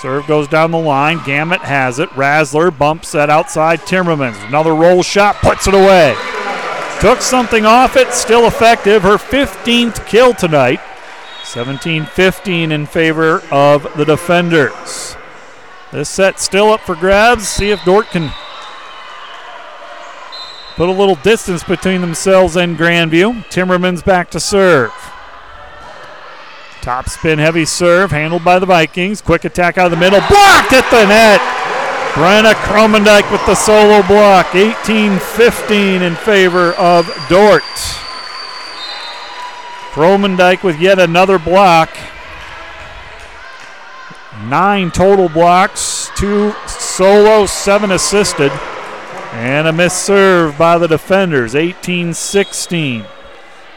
[0.00, 1.18] Serve goes down the line.
[1.18, 2.08] Gamet has it.
[2.10, 4.42] Razzler bumps that outside Timmermans.
[4.48, 6.16] Another roll shot, puts it away.
[7.02, 9.02] Took something off it, still effective.
[9.02, 10.80] Her 15th kill tonight.
[11.48, 15.16] 17 15 in favor of the defenders.
[15.90, 17.48] This set still up for grabs.
[17.48, 18.30] See if Dordt can
[20.76, 23.46] put a little distance between themselves and Grandview.
[23.46, 24.92] Timmermans back to serve.
[26.82, 29.22] Top spin heavy serve handled by the Vikings.
[29.22, 30.20] Quick attack out of the middle.
[30.20, 31.40] Blocked at the net.
[32.12, 34.54] Brenna Kromendijk with the solo block.
[34.54, 37.62] 18 15 in favor of Dordt.
[39.92, 41.90] Kromendijk with yet another block.
[44.44, 48.52] Nine total blocks, two solo, seven assisted.
[49.32, 51.54] And a missed serve by the defenders.
[51.54, 53.04] 18 16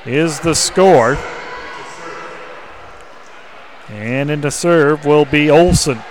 [0.05, 1.17] is the score.
[3.89, 6.01] And into serve will be Olson.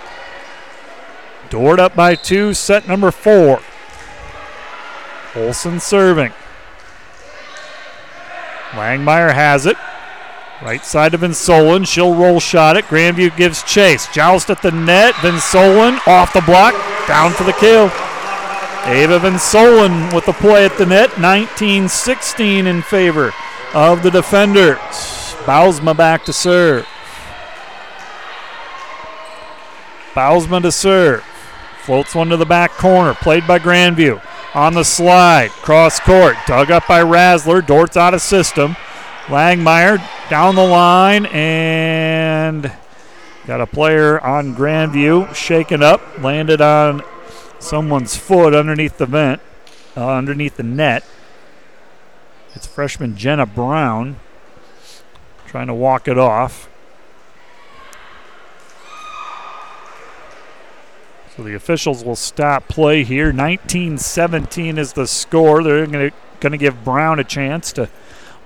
[1.49, 3.61] Dordt up by two, set number four.
[5.35, 6.33] Olson serving.
[8.71, 9.77] Langmeyer has it.
[10.61, 11.87] Right side of Van Solen.
[11.87, 12.85] She'll roll shot it.
[12.85, 14.07] Grandview gives chase.
[14.13, 15.15] Joust at the net.
[15.21, 16.73] Van Solen off the block.
[17.07, 17.85] Down for the kill.
[18.85, 21.19] Ava Van Solen with the play at the net.
[21.19, 23.33] 19 16 in favor
[23.73, 24.77] of the defenders.
[25.45, 26.85] Bausma back to serve.
[30.13, 31.23] Bausma to serve.
[31.81, 33.15] Floats one to the back corner.
[33.15, 34.21] Played by Grandview.
[34.53, 35.49] On the slide.
[35.49, 36.35] Cross court.
[36.45, 37.65] Dug up by Razzler.
[37.65, 38.75] Dordt's out of system.
[39.27, 42.71] Langmeyer down the line and
[43.45, 47.03] got a player on Grandview shaken up, landed on
[47.59, 49.41] someone's foot underneath the vent,
[49.95, 51.03] uh, underneath the net.
[52.55, 54.19] It's freshman Jenna Brown
[55.45, 56.67] trying to walk it off.
[61.35, 63.31] So the officials will stop play here.
[63.31, 65.63] 19 17 is the score.
[65.63, 66.11] They're going
[66.51, 67.89] to give Brown a chance to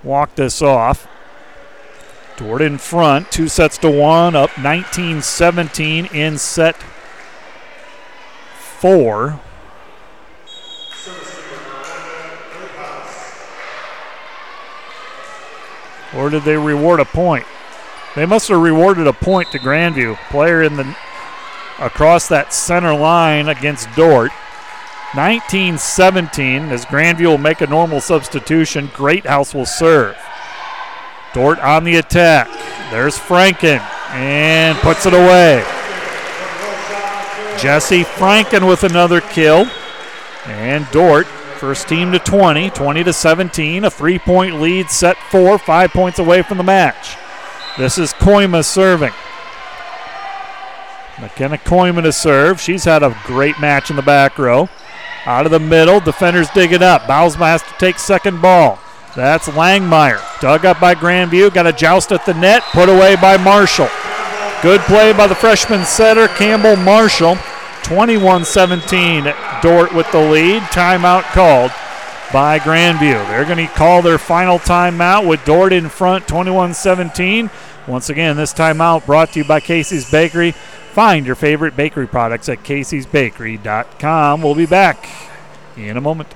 [0.06, 1.08] walk this off.
[2.36, 6.76] Dordt in front, two sets to one, up 19 17 in set
[8.78, 9.40] four.
[16.14, 17.44] Or did they reward a point?
[18.14, 20.16] They must have rewarded a point to Grandview.
[20.30, 20.96] Player in the
[21.78, 24.32] across that center line against Dordt.
[25.16, 28.90] 19 17 as Grandview will make a normal substitution.
[28.94, 30.16] Greathouse will serve.
[31.32, 32.48] Dordt on the attack.
[32.90, 33.80] There's Franken
[34.12, 35.64] and puts it away.
[37.58, 39.66] Jesse Franken with another kill.
[40.44, 45.58] And Dordt, first team to 20, 20 to 17, a three point lead, set four,
[45.58, 47.16] five points away from the match.
[47.78, 49.12] This is Koima serving.
[51.18, 52.60] McKenna Koima to serve.
[52.60, 54.68] She's had a great match in the back row.
[55.26, 57.06] Out of the middle, defenders dig it up.
[57.06, 58.78] To take second ball.
[59.16, 60.20] That's Langmeyer.
[60.40, 61.52] Dug up by Grandview.
[61.52, 62.62] Got a joust at the net.
[62.72, 63.88] Put away by Marshall.
[64.62, 67.36] Good play by the freshman setter, Campbell Marshall.
[67.82, 69.24] 21 17.
[69.62, 70.62] Dordt with the lead.
[70.64, 71.72] Timeout called
[72.32, 73.26] by Grandview.
[73.28, 77.50] They're going to call their final timeout with Dordt in front, 21 17.
[77.86, 80.54] Once again, this timeout brought to you by Casey's Bakery.
[80.96, 84.40] Find your favorite bakery products at caseysbakery.com.
[84.40, 85.06] We'll be back
[85.76, 86.34] in a moment.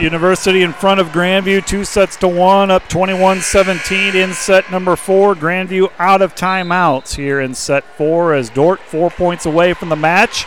[0.00, 4.96] University in front of Grandview, two sets to one, up 21 17 in set number
[4.96, 5.34] four.
[5.34, 9.96] Grandview out of timeouts here in set four as Dordt four points away from the
[9.96, 10.46] match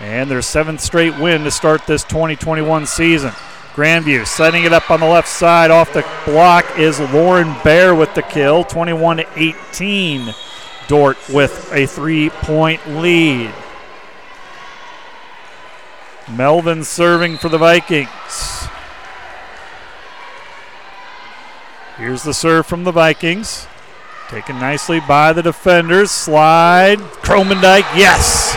[0.00, 3.30] and their seventh straight win to start this 2021 season.
[3.74, 5.70] Grandview setting it up on the left side.
[5.70, 10.34] Off the block is Lauren Bear with the kill, 21 18.
[10.88, 13.52] Dort with a three point lead.
[16.30, 18.68] Melvin serving for the Vikings.
[21.96, 23.66] Here's the serve from the Vikings.
[24.28, 26.10] Taken nicely by the defenders.
[26.10, 26.98] Slide.
[26.98, 28.54] Kromendijk, yes.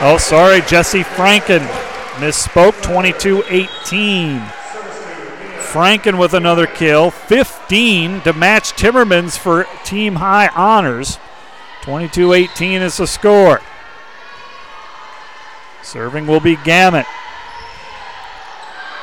[0.00, 1.66] Oh, sorry, Jesse Franken
[2.18, 2.80] misspoke.
[2.82, 4.38] 22 18.
[5.58, 7.10] Franken with another kill.
[7.10, 11.18] 15 to match Timmermans for team high honors.
[11.82, 13.60] 22 18 is the score.
[15.82, 17.06] Serving will be Gamet.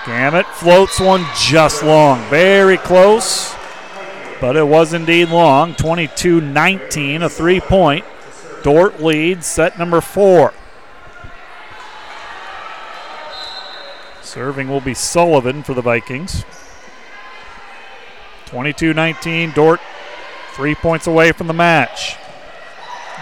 [0.06, 2.22] Gamet floats one just long.
[2.30, 3.56] Very close,
[4.40, 5.76] but it was indeed long.
[5.76, 8.06] 22 19, a three point.
[8.64, 10.54] Dordt leads set number four.
[14.22, 16.44] Serving will be Sullivan for the Vikings.
[18.48, 19.80] 22 19, Dordt
[20.54, 22.16] three points away from the match.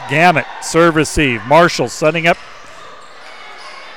[0.07, 1.44] Gamet, serve receive.
[1.45, 2.38] Marshall setting up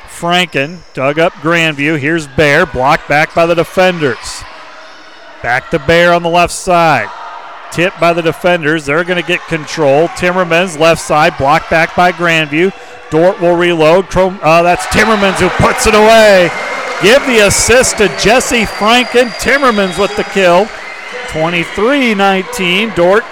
[0.06, 1.98] Franken dug up Grandview.
[1.98, 4.43] Here's Bear, blocked back by the defenders.
[5.42, 7.08] Back to Bear on the left side.
[7.72, 8.86] Tipped by the defenders.
[8.86, 10.08] They're going to get control.
[10.08, 12.72] Timmermans, left side, blocked back by Grandview.
[13.10, 14.06] Dordt will reload.
[14.16, 16.50] Uh, that's Timmermans who puts it away.
[17.02, 19.28] Give the assist to Jesse Franken.
[19.40, 20.66] Timmermans with the kill.
[21.28, 22.92] 23 19.
[22.94, 23.24] Dordt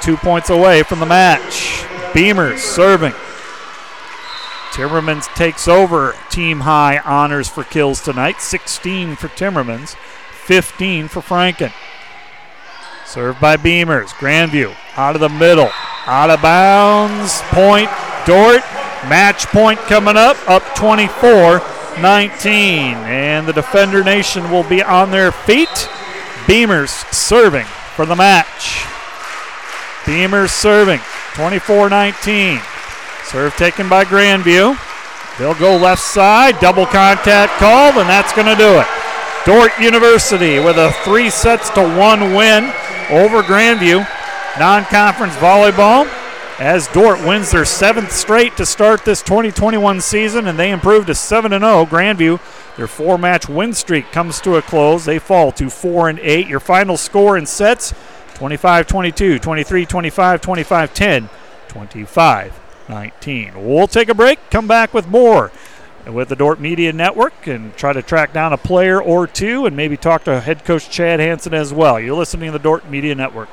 [0.00, 1.84] two points away from the match.
[2.14, 3.14] Beamer serving.
[4.70, 9.96] Timmermans takes over team high honors for kills tonight 16 for Timmermans,
[10.48, 11.70] 15 for Franken.
[13.04, 14.08] Served by Beamers.
[14.14, 15.70] Grandview out of the middle,
[16.06, 17.42] out of bounds.
[17.50, 17.90] Point,
[18.24, 18.62] Dordt.
[19.10, 21.60] Match point coming up, up 24
[22.00, 22.96] 19.
[22.96, 25.68] And the Defender Nation will be on their feet.
[26.46, 28.86] Beamers serving for the match.
[30.04, 31.00] Beamers serving
[31.34, 32.58] 24 19.
[33.24, 34.78] Serve taken by Grandview.
[35.38, 38.86] They'll go left side, double contact called, and that's going to do it.
[39.44, 42.64] Dordt University with a three sets to one win
[43.10, 44.06] over Grandview.
[44.58, 46.06] Non conference volleyball
[46.58, 51.14] as Dordt wins their seventh straight to start this 2021 season, and they improve to
[51.14, 51.60] 7 0.
[51.86, 52.40] Grandview,
[52.76, 55.04] their four match win streak comes to a close.
[55.04, 56.48] They fall to 4 and 8.
[56.48, 57.94] Your final score in sets
[58.34, 61.30] 25 22, 23 25, 25 10,
[61.68, 63.66] 25 19.
[63.66, 65.52] We'll take a break, come back with more
[66.08, 69.76] with the Dordt Media Network and try to track down a player or two and
[69.76, 72.00] maybe talk to head coach Chad Hanson as well.
[72.00, 73.48] You're listening to the Dordt Media Network.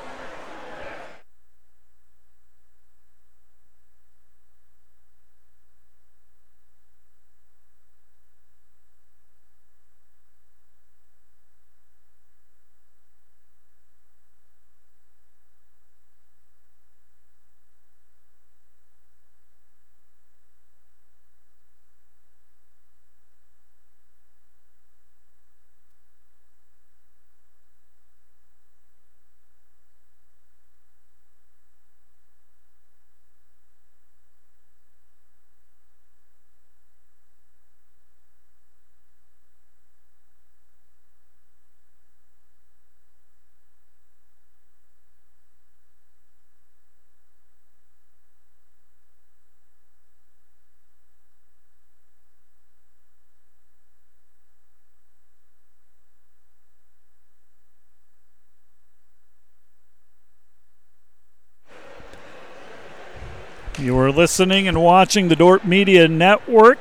[64.15, 66.79] Listening and watching the Dordt Media Network.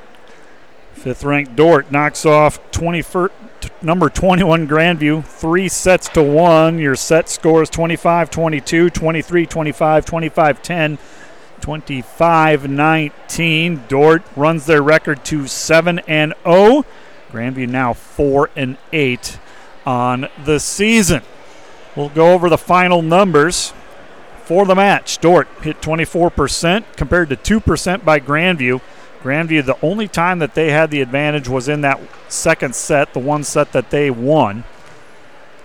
[0.92, 3.30] Fifth ranked Dordt knocks off 21st,
[3.82, 6.78] number 21 Grandview, three sets to one.
[6.78, 10.98] Your set scores 25 22, 23 25, 25 10,
[11.60, 13.82] 25 19.
[13.88, 16.84] Dordt runs their record to 7 and 0.
[17.32, 19.40] Grandview now 4 and 8
[19.84, 21.22] on the season.
[21.96, 23.72] We'll go over the final numbers
[24.44, 25.18] for the match.
[25.18, 28.80] Dordt hit 24% compared to 2% by Grandview.
[29.22, 31.98] Grandview, the only time that they had the advantage was in that
[32.28, 34.64] second set, the one set that they won.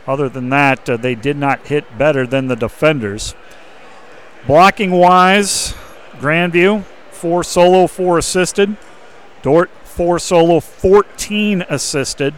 [0.08, 3.36] Other than that, uh, they did not hit better than the defenders.
[4.48, 5.74] Blocking wise,
[6.14, 8.78] Grandview, four solo, four assisted.
[9.42, 12.34] Dordt, four solo, 14 assisted.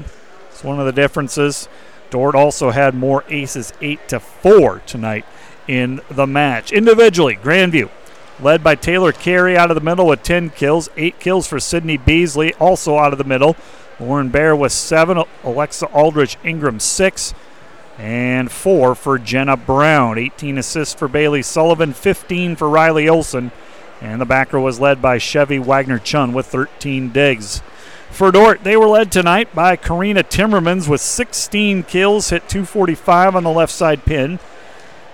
[0.49, 1.69] It's one of the differences.
[2.09, 5.25] Dordt also had more aces, 8 to 4 tonight
[5.67, 6.71] in the match.
[6.71, 7.89] Individually, Grandview
[8.41, 11.97] led by Taylor Carey out of the middle with 10 kills, 8 kills for Sydney
[11.97, 13.55] Beasley, also out of the middle.
[13.99, 17.33] Lauren Bear with 7, Alexa Aldrich Ingram 6,
[17.99, 20.17] and 4 for Jenna Brown.
[20.17, 23.51] 18 assists for Bailey Sullivan, 15 for Riley Olson,
[24.01, 27.61] and the backer was led by Chevy Wagner Chun with 13 digs.
[28.09, 33.43] For Dordt, they were led tonight by Karina Timmermans with 16 kills, hit 245 on
[33.43, 34.39] the left side pin.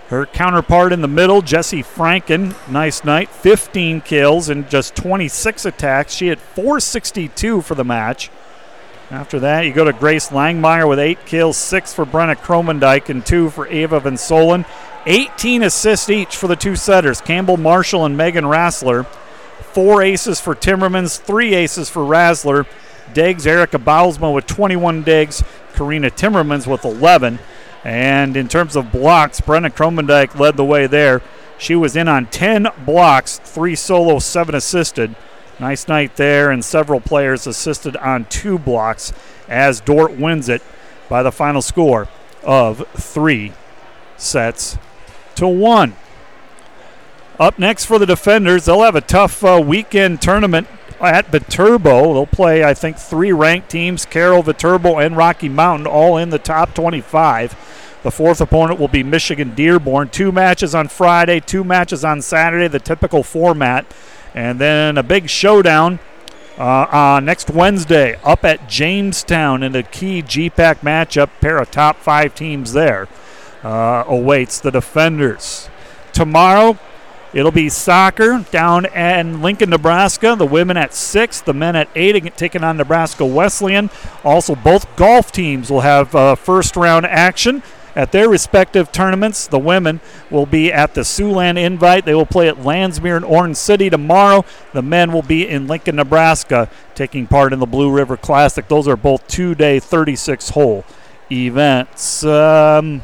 [0.09, 6.13] Her counterpart in the middle, Jesse Franken, nice night, 15 kills and just 26 attacks.
[6.13, 8.29] She had 462 for the match.
[9.11, 13.25] After that, you go to Grace Langmeyer with eight kills, six for Brenna Kromendijk, and
[13.25, 14.65] two for Ava Van Solen.
[15.05, 19.05] 18 assists each for the two setters, Campbell Marshall and Megan Rassler.
[19.73, 22.65] Four aces for Timmermans, three aces for Rassler.
[23.13, 25.43] Digs, Erica Bausma with 21 digs,
[25.73, 27.39] Karina Timmermans with 11.
[27.83, 31.21] And in terms of blocks, Brenna Kromendijk led the way there.
[31.57, 35.15] She was in on 10 blocks, three solo, seven assisted.
[35.59, 39.11] Nice night there, and several players assisted on two blocks
[39.49, 40.61] as Dordt wins it
[41.09, 42.07] by the final score
[42.43, 43.53] of three
[44.17, 44.77] sets
[45.35, 45.95] to one.
[47.39, 50.67] Up next for the defenders, they'll have a tough uh, weekend tournament
[51.02, 52.14] at Viterbo.
[52.14, 56.40] They'll play, I think, three ranked teams Carroll, Viterbo, and Rocky Mountain, all in the
[56.40, 57.56] top 25.
[58.03, 60.10] The fourth opponent will be Michigan Dearborn.
[60.10, 63.86] Two matches on Friday, two matches on Saturday, the typical format.
[64.34, 65.99] And then a big showdown
[66.57, 71.30] uh, uh, next Wednesday up at Jamestown in a key GPAC matchup.
[71.41, 73.07] Pair of top five teams there
[73.64, 75.69] uh, awaits the defenders.
[76.14, 76.78] Tomorrow,
[77.33, 80.35] It'll be soccer down in Lincoln, Nebraska.
[80.37, 83.89] The women at 6, the men at 8, taking on Nebraska Wesleyan.
[84.23, 87.61] Also, both golf teams will have uh, first round action
[87.97, 89.47] at their respective tournaments.
[89.47, 89.99] The women
[90.29, 92.05] will be at the Siouxland Invite.
[92.05, 94.45] They will play at Landsmeer and Orange City tomorrow.
[94.71, 98.67] The men will be in Lincoln, Nebraska, taking part in the Blue River Classic.
[98.67, 100.85] Those are both two day, 36 hole
[101.31, 102.23] events.
[102.23, 103.03] Um,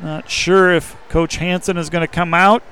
[0.00, 2.64] not sure if Coach Hanson is going to come out.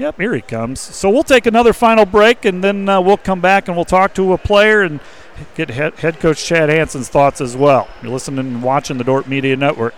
[0.00, 0.80] Yep, here he comes.
[0.80, 4.14] So we'll take another final break, and then uh, we'll come back and we'll talk
[4.14, 4.98] to a player and
[5.54, 7.86] get head, head coach Chad Hanson's thoughts as well.
[8.00, 9.94] You're listening and watching the Dordt Media Network.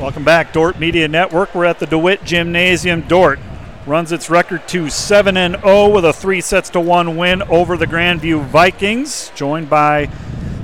[0.00, 1.56] Welcome back, Dordt Media Network.
[1.56, 3.00] We're at the DeWitt Gymnasium.
[3.00, 3.40] Dordt
[3.84, 7.76] runs its record to 7 and 0 with a 3 sets to 1 win over
[7.76, 10.08] the Grandview Vikings, joined by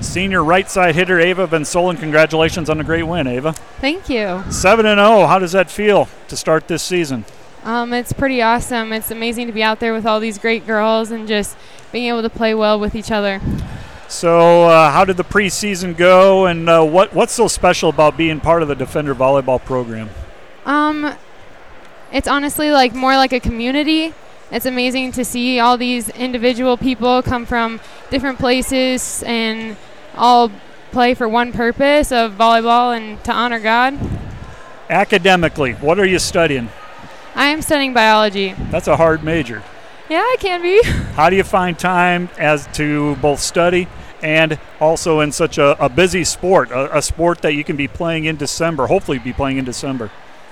[0.01, 1.98] senior right side hitter Ava Van Solen.
[1.98, 3.55] Congratulations on a great win, Ava.
[3.80, 4.44] Thank you.
[4.51, 5.26] 7 and 0.
[5.26, 7.24] How does that feel to start this season?
[7.64, 8.93] Um, it's pretty awesome.
[8.93, 11.56] It's amazing to be out there with all these great girls and just
[11.90, 13.40] being able to play well with each other.
[14.08, 18.38] So, uh, how did the preseason go, and uh, what what's so special about being
[18.40, 20.10] part of the Defender volleyball program?
[20.64, 21.14] Um,
[22.12, 24.14] it's honestly like more like a community.
[24.52, 27.80] It's amazing to see all these individual people come from
[28.10, 29.76] different places and
[30.14, 30.52] all
[30.92, 33.98] play for one purpose of volleyball and to honor God.
[34.88, 36.68] Academically, what are you studying?
[37.34, 38.54] I am studying biology.
[38.70, 39.64] That's a hard major.
[40.08, 40.82] Yeah, it can be.
[41.14, 43.88] How do you find time as to both study
[44.22, 47.88] and also in such a, a busy sport, a, a, sport that you can be
[47.88, 50.10] playing in December, hopefully be playing in December?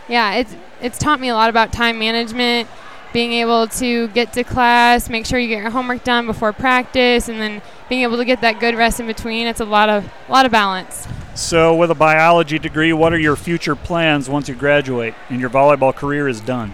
[0.09, 2.69] Yeah, it's it's taught me a lot about time management,
[3.13, 7.29] being able to get to class, make sure you get your homework done before practice,
[7.29, 9.47] and then being able to get that good rest in between.
[9.47, 11.07] It's a lot of a lot of balance.
[11.35, 15.51] So, with a biology degree, what are your future plans once you graduate and your
[15.51, 16.73] volleyball career is done?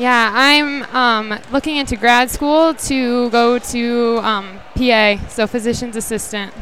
[0.00, 6.54] Yeah, I'm um, looking into grad school to go to um, PA, so physician's assistant.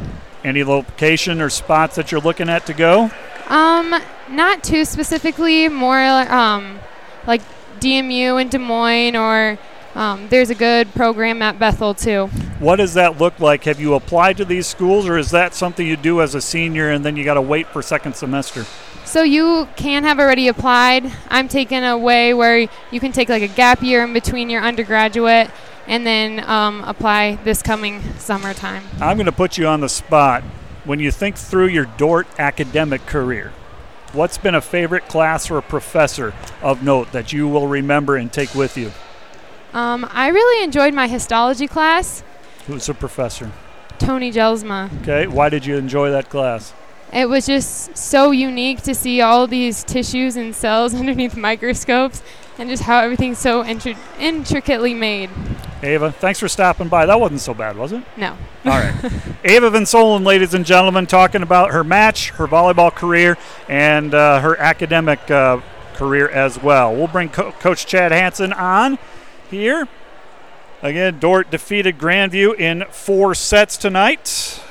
[0.42, 3.12] Any location or spots that you're looking at to go?
[3.46, 3.94] Um,
[4.28, 5.68] not too specifically.
[5.68, 6.80] More um,
[7.28, 7.40] like
[7.78, 9.56] DMU in Des Moines, or
[9.94, 12.30] um, there's a good program at Bethel too.
[12.58, 13.64] What does that look like?
[13.64, 16.90] Have you applied to these schools, or is that something you do as a senior
[16.90, 18.64] and then you got to wait for second semester?
[19.04, 21.10] So you can have already applied.
[21.28, 24.60] I'm taking a way where you can take like a gap year in between your
[24.60, 25.52] undergraduate
[25.86, 28.82] and then um, apply this coming summertime.
[29.00, 30.42] I'm going to put you on the spot.
[30.84, 33.52] When you think through your Dordt academic career,
[34.12, 38.32] what's been a favorite class or a professor of note that you will remember and
[38.32, 38.90] take with you?
[39.72, 42.24] Um, I really enjoyed my histology class.
[42.68, 43.50] Who's the professor?
[43.98, 44.90] Tony Jelsma.
[45.02, 46.72] Okay, why did you enjoy that class?
[47.12, 52.22] It was just so unique to see all these tissues and cells underneath microscopes
[52.58, 55.30] and just how everything's so intri- intricately made.
[55.82, 57.06] Ava, thanks for stopping by.
[57.06, 58.02] That wasn't so bad, was it?
[58.16, 58.36] No.
[58.64, 58.94] All right.
[59.44, 63.38] Ava Van Solen, ladies and gentlemen, talking about her match, her volleyball career,
[63.68, 65.60] and uh, her academic uh,
[65.94, 66.94] career as well.
[66.94, 68.98] We'll bring Co- Coach Chad Hanson on
[69.50, 69.88] here.
[70.80, 74.62] Again, Dordt defeated Grandview in four sets tonight.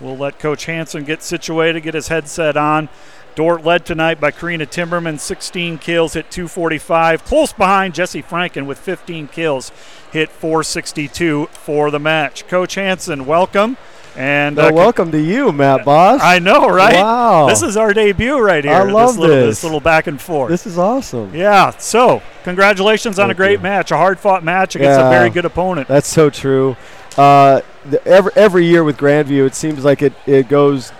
[0.00, 2.88] We'll let Coach Hanson get situated, get his headset on.
[3.36, 7.24] Dordt led tonight by Karina Timmerman, 16 kills, hit 245.
[7.24, 9.70] Close behind Jesse Franken with 15 kills,
[10.10, 12.48] hit 462 for the match.
[12.48, 13.76] Coach Hanson, welcome.
[14.18, 16.20] And well, uh, welcome to you, Matt Boss.
[16.20, 16.96] I know, right?
[16.96, 17.46] Wow.
[17.46, 18.74] This is our debut right here.
[18.74, 19.16] I love this.
[19.16, 19.46] Little, this.
[19.46, 20.50] this little back and forth.
[20.50, 21.32] This is awesome.
[21.32, 21.70] yeah.
[21.78, 23.62] So, congratulations on a great you.
[23.62, 25.86] match, a hard-fought match against a very good opponent.
[25.86, 26.76] That's so true.
[27.16, 30.92] Uh, the, every every year with Grandview, it seems like it, it goes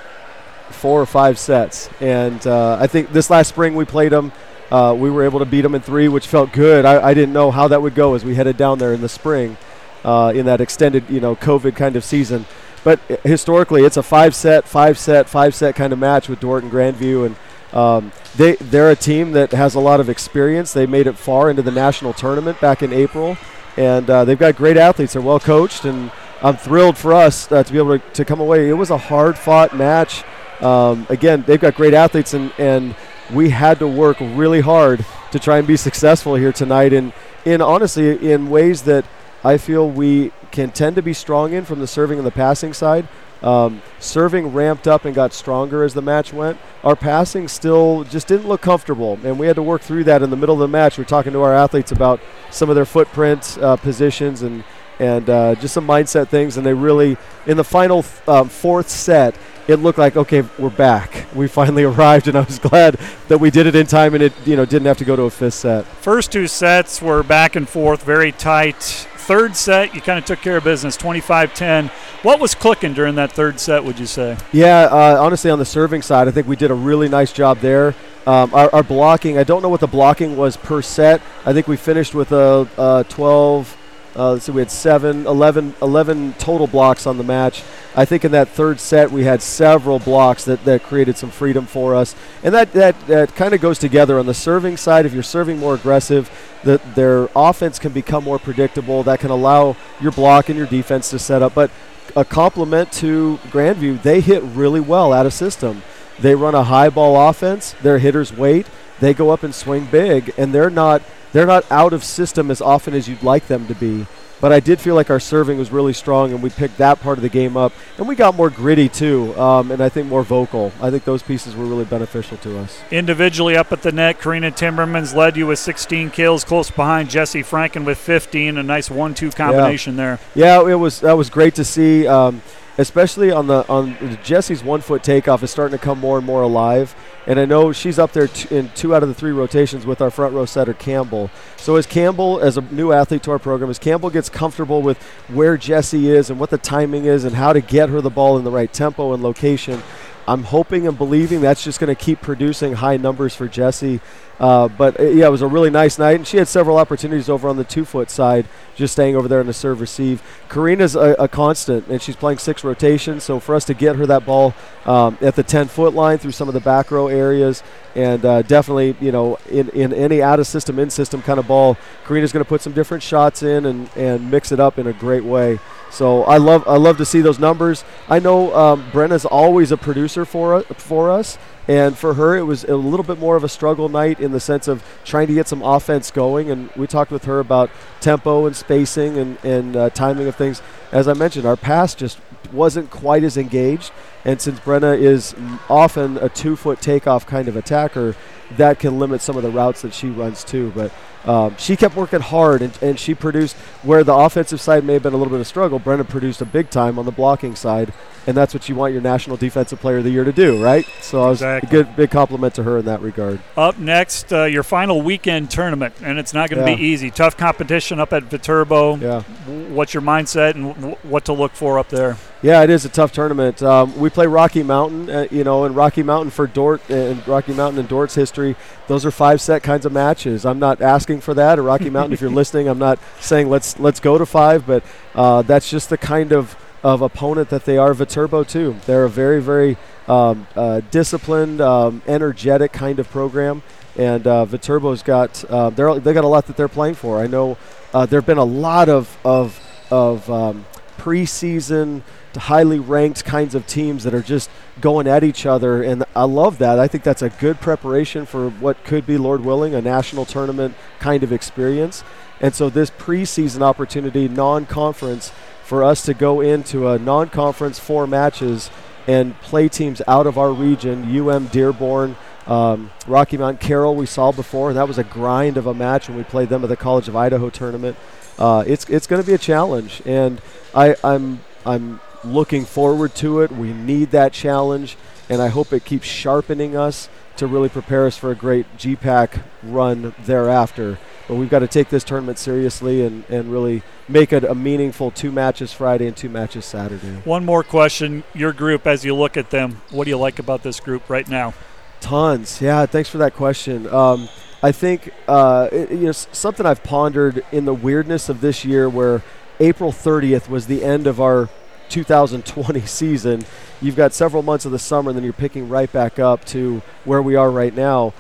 [0.71, 4.31] four or five sets, and uh, I think this last spring we played them.
[4.71, 6.85] Uh, we were able to beat them in three, which felt good.
[6.85, 9.09] I, I didn't know how that would go as we headed down there in the
[9.09, 9.57] spring,
[10.05, 12.47] uh, in that extended, you know, COVID kind of season.
[12.85, 16.65] But historically, it's a five set, five set, five set kind of match with Dordt
[16.65, 17.37] and Grandview, and
[17.73, 20.73] um, they they're a team that has a lot of experience.
[20.73, 23.37] They made it far into the national tournament back in April,
[23.77, 25.13] and uh, they've got great athletes.
[25.13, 26.11] They're well coached, and
[26.43, 28.69] I'm thrilled for us uh, to be able to, to come away.
[28.69, 30.25] It was a hard fought match.
[30.61, 32.95] Um, again, they've got great athletes, and, and
[33.33, 36.93] we had to work really hard to try and be successful here tonight.
[36.93, 37.13] And
[37.45, 39.05] in honestly, in ways that
[39.45, 42.73] I feel we can tend to be strong in from the serving and the passing
[42.73, 43.09] side.
[43.41, 46.59] Um, serving ramped up and got stronger as the match went.
[46.83, 50.31] Our passing still just didn't look comfortable, and we had to work through that in
[50.31, 50.99] the middle of the match.
[50.99, 52.21] We are talking to our athletes about
[52.51, 54.65] some of their footprint uh, positions and
[54.99, 56.57] and uh, just some mindset things.
[56.57, 57.17] And they really,
[57.47, 59.37] in the final um, fourth set,
[59.69, 61.27] it looked like okay, we're back.
[61.35, 62.95] We finally arrived, and I was glad
[63.29, 65.23] that we did it in time, and it you know didn't have to go to
[65.23, 65.85] a fifth set.
[65.85, 69.07] First two sets were back and forth, very tight.
[69.29, 71.91] Third set, you kind of took care of business, 25-10.
[72.23, 74.39] What was clicking during that third set, would you say?
[74.53, 77.59] Yeah, uh, honestly, on the serving side, I think we did a really nice job
[77.59, 77.95] there.
[78.27, 81.21] Um, our, our blocking, I don't know what the blocking was per set.
[81.45, 83.77] I think we finished with a, a 12.
[84.17, 87.63] Uh, let's see, we had seven, 11, 11 total blocks on the match.
[87.99, 91.67] I think in that third set we had several blocks that, that created some freedom
[91.67, 92.15] for us,
[92.45, 95.05] and that that, that kind of goes together on the serving side.
[95.05, 96.31] If you're serving more aggressive,
[96.63, 99.03] that their offense can become more predictable.
[99.03, 101.55] That can allow your block and your defense to set up.
[101.55, 101.73] But
[102.15, 105.83] a compliment to Grandview, they hit really well out of system.
[106.21, 107.75] They run a high ball offense.
[107.83, 108.69] Their hitters wait.
[109.01, 111.03] They go up and swing big, and they're not
[111.33, 114.07] they're not out of system as often as you'd like them to be.
[114.41, 117.19] But I did feel like our serving was really strong, and we picked that part
[117.19, 120.23] of the game up, and we got more gritty too, um, and I think more
[120.23, 120.73] vocal.
[120.81, 122.81] I think those pieces were really beneficial to us.
[122.91, 127.43] Individually up at the net, Karina Timmermans led you with 16 kills, close behind Jesse
[127.43, 128.59] Franken with 15.
[128.59, 130.19] A nice one-two combination there.
[130.35, 132.43] Yeah, it was that was great to see, um,
[132.79, 136.43] especially on the on Jesse's one foot takeoff is starting to come more and more
[136.43, 136.95] alive.
[137.27, 140.01] And I know she's up there t- in two out of the three rotations with
[140.01, 141.31] our front row setter Campbell.
[141.57, 145.03] So as Campbell, as a new athlete to our program, as Campbell gets comfortable with
[145.29, 148.39] where Jesse is and what the timing is and how to get her the ball
[148.39, 149.83] in the right tempo and location,
[150.29, 154.01] I'm hoping and believing that's just going to keep producing high numbers for Jesse.
[154.39, 157.29] Uh, but uh, yeah, it was a really nice night, and she had several opportunities
[157.29, 158.47] over on the two foot side,
[158.77, 160.23] just staying over there in the serve receive.
[160.49, 163.25] Karina's a, a constant, and she's playing six rotations.
[163.25, 166.33] So for us to get her that ball um, at the 10 foot line through
[166.33, 167.63] some of the back row areas,
[167.97, 171.49] and uh, definitely, you know, in, in any out of system, in system kind of
[171.49, 174.87] ball, Karina's going to put some different shots in and, and mix it up in
[174.87, 175.59] a great way.
[175.91, 177.85] So I love I love to see those numbers.
[178.09, 182.65] I know um, Brenna's always a producer for for us, and for her it was
[182.65, 185.49] a little bit more of a struggle night in the sense of trying to get
[185.49, 186.51] some offense going.
[186.51, 187.71] And we talked with her about
[188.01, 190.63] tempo and spacing and and uh, timing of things.
[190.93, 192.19] As I mentioned, our pass just
[192.53, 193.91] wasn't quite as engaged.
[194.25, 195.35] And since Brenna is
[195.71, 198.15] often a two foot takeoff kind of attacker,
[198.57, 200.73] that can limit some of the routes that she runs too.
[200.75, 200.93] But
[201.29, 205.03] um, she kept working hard, and, and she produced where the offensive side may have
[205.03, 205.79] been a little bit of struggle.
[205.79, 207.93] Brenda produced a big time on the blocking side,
[208.27, 210.87] and that's what you want your National Defensive Player of the Year to do, right?
[211.03, 211.69] So I was Exactly.
[211.69, 213.41] a good big compliment to her in that regard.
[213.57, 216.77] Up next, uh, your final weekend tournament, and it's not going to Yeah.
[216.77, 217.11] be easy.
[217.11, 218.97] Tough competition up at Viterbo.
[218.97, 219.23] Yeah.
[219.71, 222.17] What's your mindset and w- what to look for up there?
[222.41, 223.61] Yeah, it is a tough tournament.
[223.65, 227.53] Um, we play Rocky Mountain, uh, you know, and Rocky Mountain for Dordt and Rocky
[227.53, 228.38] Mountain and Dordt's history.
[228.87, 230.47] Those are five set kinds of matches.
[230.47, 231.59] I'm not asking for that.
[231.59, 234.83] Or Rocky Mountain, if you're listening, I'm not saying let's let's go to five, but
[235.15, 237.93] uh, that's just the kind of of opponent that they are.
[237.95, 238.77] Viterbo too.
[238.87, 243.63] They're a very very um, uh, disciplined, um, energetic kind of program,
[243.97, 247.19] and uh, Viterbo's got uh, they're they got a lot that they're playing for.
[247.19, 247.59] I know
[247.93, 249.61] uh, there've been a lot of of
[249.91, 250.65] of um,
[250.99, 252.03] preseason
[252.37, 254.51] highly ranked kinds of teams that are just
[254.81, 256.79] going at each other and I love that.
[256.79, 260.75] I think that's a good preparation for what could be Lord willing a national tournament
[261.01, 262.05] kind of experience.
[262.41, 265.33] And so this preseason opportunity non-conference
[265.65, 268.71] for us to go into a non-conference four matches
[269.07, 274.33] and play teams out of our region, UM Dearborn, um, Rocky Mountain Carroll we saw
[274.33, 276.77] before, and that was a grind of a match when we played them at the
[276.77, 277.97] College of Idaho tournament.
[278.39, 280.41] Uh, it's it's going to be a challenge, and
[280.75, 283.51] I, I'm I'm looking forward to it.
[283.53, 284.97] We need that challenge,
[285.29, 289.43] and I hope it keeps sharpening us to really prepare us for a great GPAC
[289.63, 290.99] run thereafter.
[291.29, 295.11] But we've got to take this tournament seriously and, and really make it a meaningful
[295.11, 297.21] two matches Friday and two matches Saturday.
[297.25, 298.25] One more question.
[298.35, 301.29] Your group, as you look at them, what do you like about this group right
[301.29, 301.55] now?
[302.01, 302.61] Tons.
[302.61, 303.87] Yeah, thanks for that question.
[303.93, 304.29] Um,
[304.63, 308.65] I think uh, it, you know s- something I've pondered in the weirdness of this
[308.65, 309.23] year, where
[309.61, 311.49] April 30th was the end of our
[311.89, 313.45] 2020 season.
[313.81, 316.83] You've got several months of the summer, and then you're picking right back up to
[317.05, 318.13] where we are right now.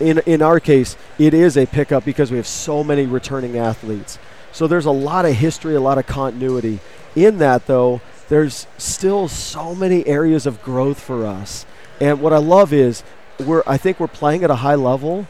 [0.00, 4.18] In in our case, it is a pickup because we have so many returning athletes.
[4.52, 6.80] So there's a lot of history, a lot of continuity.
[7.16, 11.66] In that, though, there's still so many areas of growth for us.
[12.00, 13.02] And what I love is
[13.38, 15.26] we're I think we're playing at a high level,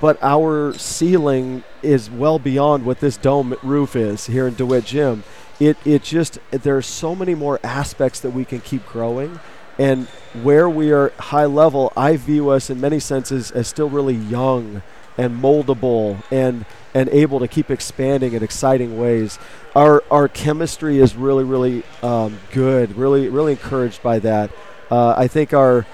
[0.00, 5.24] but our ceiling is well beyond what this dome roof is here in DeWitt Gym.
[5.60, 9.40] It it just there are so many more aspects that we can keep growing.
[9.78, 10.08] And
[10.42, 14.82] where we are high level, I view us in many senses as still really young
[15.16, 16.64] and moldable and
[16.94, 19.38] and able to keep expanding in exciting ways.
[19.74, 22.96] Our our chemistry is really really um, good.
[22.96, 24.50] Really really encouraged by that.
[24.90, 25.86] Uh, I think our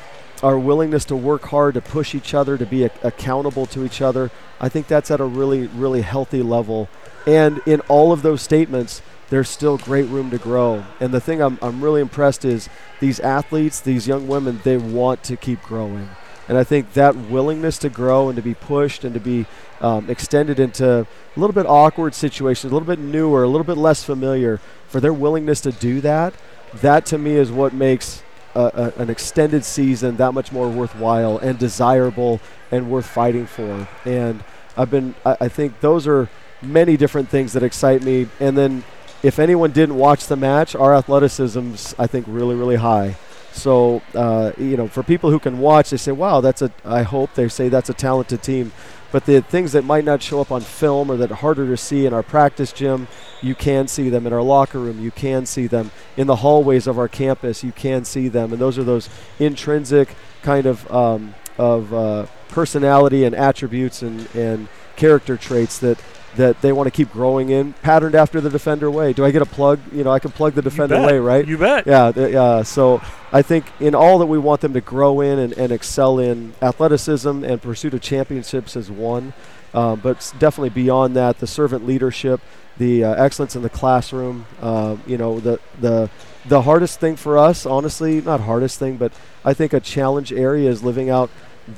[0.43, 4.03] our willingness to work hard to push each other to be ac- accountable to each
[4.03, 4.31] other.
[4.61, 6.89] I think that's at a really really healthy level.
[7.27, 9.01] And in all of those statements,
[9.31, 10.85] there's still great room to grow.
[11.01, 12.69] And the thing I'm, I'm really impressed is
[13.01, 16.09] these athletes, these young women, they want to keep growing.
[16.47, 19.47] And I think that willingness to grow and to be pushed and to be
[19.81, 21.07] um, extended into a
[21.37, 25.13] little bit awkward situations, a little bit newer, a little bit less familiar, for their
[25.13, 26.35] willingness to do that,
[26.75, 28.23] that to me is what makes
[28.55, 32.41] a, a, an extended season that much more worthwhile and desirable
[32.71, 33.89] and worth fighting for.
[34.05, 34.45] And
[34.77, 36.29] I've been, I, I think those are
[36.63, 38.29] many different things that excite me.
[38.39, 38.85] And then
[39.25, 43.17] if anyone didn't watch the match, our athleticism's, I think, really, really high.
[43.53, 47.05] So, uh, you know, for people who can watch, they say, wow, that's a, I
[47.05, 48.73] hope they say that's a talented team.
[49.13, 51.77] But the things that might not show up on film or that are harder to
[51.77, 53.09] see in our practice gym,
[53.41, 55.01] you can see them in our locker room.
[55.01, 57.65] You can see them in the hallways of our campus.
[57.65, 63.25] You can see them, and those are those intrinsic kind of um, of uh, personality
[63.25, 65.99] and attributes and, and character traits that
[66.37, 69.13] that they want to keep growing in, patterned after the defender way.
[69.13, 69.81] Do I get a plug?
[69.93, 71.47] You know, I can plug the defender way, right?
[71.47, 71.87] You bet.
[71.87, 72.63] Yeah, th- yeah.
[72.63, 73.01] So
[73.33, 76.55] I think in all that we want them to grow in and, and excel in,
[76.61, 79.33] athleticism and pursuit of championships is one.
[79.73, 82.41] Um, but definitely beyond that, the servant leadership,
[82.77, 84.47] the uh, excellence in the classroom.
[84.61, 86.11] Uh, you know, the the
[86.47, 89.13] the hardest thing for us, honestly, not hardest thing, but
[89.45, 91.31] I think a challenge area is living out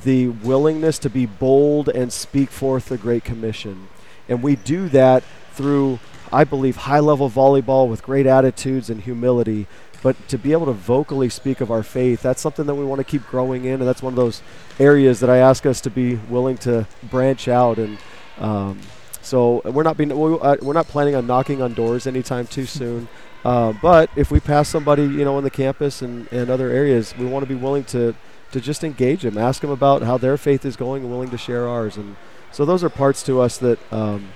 [0.03, 3.87] the willingness to be bold and speak forth the Great Commission.
[4.29, 5.23] And we do that
[5.53, 5.99] through,
[6.31, 9.67] I believe, high level volleyball with great attitudes and humility.
[10.03, 12.99] But to be able to vocally speak of our faith, that's something that we want
[12.99, 13.75] to keep growing in.
[13.75, 14.41] And that's one of those
[14.79, 17.79] areas that I ask us to be willing to branch out.
[17.79, 17.97] And
[18.37, 18.79] um,
[19.21, 23.07] so we're not being, uh, we're not planning on knocking on doors anytime too soon.
[23.43, 27.15] Uh, but if we pass somebody, you know, on the campus and, and other areas,
[27.17, 28.15] we want to be willing to,
[28.51, 31.37] to just engage them, ask them about how their faith is going and willing to
[31.37, 31.97] share ours.
[31.97, 32.15] And
[32.57, 34.29] so those are parts to us that um,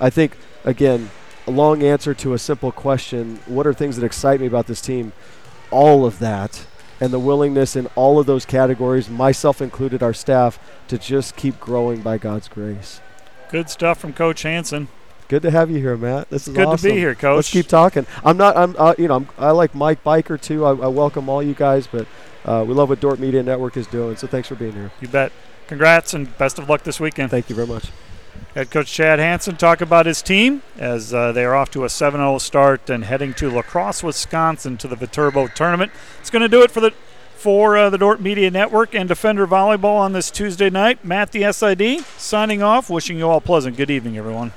[0.00, 1.10] I think, again,
[1.46, 4.80] a long answer to a simple question what are things that excite me about this
[4.80, 5.12] team?
[5.70, 6.66] All of that.
[7.00, 10.58] and the willingness in all of those categories, myself included, our staff,
[10.88, 13.02] to just keep growing by God's grace.
[13.50, 14.88] Good stuff from Coach Hanson.
[15.28, 16.30] Good to have you here, Matt.
[16.30, 16.88] This is Good awesome.
[16.88, 17.36] to be here, Coach.
[17.36, 18.06] Let's keep talking.
[18.24, 18.56] I'm not.
[18.56, 18.76] I'm.
[18.78, 19.16] Uh, you know.
[19.16, 20.64] I'm, I like Mike Biker too.
[20.64, 22.06] I, I welcome all you guys, but
[22.44, 24.16] uh, we love what Dordt Media Network is doing.
[24.16, 24.92] So thanks for being here.
[25.00, 25.32] You bet.
[25.68, 27.30] Congrats and best of luck this weekend.
[27.30, 27.90] Thank you very much.
[28.54, 31.88] Head coach Chad Hanson talk about his team as uh, they are off to a
[31.88, 35.92] 7-0 start and heading to La Crosse, Wisconsin to the Viterbo tournament.
[36.20, 36.92] It's going to do it for the
[37.36, 41.04] for uh, the Dordt Media Network and Defender Volleyball on this Tuesday night.
[41.04, 42.88] Matt the SID signing off.
[42.88, 44.52] Wishing you all pleasant good evening, everyone.